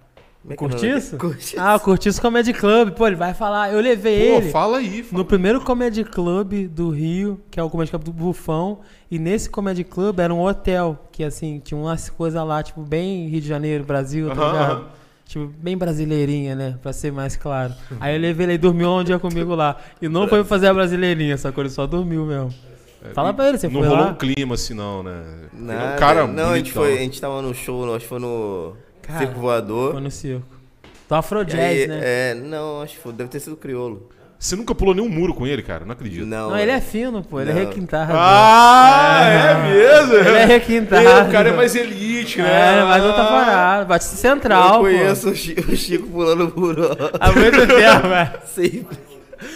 [0.52, 1.16] É que é Curtiço?
[1.16, 1.60] Curtiço.
[1.60, 2.90] Ah, o Curtiço Comedy Club.
[2.92, 3.72] Pô, ele vai falar.
[3.72, 5.02] Eu levei Pô, ele fala aí.
[5.02, 5.18] Fala.
[5.18, 8.80] no primeiro Comedy Club do Rio, que é o Comedy Club do Bufão.
[9.10, 13.26] E nesse Comedy Club era um hotel, que assim, tinha umas coisas lá, tipo, bem
[13.28, 14.70] Rio de Janeiro, Brasil, tá Aham, ligado?
[14.72, 14.84] aham.
[15.26, 16.78] Tipo, bem brasileirinha, né?
[16.82, 17.74] Pra ser mais claro.
[18.00, 19.76] Aí eu levei ele e dormiu um dia comigo lá.
[20.00, 21.62] E não foi fazer a brasileirinha, sacou?
[21.62, 22.48] Ele só dormiu mesmo.
[23.12, 24.10] Fala pra ele, você Não foi rolou lá?
[24.10, 25.22] um clima assim, não, né?
[25.54, 25.94] É Nada.
[25.94, 28.72] um cara não, a gente, foi, a gente tava no show, acho que foi no
[29.08, 29.92] Cara, Circo Voador.
[29.92, 30.46] Foi no circo.
[31.08, 32.00] Do Afro E Jazz, aí, né?
[32.02, 34.08] É, não, acho que foi, deve ter sido criolo.
[34.38, 35.84] Você nunca pulou nenhum muro com ele, cara?
[35.84, 36.24] Não acredito.
[36.24, 37.40] Não, Não, ele é fino, pô.
[37.40, 37.60] Ele é Não.
[37.60, 38.12] requintado.
[38.14, 40.14] Ah, é, mesmo?
[40.14, 41.08] Ele é requintado.
[41.08, 42.78] Ele, o cara é mais elite, né?
[42.78, 43.84] É, mas outra parada.
[43.86, 44.80] Batista Central, Eu pô.
[44.82, 46.88] conheço o Chico, o Chico pulando muro.
[47.18, 48.30] Há muito tempo, velho.
[48.46, 48.98] Sempre.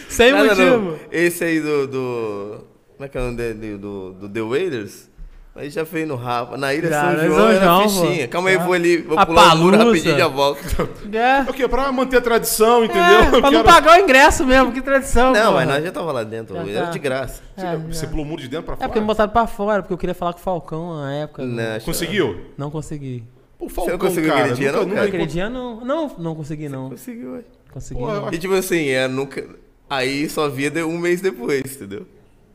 [0.09, 0.79] Sem Nada, motivo.
[0.79, 0.97] não.
[1.13, 2.65] Esse aí do, do.
[2.97, 3.77] Como é que é o nome dele?
[3.77, 5.09] Do, do The Wailers?
[5.55, 6.57] Mas já fez no Rapa.
[6.57, 8.27] Na Ilha Já, São na João era João, fichinha.
[8.29, 8.97] Calma aí, vou ali.
[9.03, 9.85] Vou A pular o muro Palusa.
[9.91, 10.61] rapidinho e já volto.
[11.13, 11.43] É.
[11.43, 11.69] O quê?
[11.69, 13.03] Pra manter a tradição, entendeu?
[13.03, 15.31] É, pra não quero- pagar o ingresso mesmo, que tradição.
[15.33, 15.53] Não, porra.
[15.53, 16.55] mas nós já tava lá dentro.
[16.57, 16.91] Já Era tá.
[16.93, 17.43] de graça.
[17.57, 18.11] É, Você já.
[18.11, 18.89] pulou o muro de dentro pra É fora?
[18.89, 21.45] porque me botaram pra fora, porque eu queria falar com o Falcão na época.
[21.45, 22.41] Não, Conseguiu?
[22.57, 23.23] Não consegui.
[23.61, 24.41] Você Falcão, não conseguiu cara.
[24.45, 25.09] aquele dia, nunca, não, nunca cara?
[25.09, 25.85] Aquele dia não.
[25.85, 26.89] Não, não consegui não.
[26.91, 27.41] Conseguiu, ué.
[27.73, 28.33] Consegui Pô, não.
[28.33, 29.45] E tipo assim, é nunca.
[29.91, 32.07] Aí só via de um mês depois, entendeu?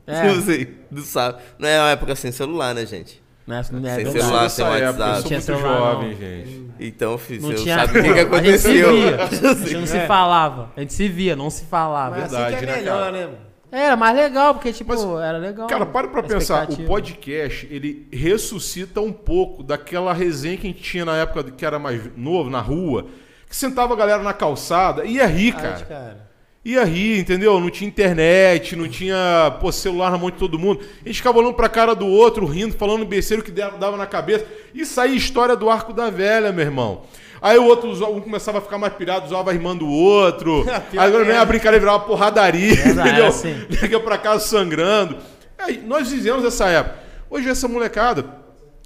[0.08, 0.22] É.
[0.28, 1.44] Tipo assim, do sábado.
[1.60, 3.22] Não é uma época sem celular, né, gente?
[3.46, 4.12] Não é Sem verdade.
[4.12, 5.08] celular, sem época, WhatsApp.
[5.08, 6.16] eu sou Tinha muito celular, jovem, não.
[6.18, 6.72] gente.
[6.80, 7.76] Então, filho, Não você tinha.
[7.80, 8.92] sabe o que, que A gente se aconteceu.
[8.92, 9.24] via.
[9.24, 10.72] A gente não se falava.
[10.76, 12.18] A gente se via, não se falava.
[12.18, 13.12] Mas Verdade, assim que é né, melhor, cara?
[13.14, 13.26] né?
[13.26, 13.38] mano?
[13.72, 15.68] Era mais legal, porque, tipo, Mas, era legal.
[15.68, 20.82] Cara, para pra pensar, o podcast, ele ressuscita um pouco daquela resenha que a gente
[20.82, 23.08] tinha na época que era mais novo, na rua,
[23.50, 26.27] que sentava a galera na calçada e ia rir, Ai, cara.
[26.68, 27.62] Ia rir, entendeu?
[27.62, 30.82] Não tinha internet, não tinha pô, celular na mão de todo mundo.
[31.02, 34.46] A gente ficava olhando pra cara do outro, rindo, falando besteira que dava na cabeça.
[34.76, 37.04] E saía história do arco da velha, meu irmão.
[37.42, 40.66] Aí o outro um começava a ficar mais pirado, usava a irmã do outro.
[40.92, 43.28] Aí agora vem a brincadeira virava uma porradaria, Verdade, entendeu?
[43.28, 43.56] assim.
[43.72, 45.20] Liga pra casa sangrando.
[45.58, 47.00] Aí, nós vivemos essa época.
[47.30, 48.26] Hoje essa molecada,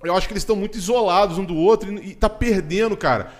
[0.03, 3.32] eu acho que eles estão muito isolados um do outro e, e tá perdendo, cara.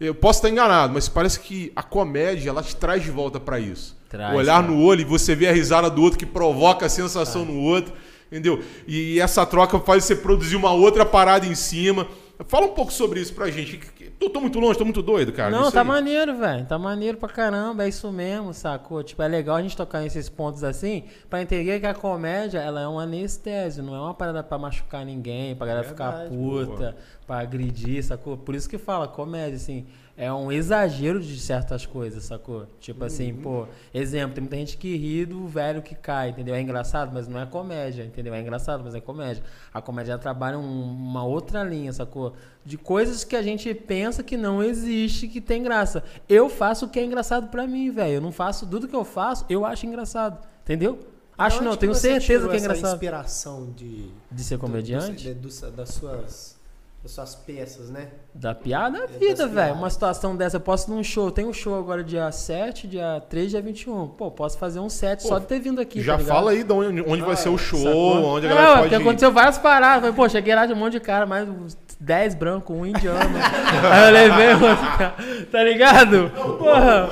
[0.00, 3.60] Eu posso estar enganado, mas parece que a comédia ela te traz de volta pra
[3.60, 3.94] isso.
[4.08, 4.66] Traz, Olhar cara.
[4.66, 7.92] no olho e você ver a risada do outro que provoca a sensação no outro,
[8.32, 8.62] entendeu?
[8.88, 12.08] E essa troca faz você produzir uma outra parada em cima.
[12.48, 13.78] Fala um pouco sobre isso pra gente.
[14.20, 15.50] Tô, tô muito longe, tô muito doido, cara.
[15.50, 16.66] Não, tá maneiro, velho.
[16.66, 19.02] Tá maneiro pra caramba, é isso mesmo, sacou?
[19.02, 22.82] Tipo, é legal a gente tocar nesses pontos assim, pra entender que a comédia, ela
[22.82, 26.94] é um anestésio, não é uma parada pra machucar ninguém, pra galera ficar puta,
[27.26, 28.36] pra agredir, sacou?
[28.36, 29.86] Por isso que fala, comédia, assim,
[30.22, 32.66] é um exagero de certas coisas, sacou?
[32.78, 36.54] Tipo assim, pô, exemplo, tem muita gente que ri do velho que cai, entendeu?
[36.54, 38.34] É engraçado, mas não é comédia, entendeu?
[38.34, 39.42] É engraçado, mas é comédia.
[39.72, 42.34] A comédia trabalha um- uma outra linha, sacou?
[42.62, 46.04] De coisas que a gente pensa que não existe, que tem graça.
[46.28, 48.16] Eu faço o que é engraçado pra mim, velho.
[48.16, 50.98] Eu não faço tudo que eu faço, eu acho engraçado, entendeu?
[51.38, 52.92] Acho não, tenho certeza que é engraçado.
[52.92, 54.10] inspiração de...
[54.30, 55.32] De ser comediante?
[55.32, 56.59] do- do- das suas...
[57.02, 58.08] Das suas peças, né?
[58.34, 59.74] Da piada é das vida, velho.
[59.74, 61.30] Uma situação dessa, eu posso ir num show.
[61.30, 64.08] Tem um show agora dia 7, dia 3, dia 21.
[64.08, 66.02] Pô, posso fazer um set só de ter vindo aqui.
[66.02, 68.24] Já tá fala aí de onde, onde vai ser o show, Sacou?
[68.36, 69.06] onde a é, galera ué, pode porque ir.
[69.06, 70.00] aconteceu várias paradas.
[70.00, 73.18] Falei, pô, cheguei lá de um monte de cara, mais uns 10 brancos, um indiano.
[73.90, 75.14] Aí eu levei outro cara.
[75.50, 76.30] Tá ligado?
[76.58, 77.08] Porra.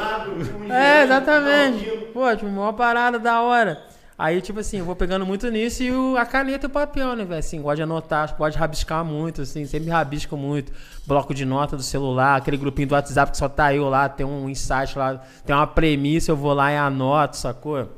[0.68, 1.91] É, exatamente.
[2.12, 3.82] Pô, tipo, uma parada da hora.
[4.19, 7.14] Aí, tipo assim, eu vou pegando muito nisso e o, a caneta e o papel,
[7.14, 7.39] né, velho?
[7.39, 10.73] Assim, gosto de anotar, gosto de rabiscar muito, assim, sempre rabisco muito.
[11.07, 14.27] Bloco de nota do celular, aquele grupinho do WhatsApp que só tá eu lá, tem
[14.27, 17.89] um insight lá, tem uma premissa, eu vou lá e anoto, sacou?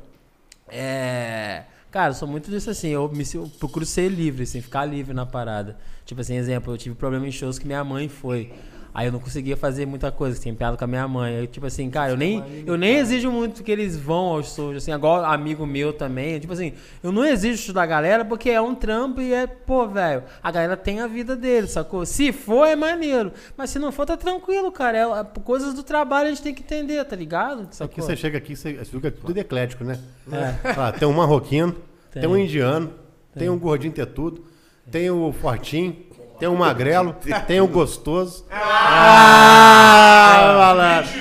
[0.67, 1.63] É.
[1.89, 2.89] Cara, eu sou muito disso assim.
[2.89, 5.75] Eu, me, eu procuro ser livre, assim, ficar livre na parada.
[6.05, 8.53] Tipo assim, exemplo, eu tive problema em shows que minha mãe foi.
[8.93, 11.37] Aí eu não conseguia fazer muita coisa, tinha piada com a minha mãe.
[11.37, 14.77] Aí, tipo assim, cara, eu nem, eu nem exijo muito que eles vão aos shows,
[14.77, 16.39] assim, igual amigo meu também.
[16.39, 19.87] Tipo assim, eu não exijo isso da galera porque é um trampo e é, pô,
[19.87, 22.05] velho, a galera tem a vida dele, sacou?
[22.05, 23.31] Se for, é maneiro.
[23.55, 24.97] Mas se não for, tá tranquilo, cara.
[24.97, 27.61] É, é coisas do trabalho a gente tem que entender, tá ligado?
[27.63, 28.03] Aqui Sacou?
[28.03, 29.99] você chega aqui, você, você fica tudo eclético, né?
[30.31, 30.69] É.
[30.77, 31.73] Ah, tem um marroquino,
[32.11, 32.29] tem, Tem.
[32.29, 32.91] um indiano,
[33.33, 33.49] tem.
[33.49, 34.43] um gordinho tetudo,
[34.89, 35.95] tem o fortinho,
[36.41, 37.15] tem um magrelo,
[37.45, 38.43] tem o gostoso.
[38.51, 41.11] Ah, malandro.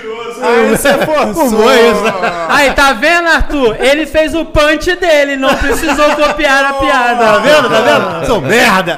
[0.42, 1.50] Aí você forçou.
[1.50, 2.46] Fumou isso, né?
[2.48, 3.76] Aí, tá vendo, Arthur?
[3.78, 7.22] Ele fez o punch dele, não precisou copiar a piada.
[7.22, 7.68] Tá vendo?
[7.68, 8.26] Tá vendo?
[8.26, 8.96] Sou merda!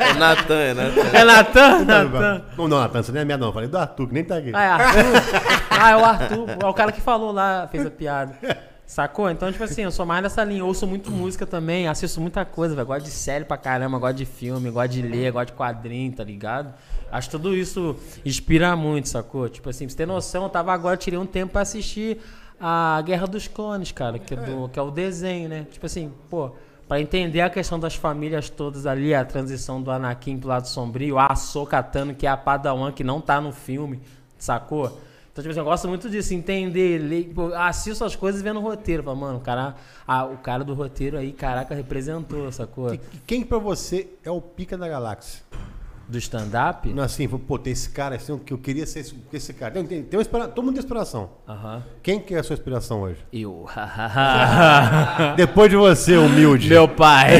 [0.00, 1.00] É Natan, é Natan.
[1.12, 1.84] É Natan?
[1.84, 2.42] Natan.
[2.58, 3.52] Não, não, Natan, você nem é merda, não.
[3.52, 4.50] Falei do Arthur, que nem tá aqui.
[4.52, 5.22] Ah, é Arthur.
[5.70, 6.48] Ah, é o Arthur.
[6.60, 8.34] É o cara que falou lá, fez a piada.
[8.86, 9.30] Sacou?
[9.30, 10.64] Então, tipo assim, eu sou mais dessa linha.
[10.64, 12.86] Ouço muito música também, assisto muita coisa, velho.
[12.86, 16.22] Gosto de série pra caramba, gosto de filme, gosto de ler, gosto de quadrinho, tá
[16.22, 16.74] ligado?
[17.10, 19.48] Acho que tudo isso inspira muito, sacou?
[19.48, 22.18] Tipo assim, pra você ter noção, eu tava agora, tirei um tempo pra assistir
[22.60, 25.66] a Guerra dos Clones, cara, que é, do, que é o desenho, né?
[25.70, 26.52] Tipo assim, pô,
[26.86, 31.18] pra entender a questão das famílias todas ali, a transição do Anakin pro lado sombrio,
[31.18, 34.00] a Ahsoka Tano, que é a Padawan, que não tá no filme,
[34.38, 35.00] sacou?
[35.34, 38.62] Então, tipo assim, eu gosto muito disso, entender, ler, pô, assisto as coisas vendo o
[38.62, 39.02] roteiro.
[39.02, 39.74] Falo, mano, o cara,
[40.32, 42.96] o cara do roteiro aí, caraca, representou, sacou?
[43.26, 45.42] Quem pra você é o pica da galáxia?
[46.08, 46.88] Do stand-up?
[46.88, 49.74] Não, assim, pô, tem esse cara assim, que eu queria ser esse, esse cara.
[49.74, 50.48] Tem, tem, tem uma.
[50.48, 51.30] Todo mundo tem inspiração.
[51.46, 51.82] Aham.
[52.02, 53.18] Quem que é a sua inspiração hoje?
[53.32, 53.66] Eu.
[55.36, 56.68] Depois de você, humilde.
[56.68, 57.32] Meu pai.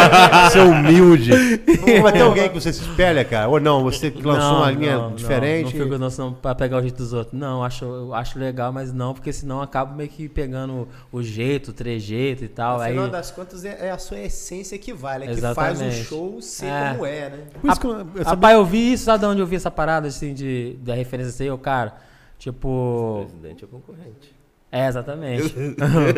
[0.52, 1.30] Seu humilde.
[2.02, 3.48] Vai ter alguém que você se espelha, cara?
[3.48, 3.82] Ou não?
[3.82, 5.74] Você que lançou uma linha diferente?
[5.74, 7.38] Não, não fico não, senão pra pegar o jeito dos outros.
[7.38, 10.86] Não, eu acho, eu acho legal, mas não, porque senão eu acabo meio que pegando
[11.10, 12.76] o jeito, o trejeito e tal.
[12.78, 12.92] No aí...
[12.92, 16.40] final das contas, é é a sua essência que vale, é que faz o show
[16.42, 16.92] ser É.
[16.92, 17.38] como é, né?
[17.60, 19.56] Por isso que eu, eu sabia- Rapaz, eu vi isso, sabe de onde eu vi
[19.56, 21.94] essa parada, assim, de, da referência assim, eu, cara,
[22.38, 22.68] tipo...
[22.68, 24.34] O presidente é o concorrente.
[24.72, 25.54] É, exatamente.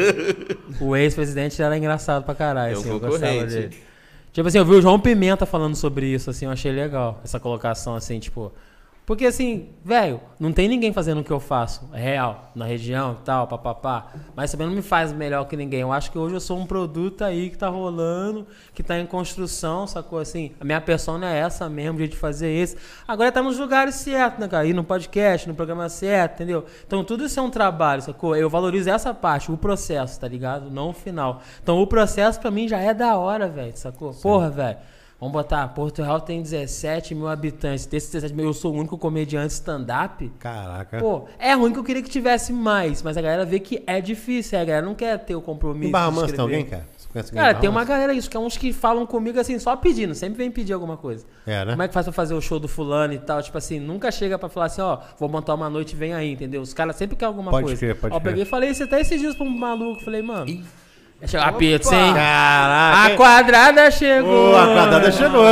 [0.80, 3.54] o ex-presidente era engraçado pra caralho, É um assim, eu gostava concorrente.
[3.54, 3.76] dele.
[4.32, 7.38] Tipo assim, eu vi o João Pimenta falando sobre isso, assim, eu achei legal, essa
[7.40, 8.52] colocação, assim, tipo...
[9.04, 13.16] Porque, assim, velho, não tem ninguém fazendo o que eu faço, é real, na região
[13.20, 14.12] e tal, papapá.
[14.36, 15.80] Mas também não me faz melhor que ninguém.
[15.80, 19.04] Eu acho que hoje eu sou um produto aí que tá rolando, que tá em
[19.04, 20.20] construção, sacou?
[20.20, 22.76] Assim, a minha persona é essa mesmo, jeito de fazer esse.
[23.06, 24.64] Agora tá nos lugares certos, né, cara?
[24.66, 26.64] Ir no podcast, no programa certo, entendeu?
[26.86, 28.36] Então tudo isso é um trabalho, sacou?
[28.36, 30.70] Eu valorizo essa parte, o processo, tá ligado?
[30.70, 31.42] Não o final.
[31.60, 34.14] Então o processo pra mim já é da hora, velho, sacou?
[34.14, 34.78] Porra, velho.
[35.22, 37.86] Vamos botar, Porto Real tem 17 mil habitantes.
[37.86, 40.28] Desses 17 mil, eu sou o único comediante stand-up.
[40.40, 40.98] Caraca.
[40.98, 44.00] Pô, é ruim que eu queria que tivesse mais, mas a galera vê que é
[44.00, 45.90] difícil, a galera não quer ter o compromisso.
[45.90, 46.84] em Barra Mansa tem alguém, cara?
[46.98, 49.38] Você conhece alguém em Cara, tem uma galera isso, que é uns que falam comigo
[49.38, 51.24] assim, só pedindo, sempre vem pedir alguma coisa.
[51.46, 51.70] É, né?
[51.70, 53.40] Como é que faz pra fazer o show do fulano e tal?
[53.40, 56.60] Tipo assim, nunca chega pra falar assim, ó, vou montar uma noite, vem aí, entendeu?
[56.60, 57.78] Os caras sempre querem alguma Pode coisa.
[57.78, 58.32] crer, pode ó, eu crer.
[58.32, 60.64] peguei e falei isso até esses dias pra um maluco, falei, mano.
[61.26, 62.14] Chegar a pizza, hein?
[62.14, 63.12] Caraca.
[63.14, 64.52] A quadrada chegou.
[64.52, 65.44] Ô, a quadrada chegou.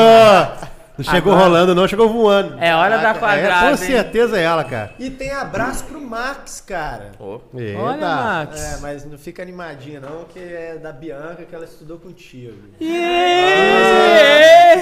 [0.99, 2.57] Não chegou Agora- rolando, não, chegou voando.
[2.61, 3.61] É hora da É, quadrada.
[3.65, 3.77] com hein?
[3.79, 4.93] certeza é ela, cara.
[4.99, 7.13] E tem abraço pro Max, cara.
[7.19, 7.79] Ó, Eita.
[7.81, 8.61] Olha, Max.
[8.61, 12.53] É, mas não fica animadinha não, que é da Bianca que ela estudou contigo.
[12.79, 13.90] Yeah!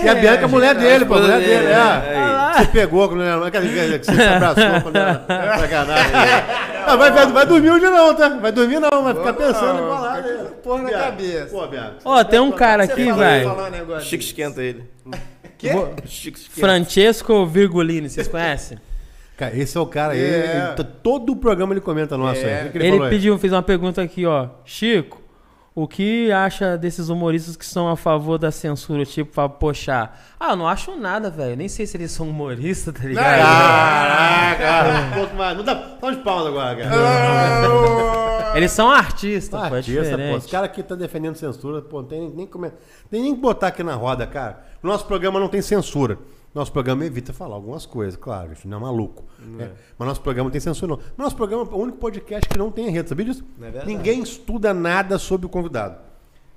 [0.05, 1.75] E a Bianca é a mulher dele, pô, a mulher dele, é.
[1.75, 2.65] Aí.
[2.65, 3.51] Você pegou ela.
[3.51, 5.27] Quer dizer, que você se abraçou quando ela.
[5.59, 6.13] Sacanagem.
[6.87, 8.29] Ah, vai, vai, vai dormir hoje não, tá?
[8.31, 10.17] Vai dormir não, vai ficar pensando em falar.
[10.23, 11.47] fica com porra na cabeça.
[11.47, 11.97] Pô, Bianca.
[12.05, 14.01] Ó, tem um cara aqui, velho.
[14.01, 14.85] Chico esquenta ele.
[15.59, 15.71] Quê?
[16.07, 16.61] Chico esquenta.
[16.61, 18.79] Francesco Virgulini, vocês conhecem?
[19.37, 20.21] Cara, esse é o cara aí.
[20.21, 20.75] É.
[20.77, 22.63] ele- todo o programa ele comenta nosso aí.
[22.63, 23.11] O que que ele, Ele falou aí?
[23.11, 24.49] pediu, fez uma pergunta aqui, ó.
[24.65, 25.21] Chico,
[25.83, 30.19] o que acha desses humoristas que são a favor da censura, tipo, pra poxar?
[30.41, 31.57] Ah, eu não acho nada, velho.
[31.57, 33.25] Nem sei se eles são humoristas, tá ligado?
[33.25, 35.15] Caraca!
[35.15, 35.57] Pouco mais.
[35.57, 35.75] Não dá.
[35.75, 36.89] Tá de palmas agora, cara.
[38.57, 40.37] Eles são artistas, pô, é Artista, pô.
[40.37, 42.73] Os caras que estão defendendo censura, pô, não tem nem, nem, como-
[43.11, 44.61] tem nem que botar aqui na roda, cara.
[44.83, 46.19] O nosso programa não tem censura.
[46.55, 49.25] Nosso programa evita falar algumas coisas, claro, a gente não é maluco.
[49.39, 49.71] né?
[49.99, 51.01] Mas nosso programa não tem censura, não.
[51.17, 53.45] Nosso programa é o único podcast que não tem enredo, sabia disso?
[53.59, 53.95] Não é verdade.
[53.95, 55.97] Ninguém estuda nada sobre o convidado.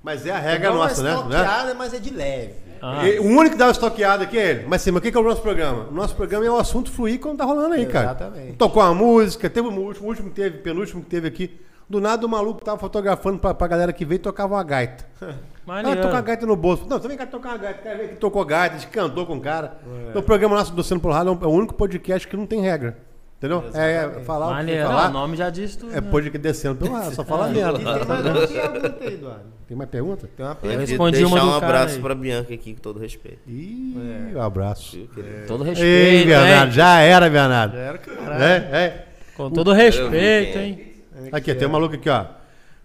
[0.02, 1.10] Mas é a regra Não nossa, é né?
[1.10, 1.20] né?
[1.20, 2.54] stalkeada, mas é de leve.
[2.80, 3.06] Ah.
[3.06, 4.66] E O único que dá uma estoqueada aqui é ele.
[4.66, 5.86] Mas sim, mas o que é o nosso programa?
[5.88, 8.06] O nosso programa é o assunto fluir quando tá rolando aí, cara.
[8.06, 8.56] Exatamente.
[8.56, 11.60] Tocou uma música, teve o último, o último que teve, penúltimo que teve aqui.
[11.92, 15.04] Do nada o maluco tava fotografando pra, pra galera que veio e tocava uma gaita.
[15.64, 16.02] Ah, Maneiro.
[16.02, 16.84] tocar a gaita no bolso.
[16.88, 17.82] Não, também quer tocar uma gaita.
[17.82, 19.78] Quer ver que tocou gaita, a gente cantou com o cara.
[19.86, 20.08] É.
[20.08, 22.60] Então, o programa nosso do Sendo Pelo Rádio é o único podcast que não tem
[22.60, 22.98] regra.
[23.38, 23.62] Entendeu?
[23.72, 25.02] É, é falar o que falar.
[25.04, 25.92] Não, o nome já diz tudo.
[25.92, 26.10] É né?
[26.10, 27.78] podcast descendo pelo rádio, só fala merda.
[27.78, 29.44] tem mais uma pergunta aí, Eduardo.
[29.68, 30.30] Tem mais pergunta?
[30.36, 30.80] Tem uma Eu pergunta.
[30.80, 32.00] respondi deixar uma do um abraço aí.
[32.02, 33.38] pra Bianca aqui, com todo respeito.
[33.48, 34.96] Ih, um abraço.
[35.14, 35.46] Querido?
[35.46, 36.72] Todo Ei, respeito, Bernardo, hein?
[36.72, 37.76] já era, Bernardo.
[37.76, 38.42] Era, caralho.
[38.42, 39.06] É, é.
[39.36, 40.91] Com todo respeito, hein?
[41.30, 42.24] Aqui, tem um maluco aqui, ó.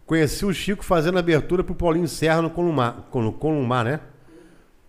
[0.05, 3.07] Conheci o Chico fazendo abertura pro Paulinho Serra no Columar.
[3.14, 3.99] No Columar, né?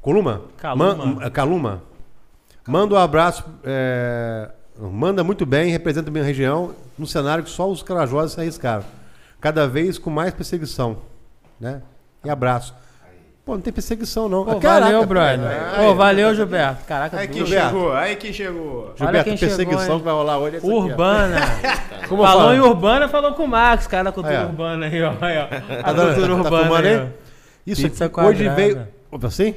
[0.00, 0.42] Columa?
[0.56, 0.94] Caluma.
[0.94, 1.82] Man- é, Caluma.
[2.66, 3.44] Manda um abraço.
[3.64, 4.50] é,
[4.80, 8.84] Manda muito bem, representa bem a região, no cenário que só os corajosos se arriscaram.
[9.40, 10.98] Cada vez com mais perseguição.
[11.58, 11.82] Né?
[12.24, 12.74] E abraço.
[13.48, 14.44] Pô, não tem perseguição, não.
[14.44, 15.38] Pô, Ah, caraca, valeu, brother.
[15.78, 16.84] Pô, valeu, Gilberto.
[16.84, 17.32] Caraca, Aí.
[17.32, 17.68] Gilberto.
[17.70, 18.92] chegou, aí quem chegou.
[18.94, 20.66] Gilberto, quem a perseguição chegou, que vai rolar hoje é aqui.
[20.66, 21.36] Urbana.
[22.10, 22.54] Como eu falou falo?
[22.54, 25.12] em Urbana, falou com o Max, cara da cultura Aí, urbana aí, ó.
[25.18, 25.44] Aí, ó.
[25.80, 27.00] A Tá dando- cultura tá urbana aí, aí?
[27.00, 27.06] ó.
[27.66, 28.54] Isso Pizza hoje quadrada.
[28.54, 28.86] veio.
[29.10, 29.54] Opa, assim?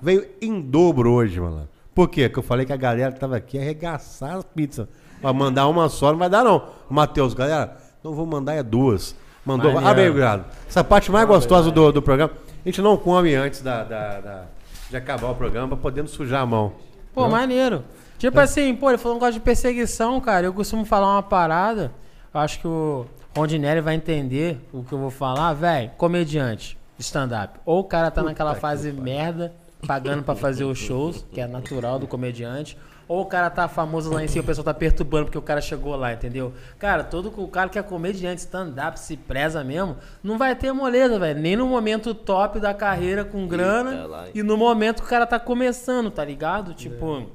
[0.00, 1.68] Veio em dobro hoje, mano.
[1.92, 2.28] Por quê?
[2.28, 4.88] Porque eu falei que a galera que tava aqui arregaçar a pizza.
[5.20, 6.62] Pra mandar uma só não vai dar, não.
[6.88, 9.16] Matheus, galera, não vou mandar é duas.
[9.44, 9.72] Mandou.
[9.72, 9.90] Maneiro.
[9.90, 10.44] Ah, bem, obrigado.
[10.68, 12.30] Essa parte mais gostosa do, do programa.
[12.64, 14.44] A gente não come antes da, da- da-
[14.90, 16.72] de acabar o programa não sujar a mão.
[17.12, 17.84] Pô, maneiro.
[18.18, 20.46] Tipo assim, pô, ele falou um negócio de perseguição, cara.
[20.46, 21.92] Eu costumo falar uma parada.
[22.32, 25.90] Eu acho que o Rondinelli vai entender o que eu vou falar, velho.
[25.96, 27.58] Comediante, stand-up.
[27.66, 29.52] Ou o cara tá naquela fase merda,
[29.86, 32.78] pagando pra fazer os shows, que é natural do comediante.
[33.06, 35.60] Ou o cara tá famoso lá em cima, o pessoal tá perturbando porque o cara
[35.60, 36.52] chegou lá, entendeu?
[36.78, 41.18] Cara, todo o cara que é comediante, stand-up, se preza mesmo, não vai ter moleza,
[41.18, 41.38] velho.
[41.38, 44.26] Nem no momento top da carreira com grana lá.
[44.34, 46.72] e no momento que o cara tá começando, tá ligado?
[46.72, 47.26] Tipo,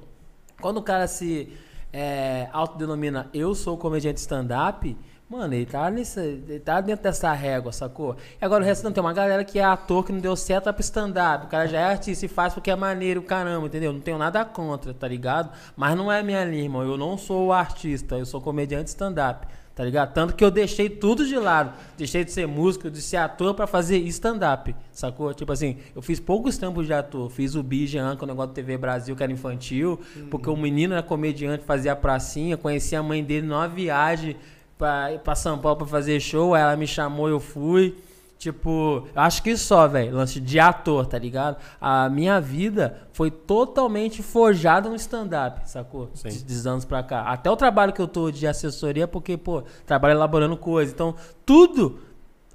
[0.59, 1.53] quando o cara se
[1.93, 4.95] é, autodenomina eu sou comediante stand-up,
[5.29, 8.17] mano, ele tá, nesse, ele tá dentro dessa régua, sacou?
[8.41, 10.73] E agora o resto não tem uma galera que é ator que não deu certo
[10.73, 11.45] pro stand-up.
[11.45, 13.93] O cara já é artista e faz porque é maneiro, caramba, entendeu?
[13.93, 15.51] Não tenho nada contra, tá ligado?
[15.77, 16.81] Mas não é minha linha, irmão.
[16.81, 19.45] Eu não sou artista, eu sou comediante stand-up.
[19.75, 20.13] Tá ligado?
[20.13, 21.73] Tanto que eu deixei tudo de lado.
[21.97, 24.75] Deixei de ser músico, de ser ator pra fazer stand-up.
[24.91, 25.33] Sacou?
[25.33, 27.29] Tipo assim, eu fiz poucos tempos de ator.
[27.29, 29.97] Fiz o Bijan, que é o negócio do TV Brasil, que era infantil.
[30.29, 32.57] Porque o menino era comediante, fazia pracinha.
[32.57, 34.35] Conheci a mãe dele numa viagem
[34.79, 36.55] pra, pra São Paulo pra fazer show.
[36.55, 37.95] Aí ela me chamou, eu fui.
[38.39, 41.57] Tipo, acho que só, velho, lance de ator, tá ligado?
[41.79, 46.09] A minha vida foi totalmente forjada no stand-up, sacou?
[46.23, 47.23] De, de anos pra cá.
[47.23, 50.89] Até o trabalho que eu tô de assessoria, porque, pô, trabalho elaborando coisa.
[50.89, 51.15] Então,
[51.45, 51.99] tudo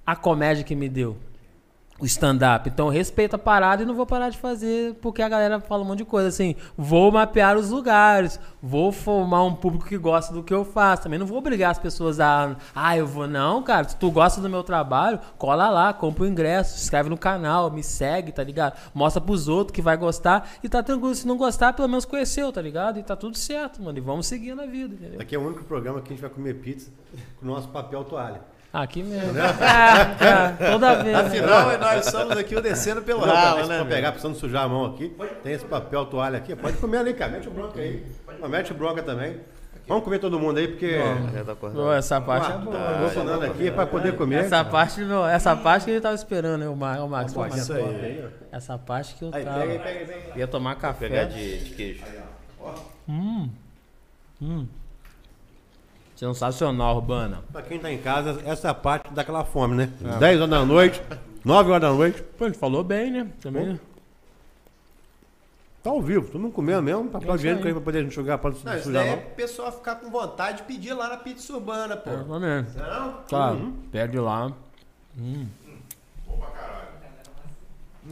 [0.07, 1.19] a comédia que me deu.
[2.01, 2.69] O stand-up.
[2.69, 5.87] Então, respeito a parada e não vou parar de fazer porque a galera fala um
[5.87, 6.29] monte de coisa.
[6.29, 11.05] Assim, vou mapear os lugares, vou formar um público que gosta do que eu faço.
[11.05, 12.57] Também não vou obrigar as pessoas a.
[12.75, 13.29] Ah, eu vou.
[13.29, 13.89] Não, cara.
[13.89, 17.71] Se tu gosta do meu trabalho, cola lá, compra o ingresso, se inscreve no canal,
[17.71, 18.77] me segue, tá ligado?
[18.93, 21.15] Mostra pros outros que vai gostar e tá tranquilo.
[21.15, 22.99] Se não gostar, pelo menos conheceu, tá ligado?
[22.99, 23.97] E tá tudo certo, mano.
[23.97, 25.21] E vamos seguir na vida, entendeu?
[25.21, 26.91] Aqui é o único programa que a gente vai comer pizza
[27.39, 28.54] com o nosso papel toalha.
[28.75, 29.39] Aqui mesmo.
[29.39, 31.17] É, é, toda vez.
[31.17, 31.21] né?
[31.23, 33.77] Afinal, nós somos aqui o descendo pelo Não, ralo, né?
[33.79, 35.17] pra pegar, precisando sujar a mão aqui.
[35.45, 36.57] Tem esse papel toalha aqui.
[36.57, 37.31] Pode comer ali, cara.
[37.31, 38.05] Mete o bronca aí.
[38.41, 39.39] Mas Mete o bronca também.
[39.87, 40.99] Vamos comer todo mundo aí, porque.
[41.47, 41.55] Tá.
[41.55, 42.77] Pô, essa parte é Ah, boa.
[42.77, 44.45] tá funcionando aqui para poder comer.
[44.45, 47.01] Essa parte, meu, essa parte que ele tava esperando, hein, o Max.
[47.01, 48.25] O Max Pode, Isso aí.
[48.51, 49.61] Essa parte que eu Aí, tava.
[49.61, 50.39] pega aí, pega aí, pega aí.
[50.41, 51.25] Ia tomar Pegar café.
[51.27, 52.03] de, de queijo.
[53.09, 53.49] Hum.
[54.43, 54.67] Hum.
[56.17, 57.43] Sensacional, Urbana.
[57.53, 59.93] Pra quem tá em casa, essa é a parte daquela fome, né?
[60.17, 60.19] É.
[60.19, 61.03] 10 horas da noite,
[61.45, 62.23] 9 horas da noite.
[62.39, 63.29] Pô, ele falou bem, né?
[63.41, 63.81] Também.
[65.83, 67.69] Tá ao vivo, tu não comeu mesmo, papel É isso higiênico aí.
[67.69, 69.23] aí pra poder enxugar, pra não Não, isso sujar daí é não.
[69.23, 72.11] pro pessoal ficar com vontade de pedir lá na pizza urbana, pô.
[72.11, 72.67] É, também.
[72.75, 73.19] Não?
[73.29, 74.51] Claro, pede lá.
[75.19, 75.47] Hum.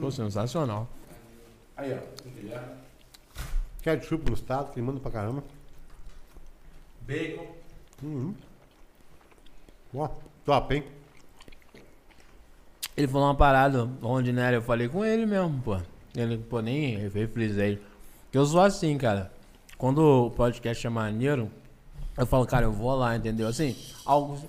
[0.00, 0.86] Pô, sensacional.
[3.82, 5.42] Ketchup mostarda, que ele manda pra caramba.
[7.00, 7.46] Bacon.
[8.02, 8.34] Uhum.
[9.94, 10.08] Ó,
[10.44, 10.84] top, hein?
[12.96, 14.54] Ele falou uma parada onde, né?
[14.54, 15.78] Eu falei com ele mesmo, pô.
[16.14, 17.80] Ele, pô, nem refrisei.
[18.30, 19.32] Que eu sou assim, cara.
[19.78, 21.50] Quando o podcast é maneiro,
[22.16, 23.48] eu falo, cara, eu vou lá, entendeu?
[23.48, 23.74] Assim,
[24.04, 24.44] alguns,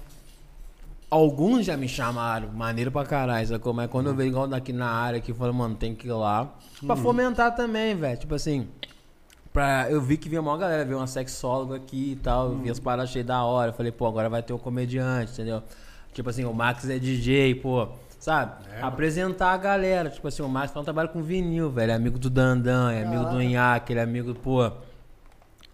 [1.10, 3.74] alguns já me chamaram, maneiro pra caralho, sacou?
[3.74, 6.12] Mas quando eu vejo igual daqui na área aqui, eu falo, mano, tem que ir
[6.12, 6.54] lá.
[6.86, 8.18] Pra fomentar também, velho.
[8.18, 8.68] Tipo assim,
[9.54, 12.70] pra, eu vi que vinha uma galera, veio uma sexóloga aqui e tal, eu vi
[12.72, 13.70] as paradas cheias da hora.
[13.70, 15.62] Eu falei, pô, agora vai ter o comediante, entendeu?
[16.12, 17.88] Tipo assim, o Max é DJ, pô,
[18.20, 18.52] sabe?
[18.82, 20.10] Apresentar a galera.
[20.10, 21.92] Tipo assim, o Max faz um trabalho com vinil, velho.
[21.92, 24.72] É amigo do Dandan, é amigo do Inhaque, ele é amigo, pô,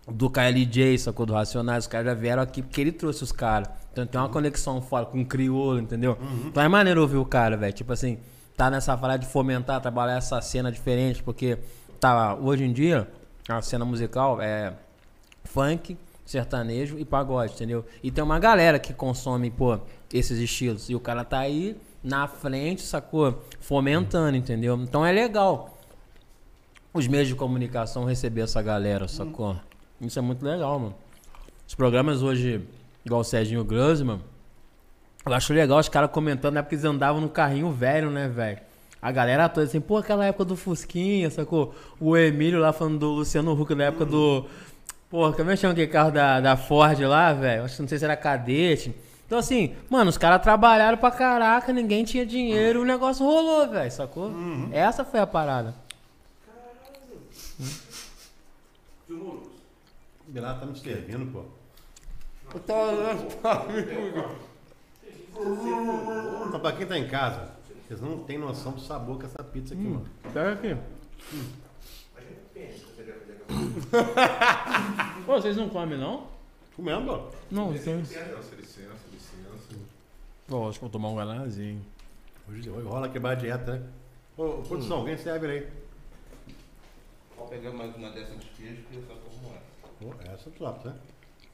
[0.07, 1.25] do KLJ, sacou?
[1.25, 1.85] Do Racionais.
[1.85, 3.69] Os caras já vieram aqui porque ele trouxe os caras.
[3.91, 6.17] Então tem uma conexão fora com o crioulo, entendeu?
[6.45, 7.73] Então é maneiro ouvir o cara, velho.
[7.73, 8.17] Tipo assim,
[8.55, 11.57] tá nessa fala de fomentar, trabalhar essa cena diferente, porque
[11.99, 13.07] tá, hoje em dia,
[13.57, 14.73] a cena musical é
[15.43, 17.85] funk, sertanejo e pagode, entendeu?
[18.03, 19.79] E tem uma galera que consome, pô,
[20.13, 20.89] esses estilos.
[20.89, 23.43] E o cara tá aí na frente, sacou?
[23.59, 24.75] Fomentando, entendeu?
[24.77, 25.77] Então é legal
[26.93, 29.55] os meios de comunicação receber essa galera, sacou?
[29.99, 30.95] Isso é muito legal, mano.
[31.67, 32.67] Os programas hoje,
[33.05, 34.19] igual o Serginho Grossman,
[35.25, 38.59] eu acho legal os caras comentando, na época eles andavam no carrinho velho, né, velho?
[39.01, 41.73] A galera toda assim, pô, aquela época do Fusquinha, sacou?
[41.99, 44.45] O Emílio lá falando do Luciano Huck na época do.
[45.09, 47.63] Pô, como é que chama aquele carro da, da Ford lá, velho?
[47.63, 48.93] Acho que não sei se era cadete.
[49.25, 53.91] Então, assim, mano, os caras trabalharam pra caraca, ninguém tinha dinheiro, o negócio rolou, velho,
[53.91, 54.25] sacou?
[54.25, 54.69] Uhum.
[54.71, 55.75] Essa foi a parada.
[59.09, 59.43] O
[60.27, 61.43] Belato tá me servindo, pô.
[66.51, 67.49] Mas pra quem tá em casa,
[67.89, 70.05] vocês não têm noção do sabor que é essa pizza aqui, mano.
[70.31, 70.77] Pega aqui.
[75.25, 76.27] Pô, vocês não comem, não?
[76.75, 77.31] Comendo, pô.
[77.49, 78.01] Não, tem.
[78.01, 79.73] Licença, licença, licença.
[80.45, 81.83] Que vou tomar um galãzinho.
[82.47, 83.89] Hoje, hoje rola quebrar a dieta, né?
[84.37, 85.67] Ô, produção, alguém serve aí.
[87.35, 89.63] Vou pegar mais uma dessas de queijo que eu só como essa.
[89.99, 90.95] Pô, essa é top, né?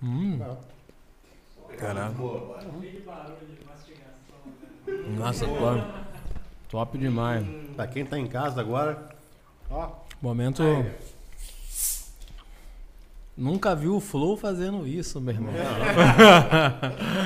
[0.04, 0.38] Hum,
[1.78, 2.14] caralho.
[2.14, 3.06] Barulho de
[3.66, 4.06] mastigação.
[5.16, 6.16] Nossa, top.
[6.70, 7.46] Top demais.
[7.76, 9.10] Pra quem tá em casa agora,
[9.70, 9.90] ó.
[10.22, 10.64] Momento.
[13.38, 15.54] Nunca vi o Flow fazendo isso, meu irmão.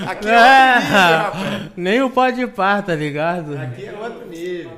[0.08, 0.74] Aqui é outro nível, É,
[1.18, 1.72] rapaz.
[1.78, 3.56] nem o pode par, tá ligado?
[3.56, 4.72] Aqui é outro nível.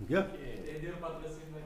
[0.00, 0.22] O quê?
[0.66, 1.58] Perderam o patrocínio do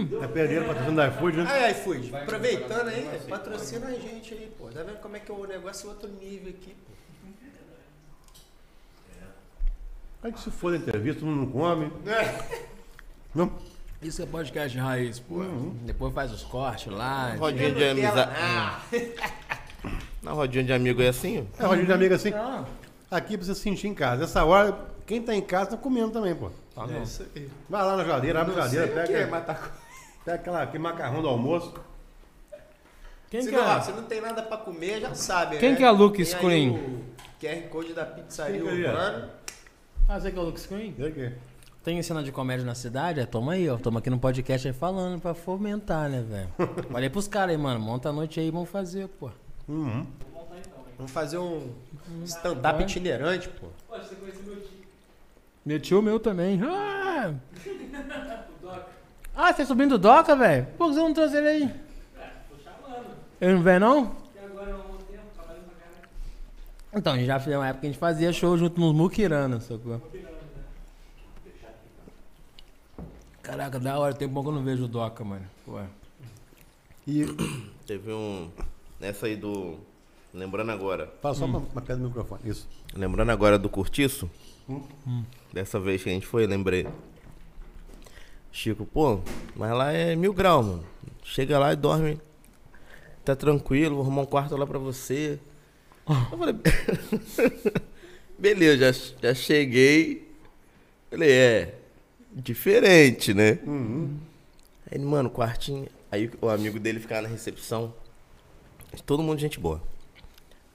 [0.00, 0.20] iFood.
[0.20, 1.50] Tá perdendo o patrocínio da iFood, né?
[1.52, 4.68] Aí, iFood, aproveitando aí, patrocina a gente aí, pô.
[4.68, 6.92] Tá vendo como é que é o negócio é outro nível aqui, pô.
[10.26, 11.92] Aí que se for da entrevista, todo mundo não come.
[13.32, 13.52] Não?
[14.02, 15.44] Isso é podcast raiz, pô.
[15.84, 17.36] Depois faz os cortes lá.
[17.36, 18.32] Rodinha de amizade.
[20.20, 21.46] Na rodinha de amigo é assim?
[21.56, 21.62] ó.
[21.62, 22.32] É rodinha de amigo assim.
[23.08, 24.22] Aqui pra você se sentir em casa.
[24.22, 24.76] Nessa hora,
[25.06, 26.50] quem tá em casa tá comendo também, pô.
[26.76, 27.48] É isso aí.
[27.70, 29.70] Vai lá na geladeira, abre a Não geladeira, o que é, pega, mas tá...
[30.24, 31.72] pega aquela, aquele macarrão do almoço.
[33.30, 33.80] Quem se, que não, é?
[33.80, 35.76] se não tem nada pra comer, já sabe, Quem né?
[35.76, 36.70] que é Luke Tem aí Screen?
[36.70, 37.04] o
[37.40, 38.62] QR Code da pizzaria é?
[38.64, 39.35] urbana.
[40.08, 40.92] Ah, você que é o Luke Screen?
[40.92, 41.32] Vê aqui.
[41.82, 43.20] Tem cena de comédia na cidade?
[43.20, 43.76] É, toma aí, ó.
[43.76, 46.48] Toma aqui no podcast aí falando pra fomentar, né, velho?
[46.90, 47.80] Falei pros caras aí, mano.
[47.80, 49.30] Monta a noite aí, vamos fazer, pô.
[49.68, 50.06] Uhum.
[50.96, 51.72] Vamos fazer um
[52.24, 53.66] stand-up itinerante, pô.
[53.88, 54.78] Pô, você conheceu meu tio,
[55.64, 56.60] Meu tio meu também.
[57.18, 57.34] Ah,
[59.34, 60.66] ah você é subindo do Doca, velho?
[60.78, 61.62] Por que você não trouxe ele aí?
[62.18, 63.06] É, tô chamando.
[63.40, 64.12] Ele não vem, não?
[64.34, 66.08] Até agora há um tempo, trabalhando pra caralho.
[66.96, 69.60] Então, a gente já fez uma época que a gente fazia show junto nos Mukirana,
[69.60, 70.00] sacou?
[73.42, 75.44] Caraca, da hora, tem bom que eu não vejo o Doca, mano.
[75.66, 75.78] Pô.
[77.06, 77.26] E
[77.86, 78.50] Teve um.
[78.98, 79.78] Nessa aí do.
[80.32, 81.12] Lembrando agora.
[81.20, 82.40] fala só uma, uma pedra no microfone.
[82.46, 82.66] Isso.
[82.94, 84.28] Lembrando agora do Curtiço.
[85.52, 86.88] Dessa vez que a gente foi, lembrei.
[88.50, 89.20] Chico, pô,
[89.54, 90.84] mas lá é mil graus, mano.
[91.22, 92.18] Chega lá e dorme.
[93.22, 95.38] Tá tranquilo, vou arrumar um quarto lá pra você.
[96.08, 96.54] Eu falei.
[98.38, 100.30] Beleza, já, já cheguei.
[101.10, 101.74] Falei, é.
[102.32, 103.58] Diferente, né?
[104.86, 105.88] Aí, ele, mano, quartinho.
[106.10, 107.94] Aí o amigo dele ficava na recepção.
[109.04, 109.82] Todo mundo gente boa.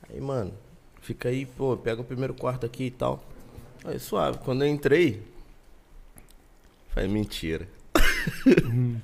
[0.10, 0.54] Aí, mano,
[1.02, 3.24] fica aí, pô, pega o primeiro quarto aqui e tal.
[3.86, 4.40] Aí, suave.
[4.40, 5.24] Quando eu entrei,
[6.90, 7.68] falei, mentira.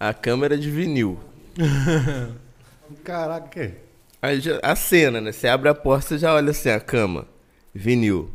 [0.00, 1.20] a câmera de vinil.
[3.04, 3.87] Caraca,
[4.20, 5.30] Aí já- a cena, né?
[5.32, 7.26] Você abre a porta e já olha assim, a cama.
[7.74, 8.30] Vinil.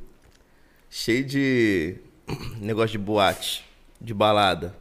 [0.89, 1.95] Cheio de
[2.61, 3.65] negócio de boate,
[3.99, 4.73] de balada.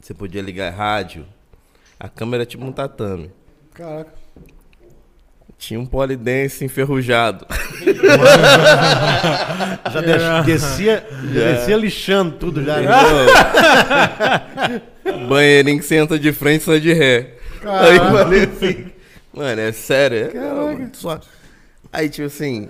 [0.00, 1.24] Você podia ligar rádio.
[1.98, 3.30] A câmera era tipo um tatame.
[3.72, 4.12] Caraca.
[5.56, 7.46] Tinha um polidense enferrujado.
[9.92, 12.80] Já des- descia, já descia lixando tudo já.
[12.80, 12.90] né?
[15.28, 17.34] Banheirinho que senta de frente e sai de ré.
[17.64, 18.86] Aí eu falei assim,
[19.34, 20.30] mano, é sério?
[20.36, 21.20] É, só-
[21.92, 22.68] Aí, tipo assim,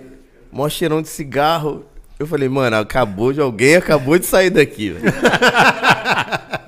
[0.51, 1.85] mó cheirão de cigarro.
[2.19, 5.05] Eu falei, mano, acabou de alguém, acabou de sair daqui, velho.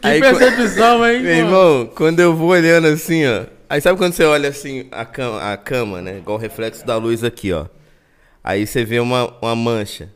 [0.00, 1.20] Que Aí, percepção, hein?
[1.22, 3.44] Meu irmão, quando eu vou olhando assim, ó.
[3.70, 6.18] Aí sabe quando você olha assim, a cama, a cama né?
[6.18, 7.66] Igual o reflexo da luz aqui, ó.
[8.42, 10.08] Aí você vê uma, uma mancha.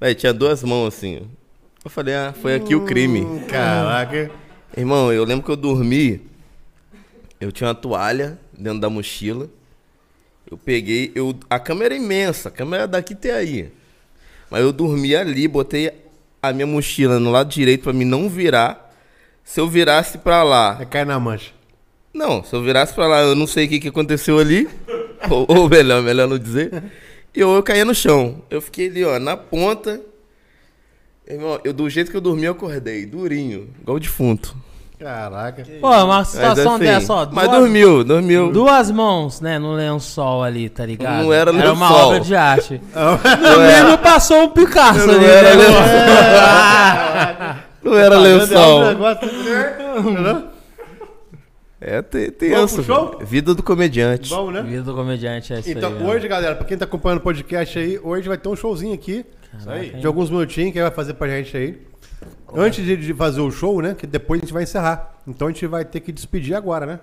[0.00, 1.26] Véi, tinha duas mãos assim, ó.
[1.84, 3.26] Eu falei, ah, foi aqui o crime.
[3.48, 4.30] Caraca.
[4.76, 6.22] Irmão, eu lembro que eu dormi.
[7.40, 9.48] Eu tinha uma toalha dentro da mochila.
[10.50, 11.12] Eu peguei.
[11.14, 13.70] Eu, a câmera é imensa, a câmera daqui até aí.
[14.50, 15.92] Mas eu dormi ali, botei
[16.42, 18.92] a minha mochila no lado direito pra mim não virar.
[19.44, 20.78] Se eu virasse pra lá.
[20.78, 21.52] Aí cai na mancha.
[22.12, 24.68] Não, se eu virasse pra lá, eu não sei o que, que aconteceu ali.
[25.30, 26.82] ou, ou melhor, melhor não dizer.
[27.34, 28.42] E eu, eu caía no chão.
[28.50, 30.00] Eu fiquei ali, ó, na ponta.
[31.64, 33.06] Eu, do jeito que eu dormi, eu acordei.
[33.06, 34.54] Durinho, igual defunto.
[35.02, 35.64] Caraca.
[35.80, 37.26] Pô, uma Mas situação assim, dessa, ó.
[37.32, 38.52] Mas duas- dormiu, dormiu.
[38.52, 41.24] Duas mãos, né, no lençol ali, tá ligado?
[41.24, 42.06] Não era Era uma lençol.
[42.08, 42.80] obra de arte.
[42.94, 45.64] Não No mínimo passou um Picasso Não ali, era né?
[45.64, 45.82] lençol.
[47.84, 48.84] não era É um lençol.
[48.86, 49.28] negócio-
[51.80, 52.74] É te- Vamos tenso.
[52.76, 53.18] pro show?
[53.22, 54.30] Vida do comediante.
[54.30, 54.62] Vamos, né?
[54.62, 55.98] Vida do comediante é isso Então, aí.
[55.98, 56.08] né?
[56.12, 59.26] hoje, galera, pra quem tá acompanhando o podcast aí, hoje vai ter um showzinho aqui.
[59.64, 61.80] Caraca, De alguns minutinhos que ele vai fazer pra gente aí.
[62.54, 63.94] Antes de, de fazer o show, né?
[63.94, 65.14] Que depois a gente vai encerrar.
[65.26, 67.00] Então a gente vai ter que despedir agora, né?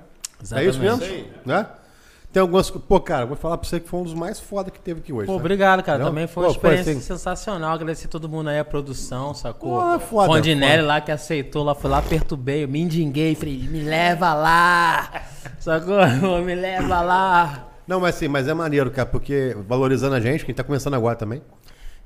[0.53, 1.01] É isso mesmo?
[1.45, 1.65] Né?
[2.31, 2.69] Tem algumas.
[2.69, 5.11] Pô, cara, vou falar pra você que foi um dos mais foda que teve aqui
[5.11, 5.25] hoje.
[5.25, 5.39] Pô, tá?
[5.39, 6.05] obrigado, cara.
[6.05, 7.73] Também foi uma Pô, foi experiência assim- sensacional.
[7.73, 9.81] Agradecer todo mundo aí, a produção, sacou?
[9.81, 10.87] Pô, foda, Rondinelli foda.
[10.87, 15.23] lá que aceitou, lá foi lá, perturbei, eu me indinguei, falei, me leva lá!
[15.59, 15.97] Sacou?
[16.43, 17.67] Me leva lá!
[17.87, 21.15] Não, mas sim, mas é maneiro, cara, porque valorizando a gente, quem tá começando agora
[21.15, 21.41] também.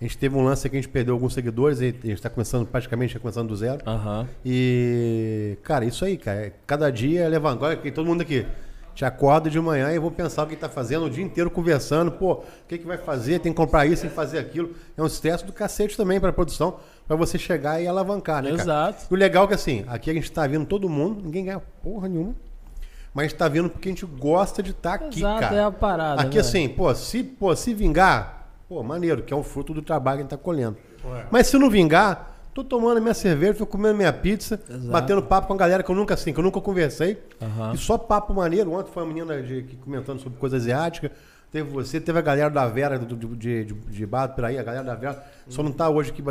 [0.04, 2.30] A gente teve um lance que a gente perdeu alguns seguidores e a gente tá
[2.30, 3.80] começando praticamente, tá começando do zero.
[3.88, 4.28] Aham.
[4.44, 6.52] E, cara, isso aí, cara.
[6.68, 7.52] Cada dia é levar.
[7.52, 8.46] Agora, que todo mundo aqui
[8.94, 12.12] te acorda de manhã e vou pensar o que tá fazendo o dia inteiro conversando.
[12.12, 13.40] Pô, o que, que vai fazer?
[13.40, 14.72] Tem que comprar isso, tem que fazer aquilo.
[14.98, 18.62] É um estresse do cacete também pra produção, pra você chegar e alavancar, né, cara?
[18.62, 19.06] Exato.
[19.10, 21.62] E o legal é que assim, aqui a gente tá vindo todo mundo, ninguém ganha
[21.82, 22.36] porra nenhuma.
[23.14, 25.56] Mas a gente tá vindo porque a gente gosta de estar aqui, Exato, cara.
[25.56, 26.42] é a parada, Aqui né?
[26.42, 28.43] assim, pô, se, pô, se vingar,
[28.74, 30.78] pô, maneiro, que é um fruto do trabalho que a gente tá colhendo.
[31.30, 34.88] Mas se não vingar, tô tomando minha cerveja, tô comendo minha pizza, Exato.
[34.88, 37.22] batendo papo com a galera que eu nunca assim, que eu nunca conversei.
[37.42, 37.74] Aham.
[37.74, 38.72] E só papo maneiro.
[38.72, 41.12] Ontem foi uma menina de, que comentando sobre coisa asiática.
[41.52, 44.58] Teve você, teve a galera da Vera do, do- de, de, de Bar por aí,
[44.58, 45.24] a galera da Vera.
[45.48, 46.24] Só não tá hoje aqui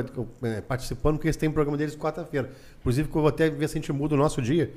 [0.43, 2.51] eh, participando, porque eles têm um programa deles quarta-feira.
[2.81, 4.73] Inclusive, que eu vou até ver se a gente muda o nosso dia.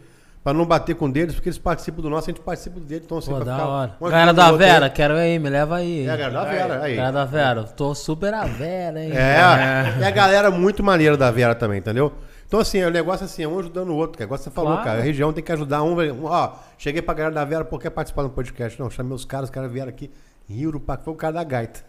[0.45, 3.03] Pra não bater com deles, porque eles participam do nosso, a gente participa do deles.
[3.03, 3.95] Então, assim, Pô, pra da ficar hora.
[3.99, 4.51] Galera da.
[4.51, 6.05] Vera, quero aí, me leva aí.
[6.05, 6.83] É, a galera da Vera.
[6.83, 6.95] Aí.
[6.95, 9.11] Galera da Vera, tô super a Vera, hein?
[9.11, 12.13] É, é a galera muito maneira da Vera também, entendeu?
[12.45, 14.25] Então, assim, é o negócio assim, é um ajudando o outro, cara.
[14.27, 14.85] Igual você falou, Claro.
[14.85, 14.99] cara.
[14.99, 15.99] A região tem que ajudar um.
[15.99, 18.79] um, Ó, cheguei pra galera da Vera porque quer participar do podcast.
[18.79, 20.11] Não, chamei os caras, os caras vieram aqui,
[20.47, 20.95] riram pra.
[20.99, 21.79] Foi o cara da gaita.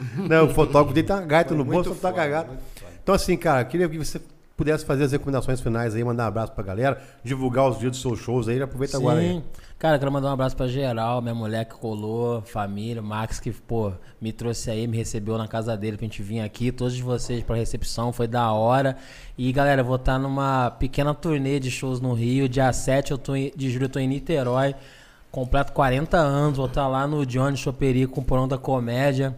[0.16, 2.48] Não, o fotógrafo dele tem uma gaita no bolso, tá cagado.
[3.02, 4.18] Então, assim, cara, queria que você
[4.56, 8.00] pudesse fazer as recomendações finais aí, mandar um abraço pra galera, divulgar os dias dos
[8.00, 9.28] seus shows aí, aproveita agora aí.
[9.28, 9.42] Sim.
[9.78, 13.92] Cara, quero mandar um abraço pra geral, minha mulher que colou, família, Max que, pô,
[14.18, 17.56] me trouxe aí, me recebeu na casa dele pra gente vir aqui, todos vocês pra
[17.56, 18.96] recepção, foi da hora.
[19.36, 23.34] E galera, vou estar numa pequena turnê de shows no Rio, dia 7 eu tô
[23.34, 24.74] de julho eu tô em Niterói,
[25.30, 29.36] completo 40 anos, vou estar lá no Johnny Choperi com Porão da Comédia.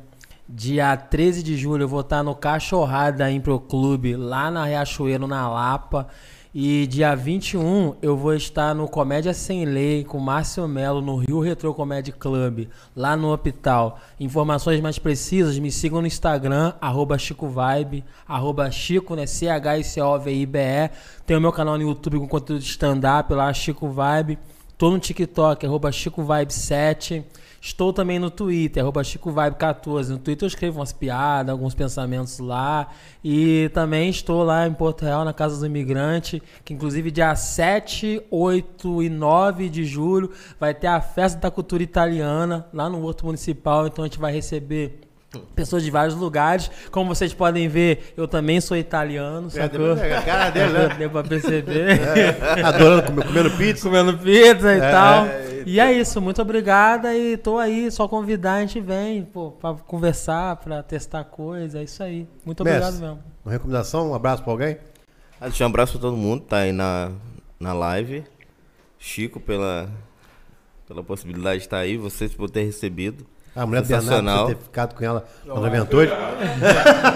[0.50, 5.46] Dia 13 de julho eu vou estar no Cachorrada Impro Clube, lá na Riachuelo, na
[5.46, 6.08] Lapa.
[6.54, 11.40] E dia 21 eu vou estar no Comédia Sem Lei com Márcio Melo no Rio
[11.40, 12.66] Retro Comedy Club,
[12.96, 14.00] lá no Hospital.
[14.18, 19.26] Informações mais precisas, me sigam no Instagram, arroba Chico Vibe, arroba Chico, né?
[19.26, 20.90] C-H-I-C-O-V-I-B-E.
[21.26, 24.38] Tem o meu canal no YouTube com conteúdo de stand-up lá, Chico Vibe.
[24.78, 27.22] Tô no TikTok, arroba Chico Vibe 7.
[27.60, 30.12] Estou também no Twitter, arroba Chico Vibe 14.
[30.12, 32.89] No Twitter eu escrevo umas piadas, alguns pensamentos lá.
[33.22, 38.22] E também estou lá em Porto Real, na Casa do Imigrante, que inclusive dia 7,
[38.30, 43.26] 8 e 9 de julho vai ter a Festa da Cultura Italiana lá no Horto
[43.26, 43.86] Municipal.
[43.89, 45.07] Então a gente vai receber
[45.55, 46.70] pessoas de vários lugares.
[46.90, 49.96] Como vocês podem ver, eu também sou italiano, É, sacou?
[49.96, 50.88] é, a cara dele, né?
[50.98, 52.00] Deu pra perceber.
[52.64, 53.82] Adorando, comer- comendo pizza.
[53.88, 55.26] Comendo pizza e É, tal.
[55.26, 59.50] é, e é isso, muito obrigada e tô aí, só convidar, a gente vem, pô,
[59.50, 62.26] pra conversar, pra testar coisa, é isso aí.
[62.46, 63.02] Muito obrigado Mestre.
[63.06, 63.22] mesmo.
[63.44, 64.78] Uma recomendação, um abraço pra alguém?
[65.40, 67.12] Ah, deixa um abraço pra todo mundo que tá aí na,
[67.60, 68.24] na live.
[68.98, 69.88] Chico pela,
[70.86, 73.26] pela possibilidade de estar aí, vocês por ter recebido.
[73.56, 76.12] A mulher do Bernardo, você ter ficado com ela na juventude.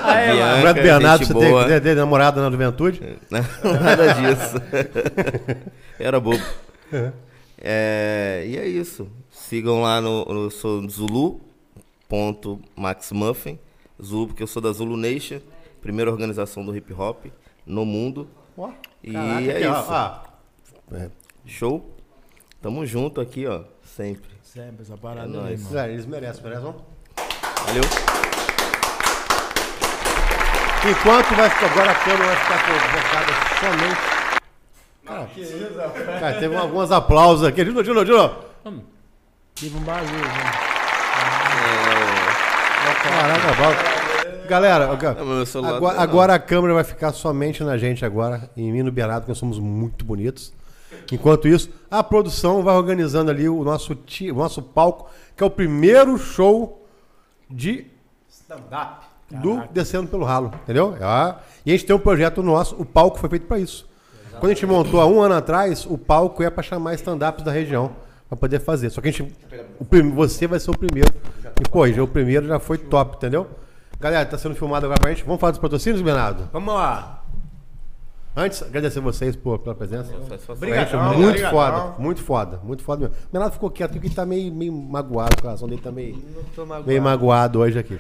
[0.05, 1.67] Aí, A Bianca, mulher do Bernardo, você ter, boa.
[1.67, 3.19] ter, ter namorada na juventude.
[3.31, 4.57] Nada disso.
[6.01, 6.43] Era bobo.
[7.59, 9.07] É, e é isso.
[9.31, 13.59] Sigam lá no, no sou Zulu.maxmuffin.
[14.03, 15.39] Zulu, porque eu sou da Zulu Nation,
[15.81, 17.27] primeira organização do hip hop
[17.65, 18.27] no mundo.
[18.57, 18.71] Ó,
[19.03, 19.93] E caraca, é ó, isso.
[19.93, 20.17] ó.
[20.97, 21.09] É,
[21.47, 21.89] Show?
[22.61, 24.32] Tamo junto aqui, ó, sempre.
[24.53, 25.63] Sempre essa É parada aí, nóis.
[25.63, 25.79] mano.
[25.79, 26.63] é, eles merecem, merecem?
[26.65, 27.83] Valeu.
[30.91, 34.13] Enquanto vai ficar agora a câmera vai ficar focada somente.
[35.07, 37.65] Cara, cara, teve alguns aplausos aqui.
[37.65, 38.35] De novo, de novo, de novo.
[39.55, 40.53] Tive um bagulho, né?
[43.03, 43.77] Caraca, Paulo.
[44.49, 44.87] Galera,
[45.25, 48.79] Não, celular agora, tá- agora a câmera vai ficar somente na gente agora, em mim
[48.81, 50.53] e no Bernardo, porque nós somos muito bonitos.
[51.13, 55.47] Enquanto isso, a produção vai organizando ali o nosso, ti- o nosso palco, que é
[55.47, 56.85] o primeiro show
[57.51, 57.87] de
[58.29, 60.97] stand-up do Descendo pelo Ralo, entendeu?
[61.01, 63.87] Ah, E a gente tem um projeto nosso, o palco foi feito para isso.
[64.41, 67.53] Quando a gente montou há um ano atrás, o palco é para chamar stand-ups da
[67.53, 67.93] região
[68.29, 68.91] para poder fazer.
[68.91, 69.23] Só que a gente,
[69.79, 71.13] o você vai ser o primeiro.
[71.61, 73.47] E pô, já o primeiro já foi top, entendeu?
[74.01, 75.23] Galera, tá sendo filmado agora pra gente.
[75.25, 76.49] Vamos falar dos patrocínios, Bernardo?
[76.53, 77.22] Vamos lá.
[78.35, 80.11] Antes, agradecer vocês por, pela presença.
[80.49, 81.51] Obrigadão, muito obrigadão.
[81.51, 83.17] foda, muito foda, muito foda mesmo.
[83.31, 86.17] O Renato ficou quieto porque ele tá meio, meio magoado, o coração dele tá meio,
[86.35, 86.87] Não tô magoado.
[86.89, 87.99] meio magoado hoje aqui.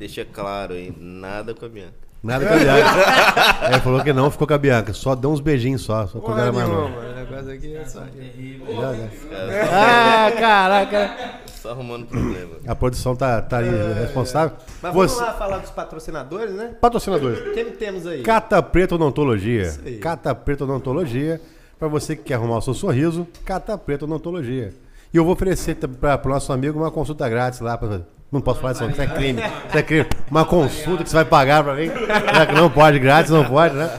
[0.00, 1.94] Deixa claro aí, nada com a minha.
[2.22, 3.66] Nada com a Bianca.
[3.72, 4.92] Ele falou que não, ficou com a Bianca.
[4.92, 6.88] Só deu uns beijinhos só, só quando Porra era mais novo.
[6.88, 7.10] mano.
[7.10, 8.00] O negócio aqui é só...
[8.00, 9.08] Já, já.
[9.28, 11.10] Cara, Ah, caraca.
[11.46, 12.52] só arrumando problema.
[12.66, 13.68] A produção tá, tá aí
[14.00, 14.56] responsável.
[14.80, 16.74] Mas vamos Você, lá falar dos patrocinadores, né?
[16.80, 17.52] patrocinadores.
[17.54, 18.22] Quem temos aí?
[18.22, 19.72] Cata Preta Odontologia.
[20.00, 21.40] Cata Preta Odontologia.
[21.78, 24.72] Pra você que quer arrumar o seu sorriso, Cata Preta Odontologia.
[25.12, 27.76] E eu vou oferecer para o nosso amigo uma consulta grátis lá.
[27.76, 28.00] Pra,
[28.32, 29.42] não posso falar isso, isso é crime.
[29.68, 30.06] Isso é crime.
[30.30, 31.90] Uma consulta que você vai pagar pra mim.
[31.90, 33.90] Que não pode, grátis não pode, né?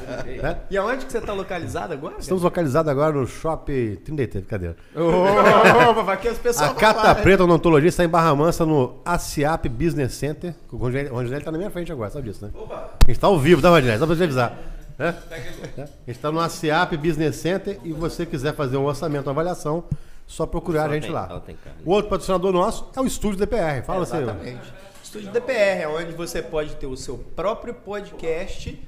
[0.43, 0.57] Né?
[0.69, 2.15] E aonde que você tá localizado agora?
[2.19, 4.69] Estamos localizados agora no Shopping 33, cadê?
[4.93, 10.15] Ô, aqui os pessoal A Cata Preta Odontologia está em Barra Mansa, no ACIAP Business
[10.15, 10.53] Center.
[10.69, 12.51] O Rondinelli o Rondinelli tá na minha frente agora, sabe disso, né?
[12.69, 13.99] A gente tá ao vivo, tá, Rondinelli?
[13.99, 14.57] Só pra te avisar.
[14.97, 15.15] Né?
[15.31, 19.85] A gente está no ACIAP Business Center e você quiser fazer um orçamento, uma avaliação,
[20.27, 21.41] só procurar a gente tem- lá.
[21.85, 23.83] O outro patrocinador nosso é o Estúdio DPR.
[23.83, 24.17] Fala assim.
[24.17, 24.73] Exatamente.
[25.03, 28.81] Estúdio DPR é onde você pode ter o seu próprio podcast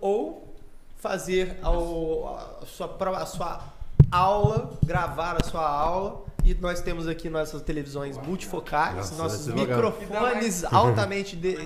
[0.00, 0.54] ou
[0.98, 3.60] fazer ao- a, sua, a sua
[4.10, 6.22] aula, gravar a sua aula.
[6.44, 11.56] E nós temos aqui nossas televisões multifocais, Nossa, nossos microfones altamente de-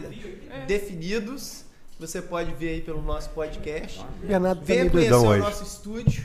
[0.67, 1.65] definidos.
[1.99, 4.05] Você pode ver aí pelo nosso podcast.
[4.23, 5.41] Bernardo tá Venha meio conhecer o hoje.
[5.41, 6.23] nosso estúdio.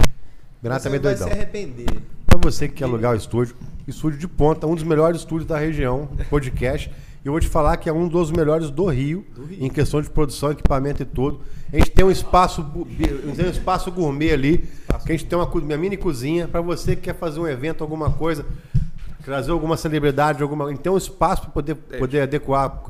[0.61, 1.27] Bernardo você tá meio doidão.
[1.27, 2.01] se arrepender.
[2.31, 5.57] Pra você que quer alugar o estúdio, estúdio de ponta, um dos melhores estúdios da
[5.57, 6.89] região, podcast.
[7.23, 9.25] E eu vou te falar que é um dos melhores do Rio,
[9.59, 11.41] em questão de produção, equipamento e tudo.
[11.73, 12.65] A gente tem um espaço,
[13.35, 14.59] tem um espaço gourmet ali,
[15.05, 17.83] que a gente tem uma, uma mini cozinha para você que quer fazer um evento,
[17.83, 18.45] alguma coisa,
[19.25, 22.81] trazer alguma celebridade, alguma, a gente tem um espaço para poder, poder adequar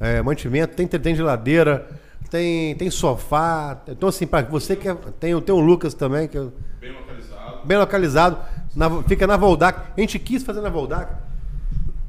[0.00, 1.86] é, mantimento, tem, tem geladeira,
[2.30, 3.82] tem, tem sofá.
[3.86, 7.66] Então assim, para você que quer, tem, tem o Lucas também, que eu, Bem localizado.
[7.66, 8.38] bem localizado,
[8.78, 9.80] na- fica na Voldac.
[9.96, 11.12] A gente quis fazer na Voldac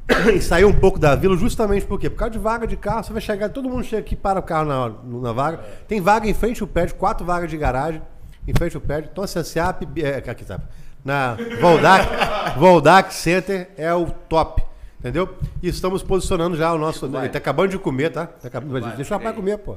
[0.32, 2.08] e sair um pouco da vila justamente por quê?
[2.08, 4.42] Por causa de vaga de carro, você vai chegar, todo mundo chega aqui, para o
[4.42, 5.58] carro na, na vaga.
[5.88, 8.00] Tem vaga em frente ao prédio, quatro vagas de garagem
[8.46, 9.10] em frente ao prédio.
[9.10, 10.60] Então, a SEAP, é, aqui tá,
[11.04, 12.08] na Voldac,
[12.56, 14.62] Voldac Center é o top.
[15.00, 15.28] Entendeu?
[15.62, 17.06] E estamos posicionando já o nosso.
[17.06, 18.26] Ele tá acabando de comer, tá?
[18.26, 19.76] tá acabando, deixa o rapaz comer, pô.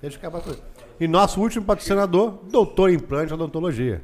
[0.00, 0.58] Deixa o rapaz comer.
[1.00, 4.02] E nosso último patrocinador, Doutor Implante Odontologia.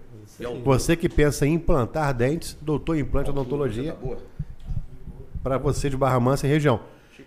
[0.65, 3.97] Você que pensa em implantar dentes, Doutor Implante Odontologia.
[5.43, 6.81] Para você de Barra Mansa e região.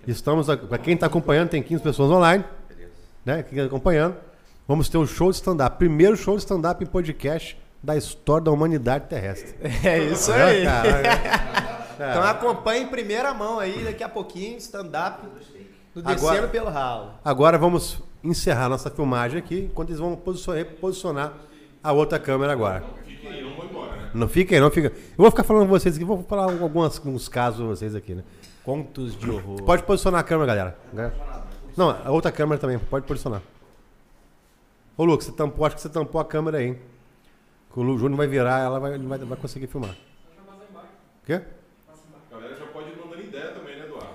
[0.08, 2.44] Estamos, para quem está acompanhando, tem 15 pessoas online.
[3.26, 3.44] Né?
[3.44, 4.16] Quem está acompanhando.
[4.68, 5.78] Vamos ter um show de stand-up.
[5.78, 9.56] Primeiro show de stand-up em podcast da história da humanidade terrestre.
[9.84, 10.64] É isso aí.
[10.64, 11.70] Caralho.
[12.00, 15.22] Então acompanhe em primeira mão aí, daqui a pouquinho, stand-up
[15.94, 17.12] do Descendo pelo Ralo.
[17.26, 21.34] Agora vamos encerrar nossa filmagem aqui, enquanto eles vão posicionar
[21.84, 22.84] a outra câmera agora.
[24.14, 24.88] Não fiquem, não fica.
[24.90, 28.16] Eu vou ficar falando com vocês aqui, vou falar alguns, alguns casos com vocês aqui,
[28.16, 28.24] né?
[28.64, 29.64] Contos de horror.
[29.64, 30.56] Pode posicionar a câmera,
[30.94, 31.14] galera.
[31.78, 33.42] Não, a outra câmera também, pode posicionar.
[34.98, 36.68] Ô, Lucas, você tampou, acho que você tampou a câmera aí.
[36.68, 36.80] hein?
[37.72, 39.92] Que o Lu Júnior vai virar, ela vai, ele vai, vai conseguir filmar.
[39.92, 41.42] O quê?
[42.32, 44.10] A galera já pode ir mandando ideia também, né, Eduardo?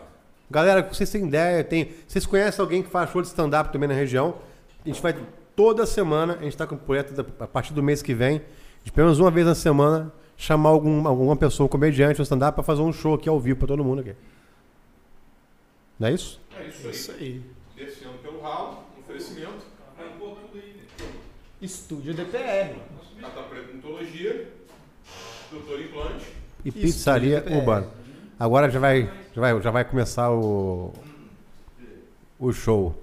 [0.50, 3.94] Galera, vocês têm ideia, tem, vocês conhecem alguém que faz show de stand-up também na
[3.94, 4.34] região?
[4.84, 5.14] A gente vai
[5.56, 8.42] toda semana, a gente está com o projeto da- a partir do mês que vem,
[8.84, 12.54] de pelo menos uma vez na semana, chamar algum, alguma pessoa, um comediante, um stand-up,
[12.54, 14.14] para fazer um show aqui ao vivo para todo mundo aqui.
[15.98, 16.40] Não é isso?
[16.56, 16.92] É isso aí.
[16.92, 17.42] Isso aí.
[17.76, 19.64] Descendo pelo ralo, um oferecimento.
[19.98, 20.12] Né?
[21.60, 22.76] Estúdio DPR.
[23.84, 24.48] Odontologia,
[25.50, 26.26] Doutor Implante.
[26.64, 27.88] E pizzaria urbana.
[28.40, 30.92] Agora já vai, já vai, já vai começar o,
[32.38, 32.94] o show.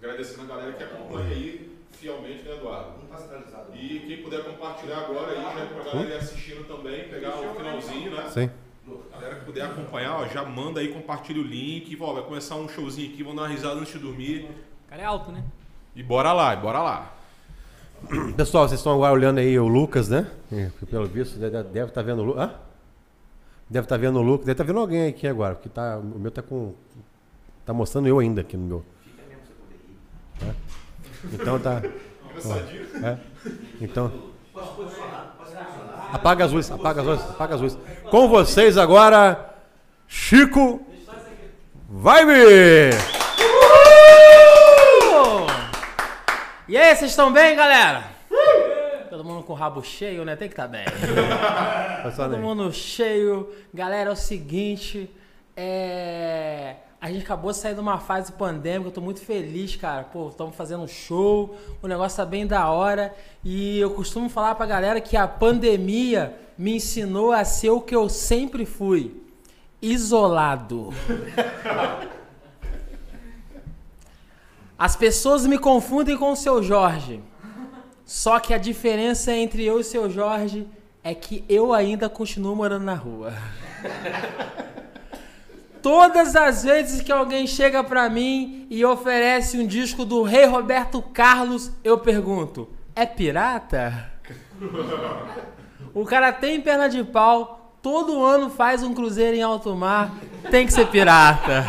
[0.00, 3.01] Agradecendo a galera que acompanha aí fielmente, né, Eduardo?
[3.82, 8.12] E quem puder compartilhar agora aí, já pra galera ir assistindo também, pegar o finalzinho,
[8.12, 8.28] né?
[8.30, 8.48] Sim.
[9.10, 11.96] Galera que puder acompanhar, ó, já manda aí, compartilha o link.
[12.00, 14.48] Ó, vai começar um showzinho aqui, vamos dar uma risada antes de dormir.
[14.86, 15.42] O cara é alto, né?
[15.96, 17.12] E bora lá, bora lá.
[18.36, 20.30] Pessoal, vocês estão agora olhando aí o Lucas, né?
[20.52, 22.50] E, Pelo visto, deve estar vendo o Lucas.
[23.68, 24.46] Deve estar vendo o Lucas.
[24.46, 26.72] Deve estar vendo alguém aqui agora, porque tá, o meu tá com.
[27.66, 28.84] Tá mostrando eu ainda aqui no meu.
[30.40, 30.54] É?
[31.32, 31.82] Então tá.
[32.36, 33.06] Engraçadinho.
[33.06, 33.18] É?
[33.80, 34.12] Então.
[36.12, 37.78] Apaga as luzes, apaga as luzes, apaga as luzes.
[38.10, 39.54] Com vocês agora,
[40.06, 40.84] Chico.
[41.88, 42.90] Vai me!
[46.68, 48.04] E aí, vocês estão bem, galera?
[49.10, 50.36] Todo mundo com o rabo cheio, né?
[50.36, 50.84] Tem que estar bem.
[52.16, 53.54] Todo mundo cheio.
[53.72, 55.10] Galera, é o seguinte.
[55.54, 56.76] É...
[57.02, 60.04] A gente acabou de sair de uma fase pandêmica, eu tô muito feliz, cara.
[60.04, 63.12] Pô, estamos fazendo um show, o negócio tá bem da hora.
[63.42, 67.92] E eu costumo falar pra galera que a pandemia me ensinou a ser o que
[67.92, 69.20] eu sempre fui:
[69.82, 70.90] isolado.
[74.78, 77.20] As pessoas me confundem com o seu Jorge.
[78.06, 80.68] Só que a diferença entre eu e o seu Jorge
[81.02, 83.32] é que eu ainda continuo morando na rua.
[85.82, 91.02] Todas as vezes que alguém chega pra mim e oferece um disco do Rei Roberto
[91.02, 94.10] Carlos, eu pergunto: é pirata?
[95.94, 100.10] O cara tem perna de pau, todo ano faz um cruzeiro em alto mar,
[100.50, 101.66] tem que ser pirata.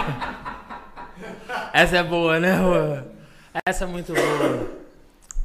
[1.74, 3.04] Essa é boa, né, Rô?
[3.66, 4.83] Essa é muito boa.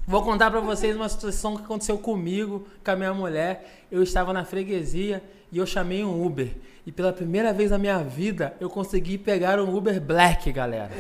[0.09, 3.85] Vou contar pra vocês uma situação que aconteceu comigo, com a minha mulher.
[3.93, 5.23] Eu estava na freguesia
[5.53, 6.49] e eu chamei um Uber.
[6.87, 10.91] E pela primeira vez na minha vida, eu consegui pegar um Uber Black, galera.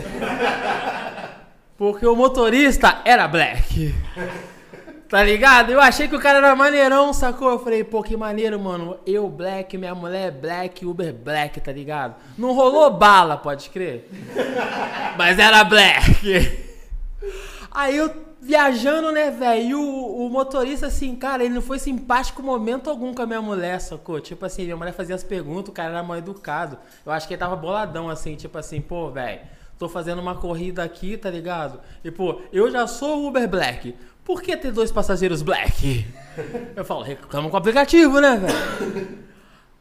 [1.78, 3.94] Porque o motorista era Black.
[5.08, 5.72] Tá ligado?
[5.72, 7.48] Eu achei que o cara era maneirão, sacou?
[7.48, 8.98] Eu falei, pô, que maneiro, mano.
[9.06, 12.16] Eu black, minha mulher black, Uber black, tá ligado?
[12.36, 14.06] Não rolou bala, pode crer?
[15.16, 16.68] Mas era black.
[17.70, 19.68] Aí eu viajando, né, velho?
[19.68, 23.42] E o, o motorista, assim, cara, ele não foi simpático momento algum com a minha
[23.42, 24.20] mulher, sacou?
[24.20, 26.78] Tipo assim, minha mulher fazia as perguntas, o cara era mal educado.
[27.04, 29.40] Eu acho que ele tava boladão, assim, tipo assim, pô, velho,
[29.78, 31.80] tô fazendo uma corrida aqui, tá ligado?
[32.04, 33.94] E, pô, eu já sou Uber Black.
[34.24, 36.06] Por que ter dois passageiros Black?
[36.76, 39.28] Eu falo, reclama com o aplicativo, né, velho?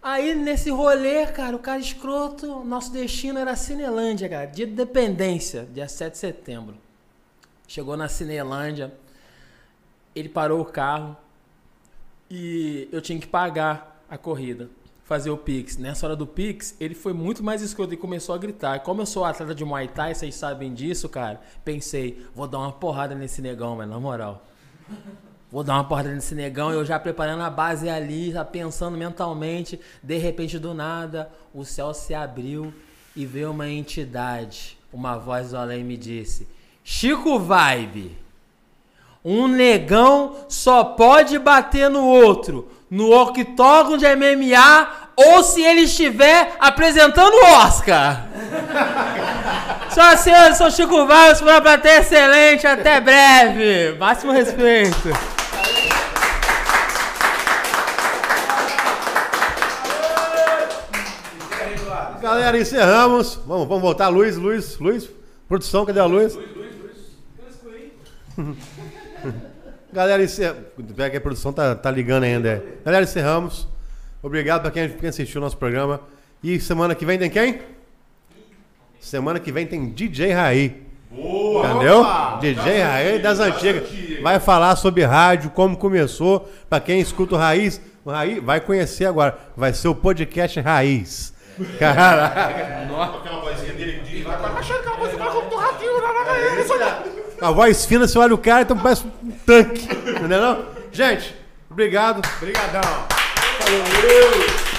[0.01, 5.67] Aí nesse rolê, cara, o cara escroto, nosso destino era Cinelândia, cara, dia de independência,
[5.73, 6.86] dia 7 de setembro.
[7.67, 8.93] Chegou na Cinelândia,
[10.15, 11.17] ele parou o carro
[12.29, 14.69] e eu tinha que pagar a corrida,
[15.03, 15.77] fazer o Pix.
[15.77, 18.79] Nessa hora do Pix, ele foi muito mais escroto e começou a gritar.
[18.79, 22.71] Como eu sou atleta de Muay Thai, vocês sabem disso, cara, pensei, vou dar uma
[22.71, 24.45] porrada nesse negão, mas na moral.
[25.49, 29.79] Vou dar uma porrada nesse negão, eu já preparando a base ali, já pensando mentalmente.
[30.03, 32.73] De repente, do nada, o céu se abriu
[33.15, 34.77] e veio uma entidade.
[34.91, 36.45] Uma voz do além me disse:
[36.89, 38.17] Chico Vibe.
[39.23, 44.87] Um negão só pode bater no outro no octógono de MMA
[45.17, 48.29] ou se ele estiver apresentando o Oscar.
[49.91, 53.97] Só senhores, sou Chico Vibe, foi uma plateia excelente, até breve.
[53.97, 55.09] Máximo respeito.
[62.21, 63.35] Galera, encerramos.
[63.45, 64.07] Vamos, vamos voltar.
[64.07, 65.09] Luiz, Luiz, Luiz.
[65.49, 66.37] Produção, cadê a Luiz?
[69.91, 70.23] Galera.
[70.95, 72.49] Pega que a produção tá, tá ligando ainda.
[72.49, 72.63] é.
[72.85, 73.67] Galera, encerramos.
[74.21, 76.01] Obrigado pra quem, quem assistiu o nosso programa.
[76.43, 77.61] E semana que vem tem quem?
[78.99, 80.83] Semana que vem tem DJ Raí.
[81.09, 81.67] Boa!
[81.67, 82.01] Entendeu?
[82.01, 82.37] opa!
[82.41, 83.89] DJ Raí das antigas.
[84.21, 86.49] Vai falar sobre rádio, como começou.
[86.69, 89.37] Pra quem escuta o Raiz, o Raí vai conhecer agora.
[89.55, 91.33] Vai ser o podcast Raiz.
[91.79, 92.49] Caraca.
[92.49, 97.16] Aquela vozinha dele vai achando aquela vozinha vai como do ratinho, na aqui.
[97.41, 99.85] A voz fina, você olha o cara, então parece um tanque.
[99.85, 100.41] Entendeu?
[100.41, 100.65] não?
[100.91, 101.35] Gente,
[101.69, 102.21] obrigado.
[102.37, 102.81] Obrigadão.
[103.61, 104.76] Valeu.